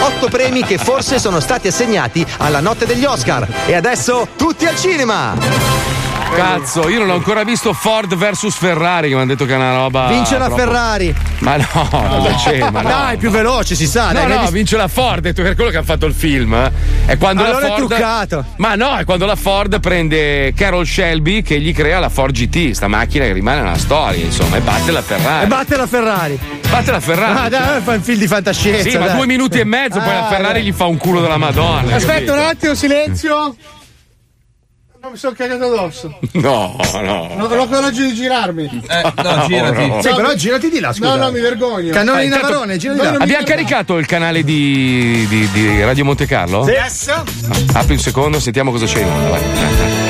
[0.00, 3.46] otto premi che forse sono stati assegnati alla notte degli Oscar.
[3.66, 5.95] E adesso tutti al cinema!
[6.34, 9.56] Cazzo, io non ho ancora visto Ford vs Ferrari che mi hanno detto che è
[9.56, 10.08] una roba.
[10.08, 11.14] Vince la troppo- Ferrari.
[11.38, 12.58] Ma no, cosa c'è?
[12.70, 12.88] Ma no.
[12.88, 14.08] Dai, più veloce, si sa.
[14.12, 16.52] No, dai, no, vince la Ford, detto per quello che ha fatto il film.
[16.52, 16.70] eh.
[17.06, 17.86] È quando Allora la è Ford.
[17.88, 18.44] truccato.
[18.56, 22.72] Ma no, è quando la Ford prende Carol Shelby che gli crea la Ford GT,
[22.72, 25.44] sta macchina che rimane una storia, insomma, e batte la Ferrari.
[25.44, 26.38] E batte la Ferrari.
[26.68, 27.38] Batte la Ferrari.
[27.38, 28.90] Ah, dai, fa un film di fantascienza.
[28.90, 29.16] Sì, ma dai.
[29.16, 31.94] due minuti e mezzo, poi la Ah, Ferrari gli fa un culo della Madonna.
[31.96, 32.32] Aspetta capito?
[32.34, 33.56] un attimo, silenzio.
[35.06, 36.18] No, mi sono cagato addosso.
[36.32, 37.30] No, no.
[37.36, 38.64] Non ho coraggio di girarmi.
[38.88, 39.92] Eh, no, girati.
[40.02, 41.10] Sì, però girati di là, scusa.
[41.14, 41.92] No, no, mi vergogno.
[41.92, 43.16] Cannone Eh, di intanto- Navarone, girati di là.
[43.20, 46.66] Abbiamo caricato il canale di, di- di Radio Monte Carlo?
[46.68, 47.06] Yes.
[47.72, 49.28] Apri un secondo, sentiamo cosa c'è in onda.
[49.28, 49.40] Vai.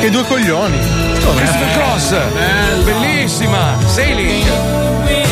[0.01, 0.79] Che due coglioni.
[1.37, 2.15] Christopher Cross,
[2.85, 4.47] bellissima, Sailing.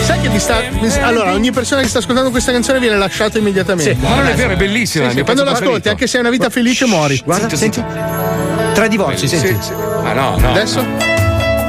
[0.02, 0.60] Sai che mi sta.
[0.78, 3.94] mi sta- allora, ogni persona che sta ascoltando questa canzone viene lasciata immediatamente.
[3.94, 6.30] Sì, ma non è vero, è bellissima, Sì, sì, quando l'ascolti, anche se hai una
[6.32, 7.18] vita felice, muori.
[7.24, 7.82] Guarda, senti.
[8.74, 9.62] Tre divorzi, Sì, senti.
[9.62, 9.72] sì.
[9.72, 10.51] Ah no, no.
[10.51, 11.13] Adesso?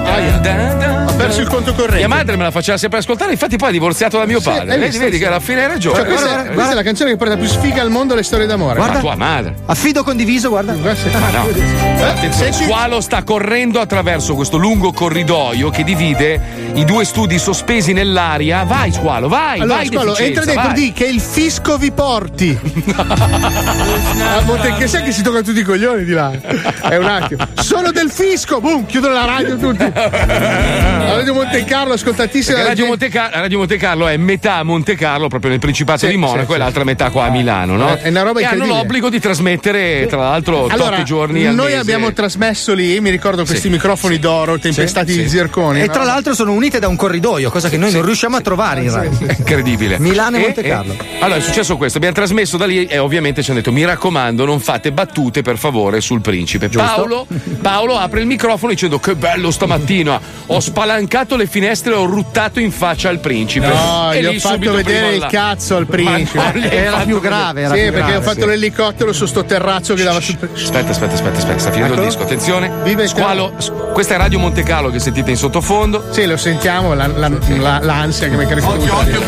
[0.07, 1.97] Ho perso il conto corrente.
[1.97, 4.77] Mia madre me la faceva sempre ascoltare, infatti poi ha divorziato da mio Sì, padre.
[4.77, 5.97] Vedi, vedi che alla fine hai ragione.
[5.97, 8.23] Cioè, questa, Guarda, è, questa è la canzone che porta più sfiga al mondo alle
[8.23, 8.79] storie d'amore.
[8.79, 9.55] Ma tua madre.
[9.65, 10.73] Affido condiviso, guarda.
[10.73, 10.93] Ma
[11.31, 11.47] no.
[12.05, 16.39] Attenzione, Squalo sta correndo attraverso questo lungo corridoio che divide
[16.73, 18.63] i due studi sospesi nell'aria.
[18.63, 19.85] Vai, Squalo, vai, Allora, vai.
[19.87, 20.73] Squalo, entra dentro, vai.
[20.73, 22.59] di che il fisco vi porti.
[22.95, 26.31] A Monte- che sai che si toccano tutti i coglioni di là.
[26.31, 27.45] È un attimo.
[27.55, 29.83] Sono del fisco, boom, chiudono la radio tutti.
[29.95, 32.55] La radio Monte Carlo, ascoltatissima.
[32.57, 36.07] Perché Radio Monte, Car- Radio Monte Carlo è metà Monte Carlo, proprio nel Principato Sì,
[36.09, 37.95] di Monaco, sì, e l'altra metà qua a Milano, no?
[37.95, 41.67] Eh, È una roba e hanno l'obbligo di trasmettere, tra l'altro, Allora, giorni al noi
[41.67, 41.77] mese.
[41.77, 43.69] abbiamo trasmesso lì, mi ricordo questi Sì.
[43.69, 45.79] microfoni d'oro tempestati Sì, di zirconi.
[45.81, 45.93] E no?
[45.93, 48.91] tra l'altro sono unite da un corridoio, cosa che noi non riusciamo a trovare in
[48.93, 49.27] radio.
[49.37, 49.97] Incredibile.
[49.99, 50.95] Milano e E- Monte e- Carlo.
[51.21, 54.43] allora è successo questo, abbiamo trasmesso da lì e ovviamente ci hanno detto mi raccomando
[54.45, 56.67] non fate battute per favore sul principe.
[56.67, 57.25] Paolo,
[57.61, 59.83] Paolo apre il microfono dicendo che bello stamattina,
[60.47, 63.67] ho spalancato le finestre e ho ruttato in faccia al principe.
[63.67, 66.37] No, e gli ho fatto vedere il cazzo al principe.
[66.37, 68.47] Ma no, Era più grave, era sì, più perché grave, ho fatto sì.
[68.47, 70.37] l'elicottero su sto terrazzo che dava sul.
[70.53, 72.09] Aspetta, aspetta, aspetta, aspetta, sta finendo il Eccolo.
[72.09, 72.23] disco.
[72.23, 72.71] Attenzione.
[72.83, 73.53] Viva il Squalo,
[73.93, 76.05] questa è Radio Monte Carlo che sentite in sottofondo.
[76.11, 78.67] Sì, lo sentiamo, la- la- la- l'ansia che mi carica.
[78.67, 79.19] Occhio, occhio,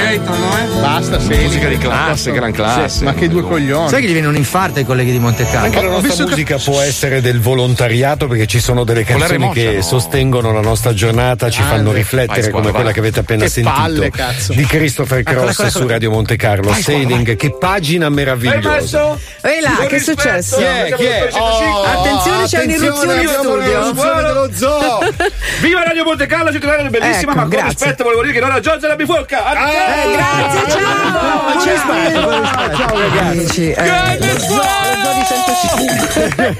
[0.79, 1.35] Basta, sì.
[1.35, 3.03] Musica di classe, gran classe.
[3.03, 3.89] Ma che due coglioni.
[3.89, 5.65] Sai che gli viene un infarto ai colleghi di Monte Carlo?
[5.65, 9.81] Anche la nostra musica può essere del volontariato perché ci sono delle canzoni che no.
[9.81, 13.47] sostengono illuminano la nostra giornata, ci Ah, fanno vai, riflettere come quella che avete appena
[13.47, 14.09] sentito
[14.53, 15.93] di Christopher Eccola, Cross eccola, su eccola.
[15.93, 16.73] Radio Monte Carlo.
[16.73, 19.17] Sailing, che pagina meravigliosa.
[19.41, 20.57] Ehi là, che è successo?
[20.57, 23.91] Oh, attenzione, c'è un'irruzione in studio.
[23.93, 24.99] dello zoo.
[25.61, 28.59] Viva Radio Monte Carlo, cittadina bellissima, Ecco, ma con rispetto volevo dire che non ha
[28.59, 29.51] Giorgia la bifocca.
[29.51, 31.15] Eh, grazie, ciao!
[32.75, 33.71] Ciao ragazzi.
[33.71, 34.35] Grande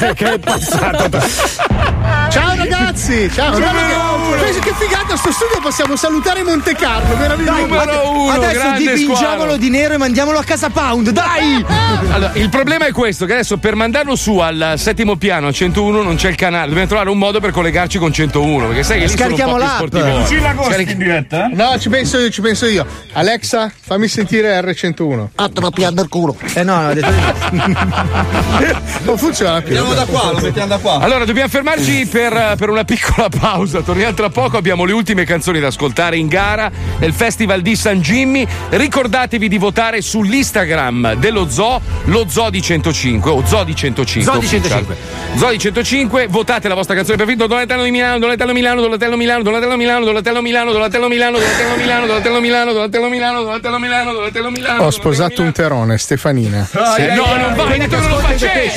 [0.15, 2.05] che è passato.
[2.29, 3.57] Ciao ragazzi, ciao.
[3.57, 4.35] Numero uno.
[4.59, 8.31] che, figata sto studio, possiamo salutare Monte Carlo, meraviglioso.
[8.31, 11.65] Adesso dipingiamolo di nero e mandiamolo a casa Pound, dai!
[12.09, 16.01] Allora, il problema è questo: che adesso per mandarlo su al settimo piano a 101
[16.01, 16.67] non c'è il canale.
[16.67, 18.67] Dobbiamo trovare un modo per collegarci con 101.
[18.67, 20.25] Perché sai che lì sono un po' più sportivoni.
[20.65, 21.47] Scarichi- diretta?
[21.51, 22.85] No, ci penso io, ci penso io.
[23.13, 25.27] Alexa, fammi sentire R101.
[25.35, 26.35] Ah, te la il culo.
[26.53, 27.09] Eh no, no, detto
[29.03, 29.75] Non funziona più.
[29.77, 30.99] Andiamo da qua, lo mettiamo da qua.
[30.99, 33.81] Allora, dobbiamo fermarci per, per una piccola pausa.
[33.81, 34.57] Torniamo tra poco.
[34.57, 36.69] Abbiamo le ultime canzoni da ascoltare in gara
[36.99, 38.45] nel Festival di San Jimmy.
[38.69, 44.31] Ricordatevi di votare sull'Instagram dello Zoo, lo Zoo di 105 o Zoo di 105.
[44.31, 44.93] Zoo di 105.
[44.93, 45.37] ufficiale.
[45.39, 46.27] Zoo di 105.
[46.27, 47.47] Votate la vostra canzone preferita.
[47.47, 52.01] Donatello di Milano, Donatello Milano, Donatello Milano, Donatello Milano, Donatello Milano, Donatello Milano, Donatello Milano,
[52.03, 54.83] Donatello Milano, Donatello Milano, Donatello Milano, Donatello Milano.
[54.83, 56.67] Ho sposato un terone, Stefanina.
[56.97, 58.69] Eh, No, non va, hai detto che non lo facevi.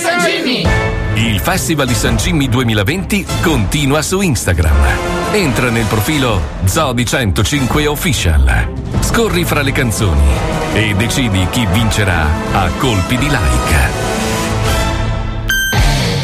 [0.00, 1.07] San Jimmy.
[1.18, 4.76] Il Festival di San Jimmy 2020 continua su Instagram.
[5.32, 8.68] Entra nel profilo Zodi 105 Official.
[9.00, 10.22] Scorri fra le canzoni
[10.74, 13.90] e decidi chi vincerà a colpi di like.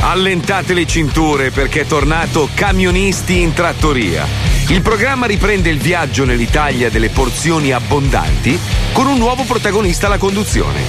[0.03, 4.25] Allentate le cinture perché è tornato Camionisti in trattoria.
[4.69, 8.57] Il programma riprende il viaggio nell'Italia delle porzioni abbondanti
[8.93, 10.83] con un nuovo protagonista alla conduzione.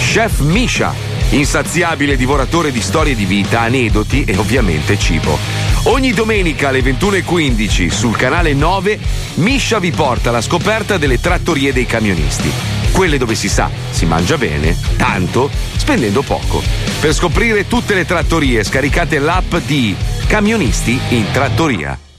[0.00, 5.38] Chef Misha, insaziabile divoratore di storie di vita, aneddoti e ovviamente cibo.
[5.84, 8.98] Ogni domenica alle 21.15 sul canale 9
[9.34, 12.50] Misha vi porta alla scoperta delle trattorie dei camionisti.
[12.92, 16.62] Quelle dove si sa, si mangia bene, tanto, spendendo poco.
[17.00, 19.96] Per scoprire tutte le trattorie scaricate l'app di
[20.26, 22.11] Camionisti in Trattoria.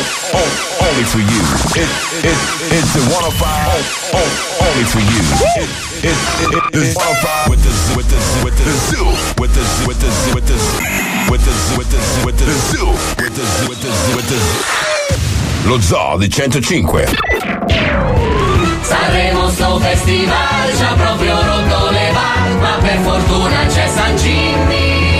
[0.00, 1.42] Only for you.
[1.76, 1.88] It,
[2.24, 2.38] it,
[2.72, 4.16] it's the 105.
[4.64, 5.22] Only for you.
[5.60, 5.68] It,
[6.02, 6.16] it,
[6.48, 9.08] it, it's 105 with the with the with the zoo
[9.40, 10.56] with the with the with the
[11.30, 12.90] with the with the with the zoo
[13.20, 14.40] with the with the with the
[15.68, 17.14] Lo zoo di 105.
[18.82, 20.34] Sanremo sto festival
[20.80, 25.19] ha proprio rotto le balle, ma per fortuna c'è San Jimmy.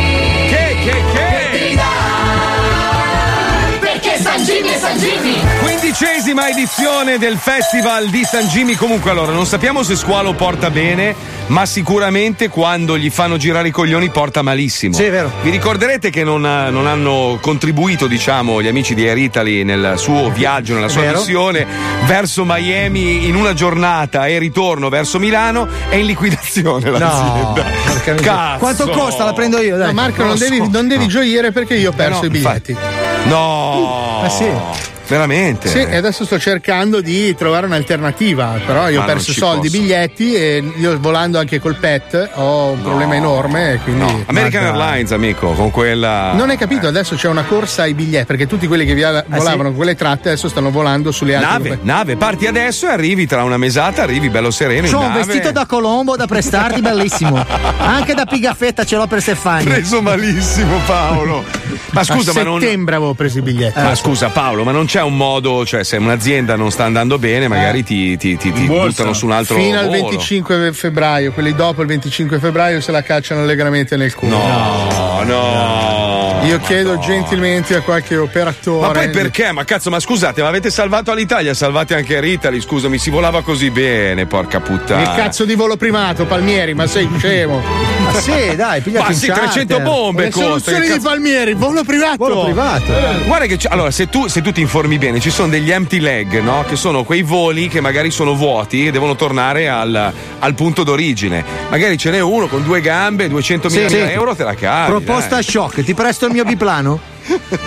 [4.51, 5.60] Sandive, Jimmy!
[5.91, 8.77] Quindicesima edizione del Festival di San Jimmy.
[8.77, 11.17] Comunque, allora, non sappiamo se Squalo porta bene,
[11.49, 14.95] ma sicuramente quando gli fanno girare i coglioni porta malissimo.
[14.95, 15.33] Sì, è vero.
[15.43, 19.95] Vi ricorderete che non, eh, non hanno contribuito, diciamo, gli amici di Air Italy nel
[19.97, 21.67] suo viaggio, nella sua missione
[22.07, 27.65] verso Miami in una giornata e ritorno verso Milano è in liquidazione l'azienda.
[27.87, 28.15] miseria.
[28.23, 28.59] Cazzo.
[28.59, 29.25] Quanto costa?
[29.25, 29.89] La prendo io, dai.
[29.89, 30.69] No, Marco, non lo devi, so.
[30.71, 32.77] non devi gioire perché io ho perso no, i biglietti.
[33.25, 34.21] No.
[34.23, 34.90] Ah, sì.
[35.11, 35.69] Veramente?
[35.69, 39.81] Sì, e adesso sto cercando di trovare un'alternativa, però io Ma ho perso soldi, posso.
[39.81, 44.03] biglietti e io volando anche col PET ho un problema enorme quindi...
[44.03, 44.81] No, American Ma dai.
[44.81, 46.33] Airlines, amico, con quella.
[46.35, 49.65] Non hai capito, adesso c'è una corsa ai biglietti perché tutti quelli che via- volavano
[49.71, 51.51] con quelle tratte adesso stanno volando sulle altre.
[51.71, 54.87] Nave, nave, parti adesso e arrivi tra una mesata, arrivi bello sereno.
[54.87, 55.25] C'ho in un nave.
[55.25, 57.45] vestito da Colombo da prestarti, bellissimo.
[57.79, 59.65] Anche da Pigaffetta ce l'ho per Stefani.
[59.65, 61.45] Preso malissimo, Paolo.
[61.93, 62.61] Ma scusa, a ma non.
[62.61, 63.81] settembre avevo preso i biglietti.
[63.81, 67.49] Ma scusa Paolo, ma non c'è un modo, cioè se un'azienda non sta andando bene,
[67.49, 70.09] magari ti, ti- ti- ti buttano su un altro Fino al volo.
[70.09, 74.37] 25 febbraio, quelli dopo il 25 febbraio se la cacciano allegramente nel culo.
[74.37, 76.41] No, no.
[76.45, 78.87] Io chiedo gentilmente a qualche operatore.
[78.87, 79.53] Ma poi perché?
[79.53, 83.71] Ma cazzo, ma scusate, ma avete salvato all'Italia, salvate anche Ritali, scusami, si volava così
[83.71, 85.03] bene, porca puttana.
[85.03, 87.61] Il cazzo di volo privato, Palmieri, ma sei scemo.
[88.11, 89.45] Ma sì, dai, pigliati Ma un sì, charter.
[89.51, 90.49] 300 bombe Le costa.
[90.49, 92.17] soluzioni di cazzo- Palmieri, volo privato.
[92.17, 92.85] Volo privato.
[92.87, 95.71] Eh, Guarda che c'è- allora, se tu, se tu ti informi bene, ci sono degli
[95.71, 96.65] empty leg, no?
[96.69, 101.45] Che sono quei voli che magari sono vuoti e devono tornare al, al punto d'origine.
[101.71, 103.97] Magari ce n'è uno con due gambe, 200.000 Sì, sì.
[103.99, 104.91] euro, te la cavi.
[104.91, 105.43] Proposta dai.
[105.43, 107.01] shock, ti presto il mio biplano?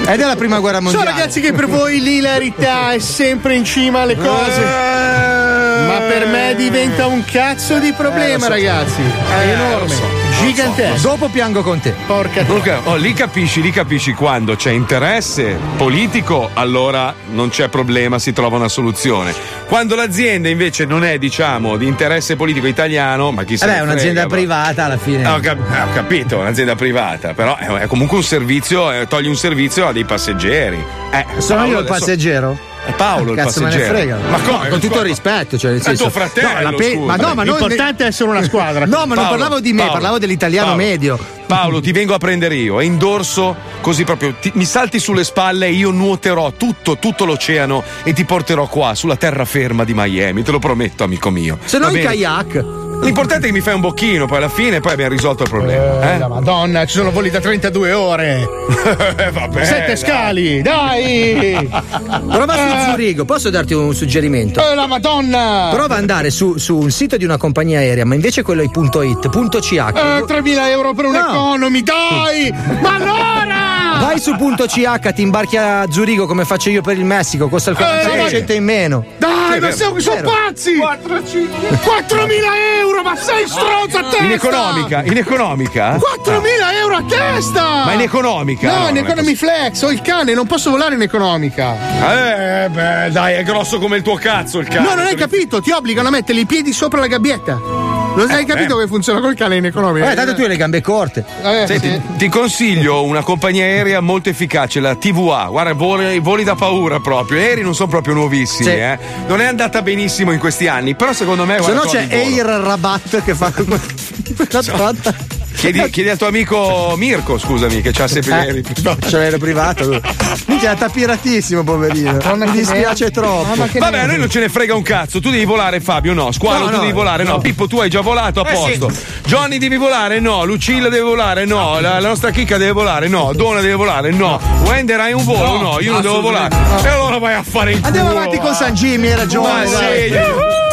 [0.06, 1.12] È della prima guerra So mondiale.
[1.12, 4.62] ragazzi che per voi l'ilarità è sempre in cima alle cose.
[4.62, 8.48] Ma per me diventa un cazzo di problema, Eh, so.
[8.50, 9.02] ragazzi.
[9.02, 10.23] È Eh, enorme.
[10.44, 11.08] Gigantesco.
[11.08, 11.94] Dopo piango con te.
[12.06, 18.20] Porca Comunque, oh, lì capisci, lì capisci quando c'è interesse politico, allora non c'è problema,
[18.20, 19.34] si trova una soluzione.
[19.68, 23.84] Quando l'azienda invece non è, diciamo, di interesse politico italiano, ma chi se Vabbè, ne
[23.84, 25.26] è un'azienda frega, privata alla fine.
[25.28, 29.28] Ho, cap- eh, ho capito, è un'azienda privata, però è, comunque un servizio, eh, togli
[29.28, 30.84] un servizio a dei passeggeri.
[31.12, 32.72] Eh, Sono io il adesso- passeggero?
[32.86, 33.94] È Paolo il Cazzo passeggero.
[33.94, 34.18] me ne frega.
[34.30, 34.70] Ma come?
[34.70, 36.04] Con tutto il rispetto, cioè nel È senso.
[36.04, 38.86] tuo fratello, No, pe- ma no, ma non- L'importante è essere una squadra.
[38.86, 41.20] No, ma non Paolo, parlavo di me, Paolo, parlavo dell'italiano Paolo, medio.
[41.46, 44.36] Paolo, ti vengo a prendere io e indorso così proprio.
[44.42, 48.96] ti- mi salti sulle spalle e io nuoterò tutto, tutto l'oceano e ti porterò qua,
[48.96, 50.44] sulla terraferma di Miami.
[50.44, 51.58] Te lo prometto, amico mio.
[51.64, 52.83] Se no in kayak.
[53.04, 56.14] L'importante è che mi fai un bocchino, poi alla fine poi abbiamo risolto il problema.
[56.14, 58.48] Eh, la Madonna, ci sono voli da 32 ore.
[59.16, 59.98] Eh, vabbè, Sette dai.
[59.98, 61.70] scali, dai!
[61.70, 62.90] Prova su Eh.
[62.92, 64.60] Zurigo, posso darti un suggerimento?
[64.68, 65.70] Eh, la Madonna!
[65.72, 68.70] Prova ad andare su, su un sito di una compagnia aerea, ma invece quello è
[68.70, 69.72] punto .it, punto .ch.
[69.74, 69.80] Eh,
[70.26, 71.20] 3.000 euro per un No.
[71.20, 72.52] economy, dai!
[72.82, 74.00] Ma allora!
[74.02, 77.70] Vai su punto .ch, ti imbarchi a Zurigo come faccio io per il Messico, costa
[77.72, 79.06] il 40% in meno.
[79.18, 80.76] Dai, ma vero, siamo, sono pazzi!
[80.78, 82.32] 4.000
[82.80, 84.24] euro, ma sei stronzo a testa!
[84.24, 85.96] In economica, in economica?
[85.96, 87.84] 4.000 euro a testa!
[87.86, 88.72] Ma in economica?
[88.72, 92.66] No, No, in economy flex, ho il cane, non posso volare in economica.
[92.66, 94.88] Eh, beh, dai, è grosso come il tuo cazzo il cane.
[94.88, 97.93] No, non hai capito, ti obbligano a mettere i piedi sopra la gabbietta.
[98.16, 98.84] Non hai Eh, capito eh.
[98.84, 100.06] che funziona col cane in economica?
[100.06, 101.26] Vabbè, tanto tu hai le gambe corte.
[101.42, 102.02] Eh, Senti, sì.
[102.18, 105.48] ti consiglio una compagnia aerea molto efficace, la TVA.
[105.50, 107.40] Guarda, voli, voli da paura proprio.
[107.40, 108.76] Gli aerei non sono proprio nuovissimi, Sì.
[108.76, 108.98] eh.
[109.28, 111.62] Non è andata benissimo in questi anni, però secondo me.
[111.62, 112.08] Se no c'è.
[112.10, 115.42] Air Rabat che fa quella tratta.
[115.56, 118.48] Chiedi, chiedi al tuo amico Mirko, scusami, che c'ha sempre.
[118.48, 119.86] Eh, no, c'è l'aereo privato.
[119.86, 120.02] lui.
[120.48, 122.18] Minchia, è tappiratissimo, poverino.
[122.36, 123.48] Mi dispiace troppo.
[123.80, 125.20] Vabbè, a noi non ce ne frega un cazzo.
[125.22, 126.14] Tu devi volare, Fabio?
[126.14, 126.32] No.
[126.32, 127.24] Squalo, No, tu no, devi volare?
[127.24, 127.32] No.
[127.34, 127.38] no.
[127.40, 128.92] Pippo, tu hai già volato a Eh, posto.
[129.26, 130.20] Johnny devi volare?
[130.20, 130.44] No.
[130.44, 131.46] Lucilla deve volare?
[131.46, 131.80] No.
[131.80, 133.08] La, la nostra chicca deve volare?
[133.08, 133.32] No.
[133.34, 134.12] Donna deve volare?
[134.12, 134.40] No.
[134.66, 135.58] Wender hai un volo?
[135.62, 136.54] No, io non devo volare.
[136.84, 137.88] E allora vai a fare il culo.
[137.88, 139.48] Andiamo avanti con San Jimmy, hai ragione.
[139.48, 140.73] Ma sì.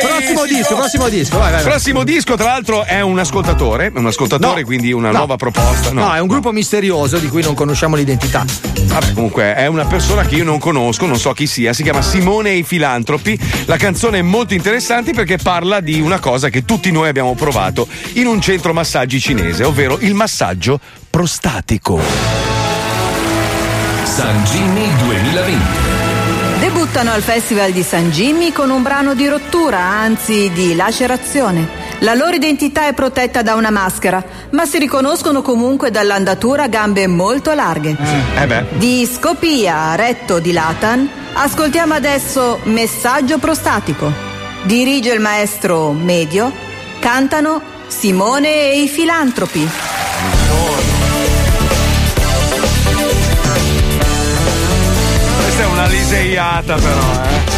[0.00, 1.62] Prossimo disco, prossimo disco, vai, vai.
[1.62, 1.70] vai.
[1.70, 3.90] Prossimo disco, tra l'altro, è un ascoltatore.
[3.94, 4.66] Un ascoltatore, No.
[4.66, 5.18] quindi una No.
[5.18, 5.92] nuova proposta.
[5.92, 8.44] No, è un gruppo misterioso di cui non conosciamo l'identità.
[8.84, 12.02] Vabbè, comunque è una persona che io non conosco, non so chi sia, si chiama
[12.02, 13.38] Simone e i filantropi.
[13.66, 17.86] La canzone è molto interessante perché parla di una cosa che tutti noi abbiamo provato
[18.14, 20.78] in un centro massaggi cinese, ovvero il massaggio
[21.10, 22.00] prostatico.
[24.04, 25.95] San Jimmy 2020.
[26.58, 31.68] Debuttano al Festival di San Jimmy con un brano di rottura, anzi di lacerazione.
[31.98, 37.06] La loro identità è protetta da una maschera, ma si riconoscono comunque dall'andatura a gambe
[37.08, 37.94] molto larghe.
[38.38, 38.64] Eh beh.
[38.78, 44.10] Di Scopia, retto di Latan, ascoltiamo adesso Messaggio prostatico.
[44.62, 46.50] Dirige il maestro Medio,
[47.00, 49.68] cantano Simone e i filantropi.
[55.86, 57.54] Una liseiata però, eh.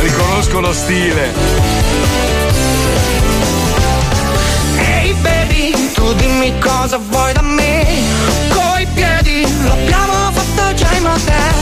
[0.00, 1.32] Riconosco lo stile.
[4.76, 7.86] Ehi baby, tu dimmi cosa vuoi da me
[8.48, 11.54] Coi piedi l'abbiamo fatto già in motel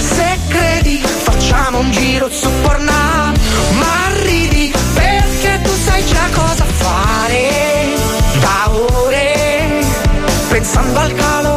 [0.00, 3.36] Se credi facciamo un giro su Pornhub
[3.72, 7.88] Ma ridi perché tu sai già cosa fare
[8.40, 9.84] Da ore
[10.48, 11.53] Pensando al calore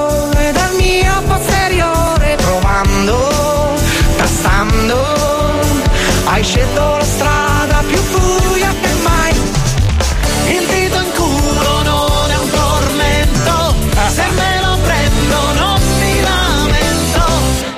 [6.37, 9.33] Hai scelto la strada più buia che mai.
[10.55, 13.75] Il dito in culo non è un tormento.
[14.13, 17.23] Se me lo prendo non mi lamento.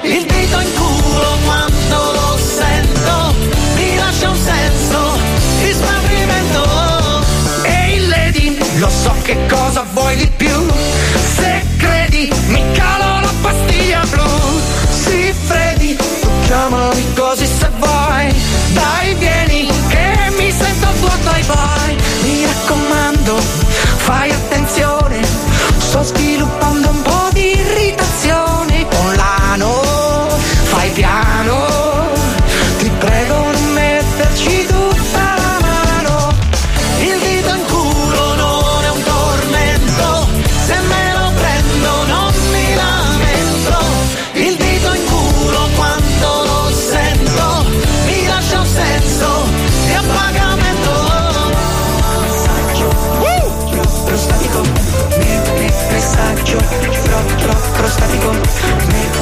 [0.02, 3.34] Il dito in culo quando lo sento
[3.76, 5.18] Mi lascia un senso
[5.62, 6.64] di smarrimento.
[7.64, 10.30] Ehi lady, lo so che cosa vuoi di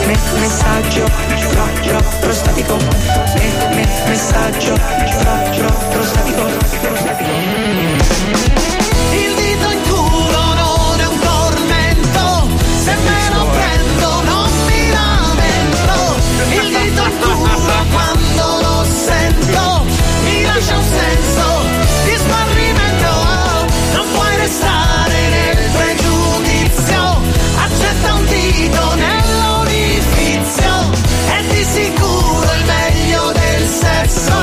[0.08, 1.04] me, messaggio,
[1.50, 6.44] pro, pro, prostatico, me, me, messaggio, pro, pro, prostatico,
[6.80, 7.32] prostatico.
[9.12, 12.48] Il dito in culo non è un tormento,
[12.84, 15.96] se me lo prendo non mi lamento,
[16.52, 19.86] il dito in culo quando lo sento,
[20.24, 21.46] mi lascia un senso
[22.06, 23.12] di smarrimento,
[23.94, 27.22] non puoi restare nel pregiudizio,
[27.56, 29.17] accetta un dito nel
[31.72, 34.36] sicuro il meglio del sesso.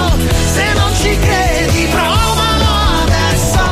[0.53, 3.63] Se non ci credi, provalo adesso.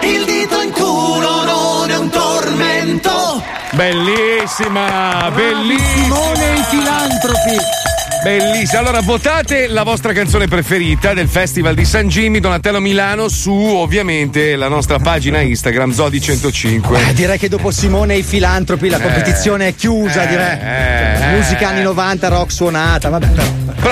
[0.00, 3.42] Il dito in culo non è un tormento.
[3.72, 6.04] Bellissima, bellissima.
[6.04, 7.85] Simone i filantropi.
[8.26, 8.80] Bellissima.
[8.80, 14.56] Allora votate la vostra canzone preferita del Festival di San Jimmy Donatello Milano su ovviamente
[14.56, 17.08] la nostra pagina Instagram Zodi105.
[17.08, 19.00] Eh, direi che dopo Simone e i filantropi la Eh.
[19.02, 20.58] competizione è chiusa, Eh, direi.
[20.58, 21.64] eh, Musica eh.
[21.66, 23.26] anni 90, rock suonata, vabbè.
[23.28, 23.44] Però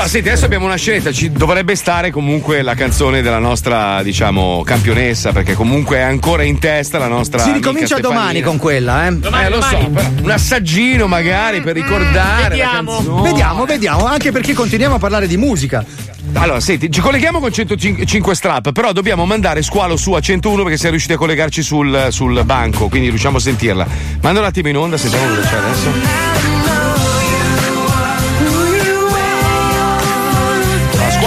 [0.08, 5.32] senti, adesso abbiamo una scelta, ci dovrebbe stare comunque la canzone della nostra, diciamo, campionessa,
[5.32, 7.38] perché comunque è ancora in testa la nostra.
[7.38, 9.16] Si ricomincia domani con quella, eh.
[9.44, 13.22] eh, lo so, però un assaggino magari per ricordare la canzone.
[13.22, 15.84] Vediamo, vediamo, anche perché continuiamo a parlare di musica.
[16.32, 20.76] Allora, senti, ci colleghiamo con 105 strap, però dobbiamo mandare squalo su a 101 perché
[20.76, 23.86] siamo riusciti a collegarci sul, sul banco, quindi riusciamo a sentirla.
[24.22, 26.53] Manda un attimo in onda, sentiamo cosa c'è adesso.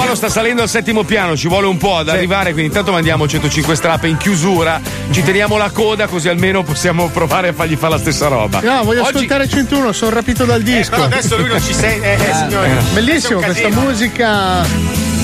[0.08, 3.28] Squalo sta salendo al settimo piano, ci vuole un po' ad arrivare, quindi intanto mandiamo
[3.28, 4.80] 105 strap in chiusura,
[5.12, 8.62] ci teniamo la coda così almeno possiamo provare a fargli fare la stessa roba.
[8.62, 10.92] No, voglio Oggi- ascoltare 101, sono rapito dal disco.
[10.92, 12.70] però adesso lui non ci sente, eh, eh, signori.
[12.94, 14.66] Bellissimo Questo è questa musica.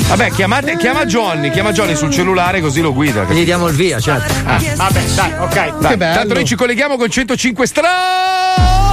[0.09, 3.23] Vabbè, chiamate, chiama Johnny, chiama Johnny sul cellulare così lo guida.
[3.23, 4.33] Gli diamo il via, certo.
[4.43, 4.61] Ah.
[4.75, 5.77] Vabbè, dai, ok.
[5.79, 8.92] Dai, tanto noi ci colleghiamo con 105 strap.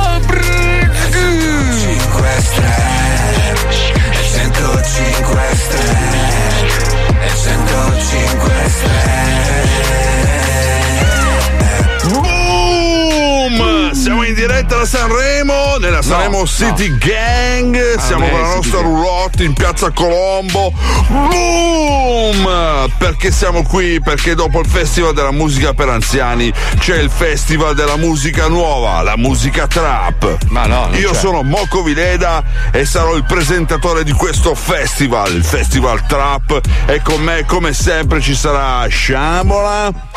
[5.01, 6.67] 105 stelle
[7.25, 9.40] e 105 Boom!
[14.11, 17.97] Siamo in diretta da Sanremo, nella Sanremo City Gang.
[18.01, 20.73] Siamo con la nostra roulotte in piazza Colombo.
[21.07, 22.91] Boom!
[22.99, 24.01] Perché siamo qui?
[24.01, 29.17] Perché dopo il Festival della musica per anziani c'è il Festival della musica nuova, la
[29.17, 30.39] musica trap.
[30.49, 31.17] Ma no, Io c'è.
[31.17, 32.43] sono Moco Vileda
[32.73, 36.61] e sarò il presentatore di questo festival, il Festival Trap.
[36.87, 40.09] E con me, come sempre, ci sarà Sciamola.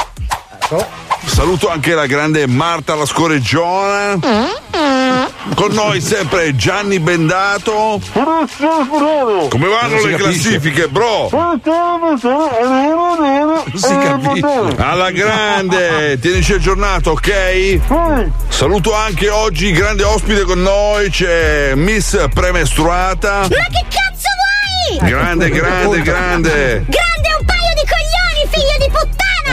[1.25, 4.17] Saluto anche la grande Marta la scoreggiona.
[5.55, 7.99] Con noi sempre Gianni Bendato.
[8.13, 11.29] Come vanno le classifiche, bro?
[13.73, 14.75] si capisce.
[14.77, 17.79] Alla grande, tienici aggiornato, ok?
[18.49, 23.39] Saluto anche oggi grande ospite con noi, c'è Miss Premestruata.
[23.41, 24.29] Ma che cazzo
[24.97, 25.09] vuoi?
[25.09, 26.85] Grande, grande, grande.
[26.87, 27.12] Grande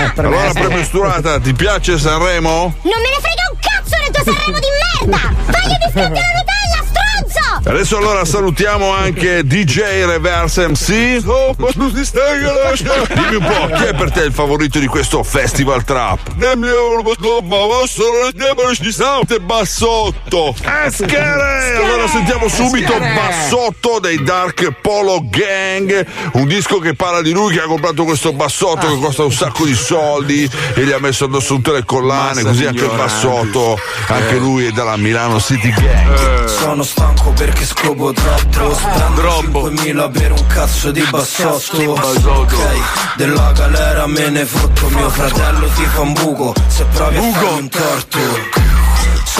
[0.08, 0.28] puttana!
[0.28, 2.74] Allora, Premestruata, ti piace Sanremo?
[2.82, 4.66] Non me ne frega un cazzo del tuo Sanremo di
[5.06, 5.34] merda!
[5.50, 6.49] Paio di!
[7.62, 11.20] Adesso allora salutiamo anche DJ Reverse MC.
[13.14, 16.34] Dimmi un po', chi è per te il favorito di questo festival trap?
[19.40, 20.54] Bassotto.
[20.86, 21.76] Eschere!
[21.76, 22.98] Allora sentiamo subito.
[22.98, 28.32] Bassotto dei Dark Polo Gang, un disco che parla di lui che ha comprato questo
[28.32, 32.42] bassotto che costa un sacco di soldi e gli ha messo addosso tutte le collane,
[32.42, 33.78] così anche il bassotto,
[34.08, 34.38] anche Eh.
[34.38, 36.44] lui è dalla Milano City Gang.
[36.46, 38.74] Sono stanco perché scopo troppo?
[38.74, 42.54] Spendo 5.000 per un cazzo di bassotto Ok,
[43.16, 44.88] della galera me ne fotto.
[44.88, 48.18] Mio fratello ti fa un buco Se provi a farmi un torto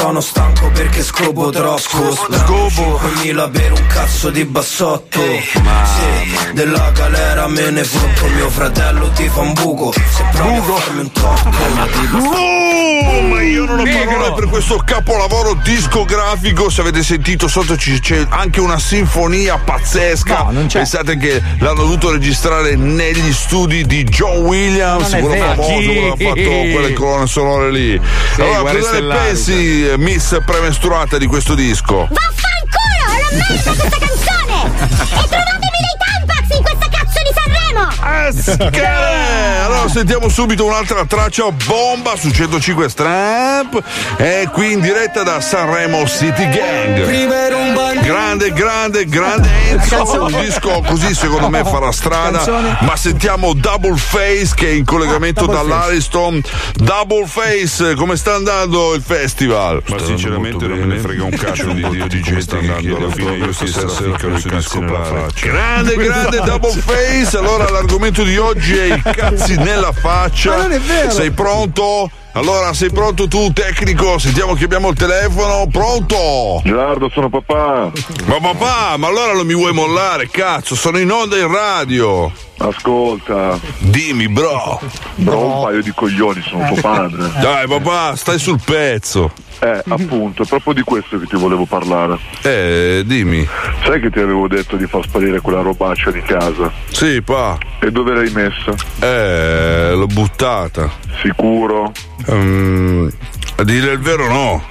[0.01, 5.20] sono stanco perché scopo troppo Spendo 5.000 per un cazzo di bassotto.
[5.20, 9.93] Sì, della galera me ne fotto Mio fratello ti fa un buco.
[9.93, 11.48] Se provi a farmi un torto
[13.02, 16.68] Oh, ma io non ho parole per questo capolavoro discografico.
[16.68, 20.44] Se avete sentito sotto ci- c'è anche una sinfonia pazzesca.
[20.70, 26.28] Pensate che l'hanno dovuto registrare negli studi di John Williams, quello famoso, quello che ha
[26.28, 28.01] fatto quelle colonne sonore lì.
[28.36, 32.09] allora, Guerre cosa ne pensi, eh, Miss Premestruata, di questo disco?
[32.11, 33.29] Vaffanculo!
[33.31, 34.89] Non merito questa canzone!
[35.23, 35.49] E trovatemi
[38.71, 38.87] Che-
[39.71, 43.83] Allora sentiamo subito un'altra traccia bomba su 105 Strap
[44.17, 47.05] e qui in diretta da Sanremo City Gang.
[48.03, 54.53] Grande, grande, grande Enzo, un disco così secondo me farà strada, ma sentiamo Double Face
[54.55, 56.41] che è in collegamento dall'Ariston.
[56.75, 59.83] Double Face, come sta andando il festival?
[59.87, 63.11] Ma sinceramente non me ne frega un cazzo di, di, di gente che chiede alla
[63.13, 65.47] fine io i cazzi nella faccia.
[65.47, 67.37] Grande, grande double face.
[67.37, 70.57] Allora, l'argomento di oggi è i cazzi nella faccia.
[70.57, 71.11] Ma non è vero.
[71.11, 72.11] Sei pronto?
[72.32, 74.19] Allora, sei pronto tu, tecnico?
[74.19, 75.66] Sentiamo che abbiamo il telefono.
[75.70, 76.61] Pronto?
[76.65, 77.91] Gerardo, sono papà.
[78.27, 80.74] Ma papà, ma allora non mi vuoi mollare, cazzo?
[80.74, 82.31] Sono in onda in radio.
[82.61, 83.59] Ascolta.
[83.78, 84.81] Dimmi, bro.
[85.15, 87.31] Bro, un paio di coglioni, sono tuo padre.
[87.41, 89.32] Dai, papà, stai sul pezzo.
[89.61, 92.19] Eh, appunto, è proprio di questo che ti volevo parlare.
[92.43, 93.47] Eh, dimmi.
[93.82, 96.70] Sai che ti avevo detto di far sparire quella robaccia di casa?
[96.91, 97.59] Sì, pa.
[97.81, 98.74] E dove l'hai messa?
[99.01, 100.91] Eh, l'ho buttata.
[101.23, 101.93] Sicuro?
[102.31, 103.09] Mm,
[103.61, 104.65] a dire il vero no.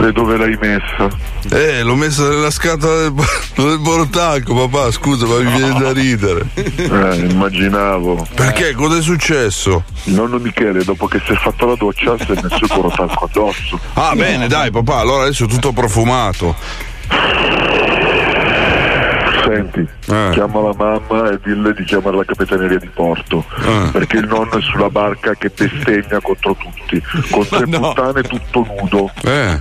[0.00, 1.08] E dove l'hai messa?
[1.50, 3.12] Eh, l'ho messa nella scatola del,
[3.56, 6.46] del bortacco, papà, scusa, ma mi viene da ridere.
[6.54, 8.26] Eh, immaginavo.
[8.34, 8.72] Perché?
[8.72, 9.84] Cosa è successo?
[10.04, 13.24] Il nonno Michele, dopo che si è fatto la doccia, si è messo il borotacco
[13.24, 13.78] addosso.
[13.94, 16.54] Ah, bene, dai, papà, allora adesso è tutto profumato.
[19.58, 20.30] Senti, Eh.
[20.32, 23.44] chiama la mamma e dille di chiamare la capitaneria di porto.
[23.60, 23.90] Eh.
[23.90, 29.10] Perché il nonno è sulla barca che bestemmia contro tutti, con tre puttane tutto nudo.
[29.24, 29.60] Eh.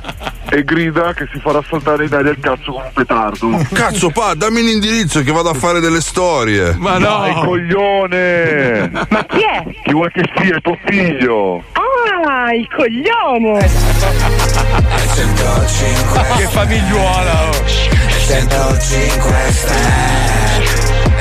[0.50, 3.50] E grida che si farà saltare in aria il cazzo con un petardo.
[3.74, 6.76] Cazzo, pa, dammi l'indirizzo che vado a fare delle storie.
[6.78, 7.20] Ma no!
[7.20, 8.90] Dai, coglione!
[9.10, 9.64] Ma chi è?
[9.84, 10.56] Chi vuoi che sia?
[10.56, 11.64] È tuo figlio!
[11.74, 13.70] Ah, il coglione!
[16.38, 17.50] Che famigliuola!
[17.50, 17.97] oh.
[18.28, 20.47] 105 stelle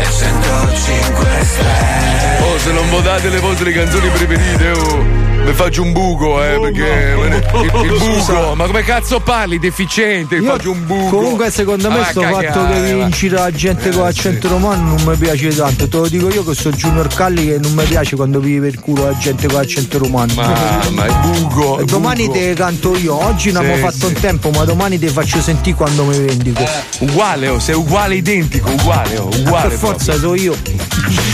[0.04, 5.24] 105 stelle Oh, se non votate le vostre canzoni preferite, oh.
[5.46, 9.60] Mi faccio un buco, eh, perché il, il buco, ma come cazzo parli?
[9.60, 11.18] Deficiente, mi faccio un buco.
[11.18, 15.04] Comunque secondo me Ah, sto cagare, fatto che vinci la gente con l'accento romano non
[15.06, 15.86] mi piace tanto.
[15.86, 18.80] Te lo dico io che sono Junior Calli che non mi piace quando vivi per
[18.80, 20.32] culo la gente con l'accento romano.
[20.34, 21.78] Mamma, è buco.
[21.78, 22.38] E domani buco.
[22.38, 23.14] te canto io.
[23.14, 24.14] Oggi non Sì, abbiamo fatto sì.
[24.14, 26.64] un tempo, ma domani ti faccio sentire quando mi vendico.
[26.98, 29.76] Uguale, oh, sei uguale, identico, uguale, oh, uguale.
[29.86, 30.56] Forza so io.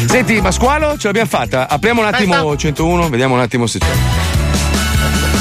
[0.06, 1.70] Senti, ma squalo ce l'abbiamo fatta?
[1.70, 5.31] Apriamo un attimo 101, vediamo un attimo se c'è.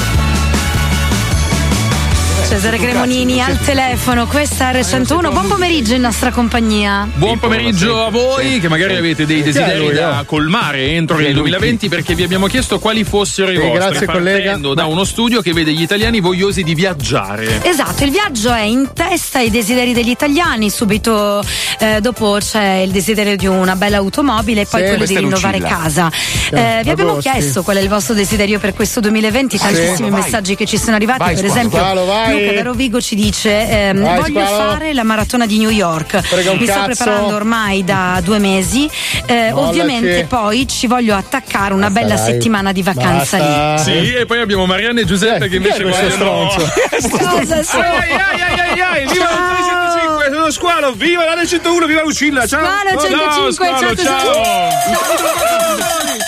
[2.52, 5.32] Cesare Cremonini al telefono, questa è R101.
[5.32, 7.08] Buon pomeriggio in nostra compagnia.
[7.14, 11.32] Buon pomeriggio a voi che magari avete dei desideri da colmare entro il lui?
[11.48, 14.36] 2020 perché vi abbiamo chiesto quali fossero i Sì, vostri grazie, collega.
[14.42, 17.64] partendo da uno studio che vede gli italiani vogliosi di viaggiare.
[17.64, 21.42] Esatto, il viaggio è in testa ai desideri degli italiani, subito
[21.78, 25.58] eh, dopo c'è il desiderio di una bella automobile e poi Sì, quello di rinnovare
[25.58, 25.78] Lucilla.
[25.80, 26.10] casa.
[26.12, 29.64] Sì, Eh, vi abbiamo chiesto qual è il vostro desiderio per questo 2020, Sì.
[29.64, 30.20] tantissimi Vai.
[30.20, 32.40] messaggi che ci sono arrivati, Vai, per esempio Squalo, vai.
[32.44, 34.70] Luca da Rovigo ci dice ehm, Vai, voglio Squalo.
[34.72, 36.84] fare la maratona di New York, mi sto cazzo.
[36.84, 38.88] preparando ormai da due mesi,
[39.26, 42.24] Eh, ovviamente poi ci voglio attaccare una bella dai.
[42.32, 43.78] settimana di vacanza lì.
[43.82, 46.50] Sì, e poi abbiamo Marianne e Giuseppe che invece questo vogliono.
[47.10, 47.80] Cosa sei?
[47.82, 49.34] Ai ai ai ai ai, viva Ciao.
[49.34, 52.60] la 305, sono Squalo, viva la 101, viva Lucilla, ciao!
[52.64, 54.42] Squalo 105, Squalo, ciao, ciao!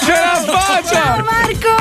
[0.04, 0.92] Ce la faccia!
[0.92, 1.72] Ciao Marco!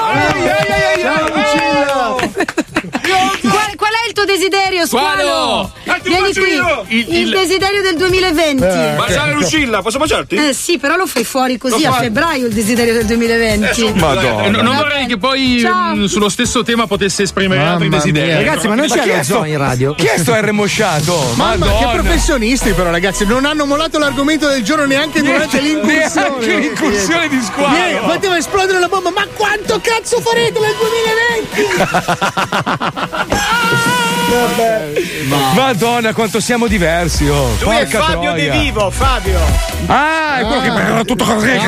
[1.02, 2.18] Ciao
[3.42, 5.22] Qual, qual è il tuo desiderio, Squalo?
[5.22, 5.72] Squalo!
[6.04, 6.52] Tu Vieni qui.
[6.54, 6.86] io!
[6.88, 8.62] Il, Il- il- desiderio del 2020.
[8.96, 10.36] Baciare Lucilla, posso baciarti?
[10.36, 12.04] Eh sì, però lo fai fuori così Lo a fai.
[12.04, 13.86] febbraio il desiderio del 2020.
[13.86, 18.28] Eh, non Va vorrei che poi mh, sullo stesso tema potesse esprimere altri Mamma desideri.
[18.28, 18.36] mia.
[18.38, 19.94] Ragazzi, ma non Ma c'è lo zoo in radio?
[19.96, 21.18] Chi è sto R mosciato?
[21.36, 21.92] Mamma, che Madonna.
[22.02, 26.30] professionisti però ragazzi, non hanno mollato l'argomento del giorno neanche durante l'incursione.
[26.30, 27.74] Neanche l'incursione di squalo.
[27.76, 32.32] Vieni, Poteva esplodere la bomba, ma quanto cazzo farete nel 2020?
[33.16, 34.04] ah!
[35.56, 37.50] Madonna, quanto siamo diversi, oh.
[37.62, 38.52] Lui è Porca Fabio troia.
[38.52, 39.40] De Vivo, Fabio.
[39.88, 41.50] Ah, è quello che era tutto così.
[41.50, 41.60] È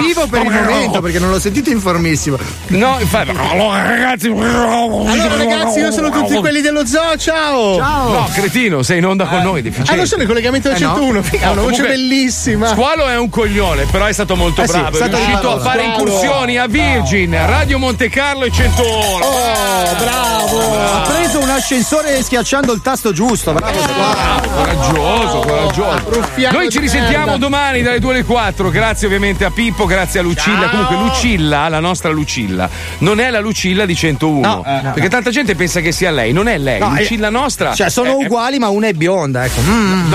[0.00, 2.36] vivo per il momento perché non l'ho sentito informissimo.
[2.68, 3.30] No, infatti.
[3.30, 4.28] Allora, ragazzi.
[4.28, 7.78] Allora ragazzi, io sono tutti quelli dello zoo, ciao!
[7.78, 9.92] No, cretino, sei in onda con noi, deficiente.
[9.92, 10.94] Ah, non sono il collegamento del Eh, no.
[10.94, 12.68] 101, figa, ha una voce bellissima.
[12.68, 14.90] Squalo è un coglione, però è stato molto Eh sì, bravo.
[14.90, 15.92] È stato di riuscito a fare Squalo.
[16.02, 19.24] incursioni a Virgin, Radio Monte Carlo e 101.
[19.24, 20.78] Oh, bravo!
[20.82, 23.52] Ha preso un ascensore schiacciando il tasto giusto.
[23.52, 24.48] Bravo, Squalo.
[24.54, 26.02] Coraggioso, coraggioso.
[26.10, 27.38] Ruffiano Noi ci risentiamo merda.
[27.38, 28.70] domani dalle 2 alle 4.
[28.70, 30.68] Grazie ovviamente a Pippo, grazie a Lucilla.
[30.68, 30.86] Ciao.
[30.86, 34.40] Comunque, Lucilla, la nostra Lucilla, non è la Lucilla di 101.
[34.46, 34.92] No, eh, no.
[34.92, 36.32] perché tanta gente pensa che sia lei.
[36.32, 36.78] Non è lei.
[36.78, 37.74] No, Lucilla nostra.
[37.74, 39.60] Cioè, sono è- è- uguali, ma una è bionda, ecco.
[39.62, 40.14] Mm.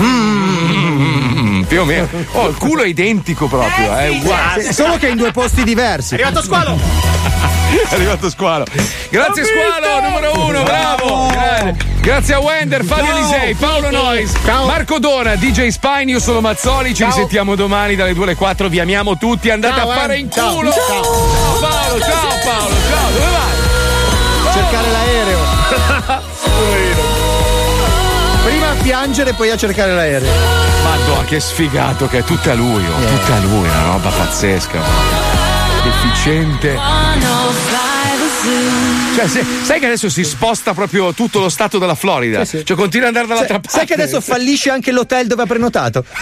[0.00, 2.08] Mm, più o meno.
[2.32, 4.62] Oh, il culo è identico proprio, è uguale.
[4.64, 6.16] Sì, Solo che in due posti diversi.
[6.16, 7.53] È arrivato Squalo.
[7.88, 8.64] È arrivato Squalo.
[9.10, 11.32] Grazie Squalo, numero uno, bravo.
[12.00, 17.04] Grazie a Wender, Fabio Lisei, Paolo Nois, Marco Dona, DJ Spine, io sono Mazzoli, ci
[17.04, 20.18] risentiamo domani dalle 2 alle 4, vi amiamo tutti, andate Ciao, a fare eh.
[20.18, 20.54] in Ciao.
[20.54, 20.70] culo.
[20.70, 21.02] Ciao.
[21.02, 24.52] Ciao Paolo, ciao Paolo, ciao, dove vai?
[24.52, 25.38] Cercare l'aereo.
[28.44, 30.30] Prima a piangere, poi a cercare l'aereo.
[30.82, 35.43] Madonna, che sfigato che è tutta lui, oh, tutta lui, una roba pazzesca.
[35.84, 36.78] Deficiente.
[39.14, 42.44] Cioè, se- sai che adesso si sposta proprio tutto lo stato della Florida?
[42.44, 42.64] Sì, sì.
[42.64, 43.76] Cioè, continua ad andare dall'altra parte.
[43.78, 46.04] Sai che adesso fallisce anche l'hotel dove ha prenotato?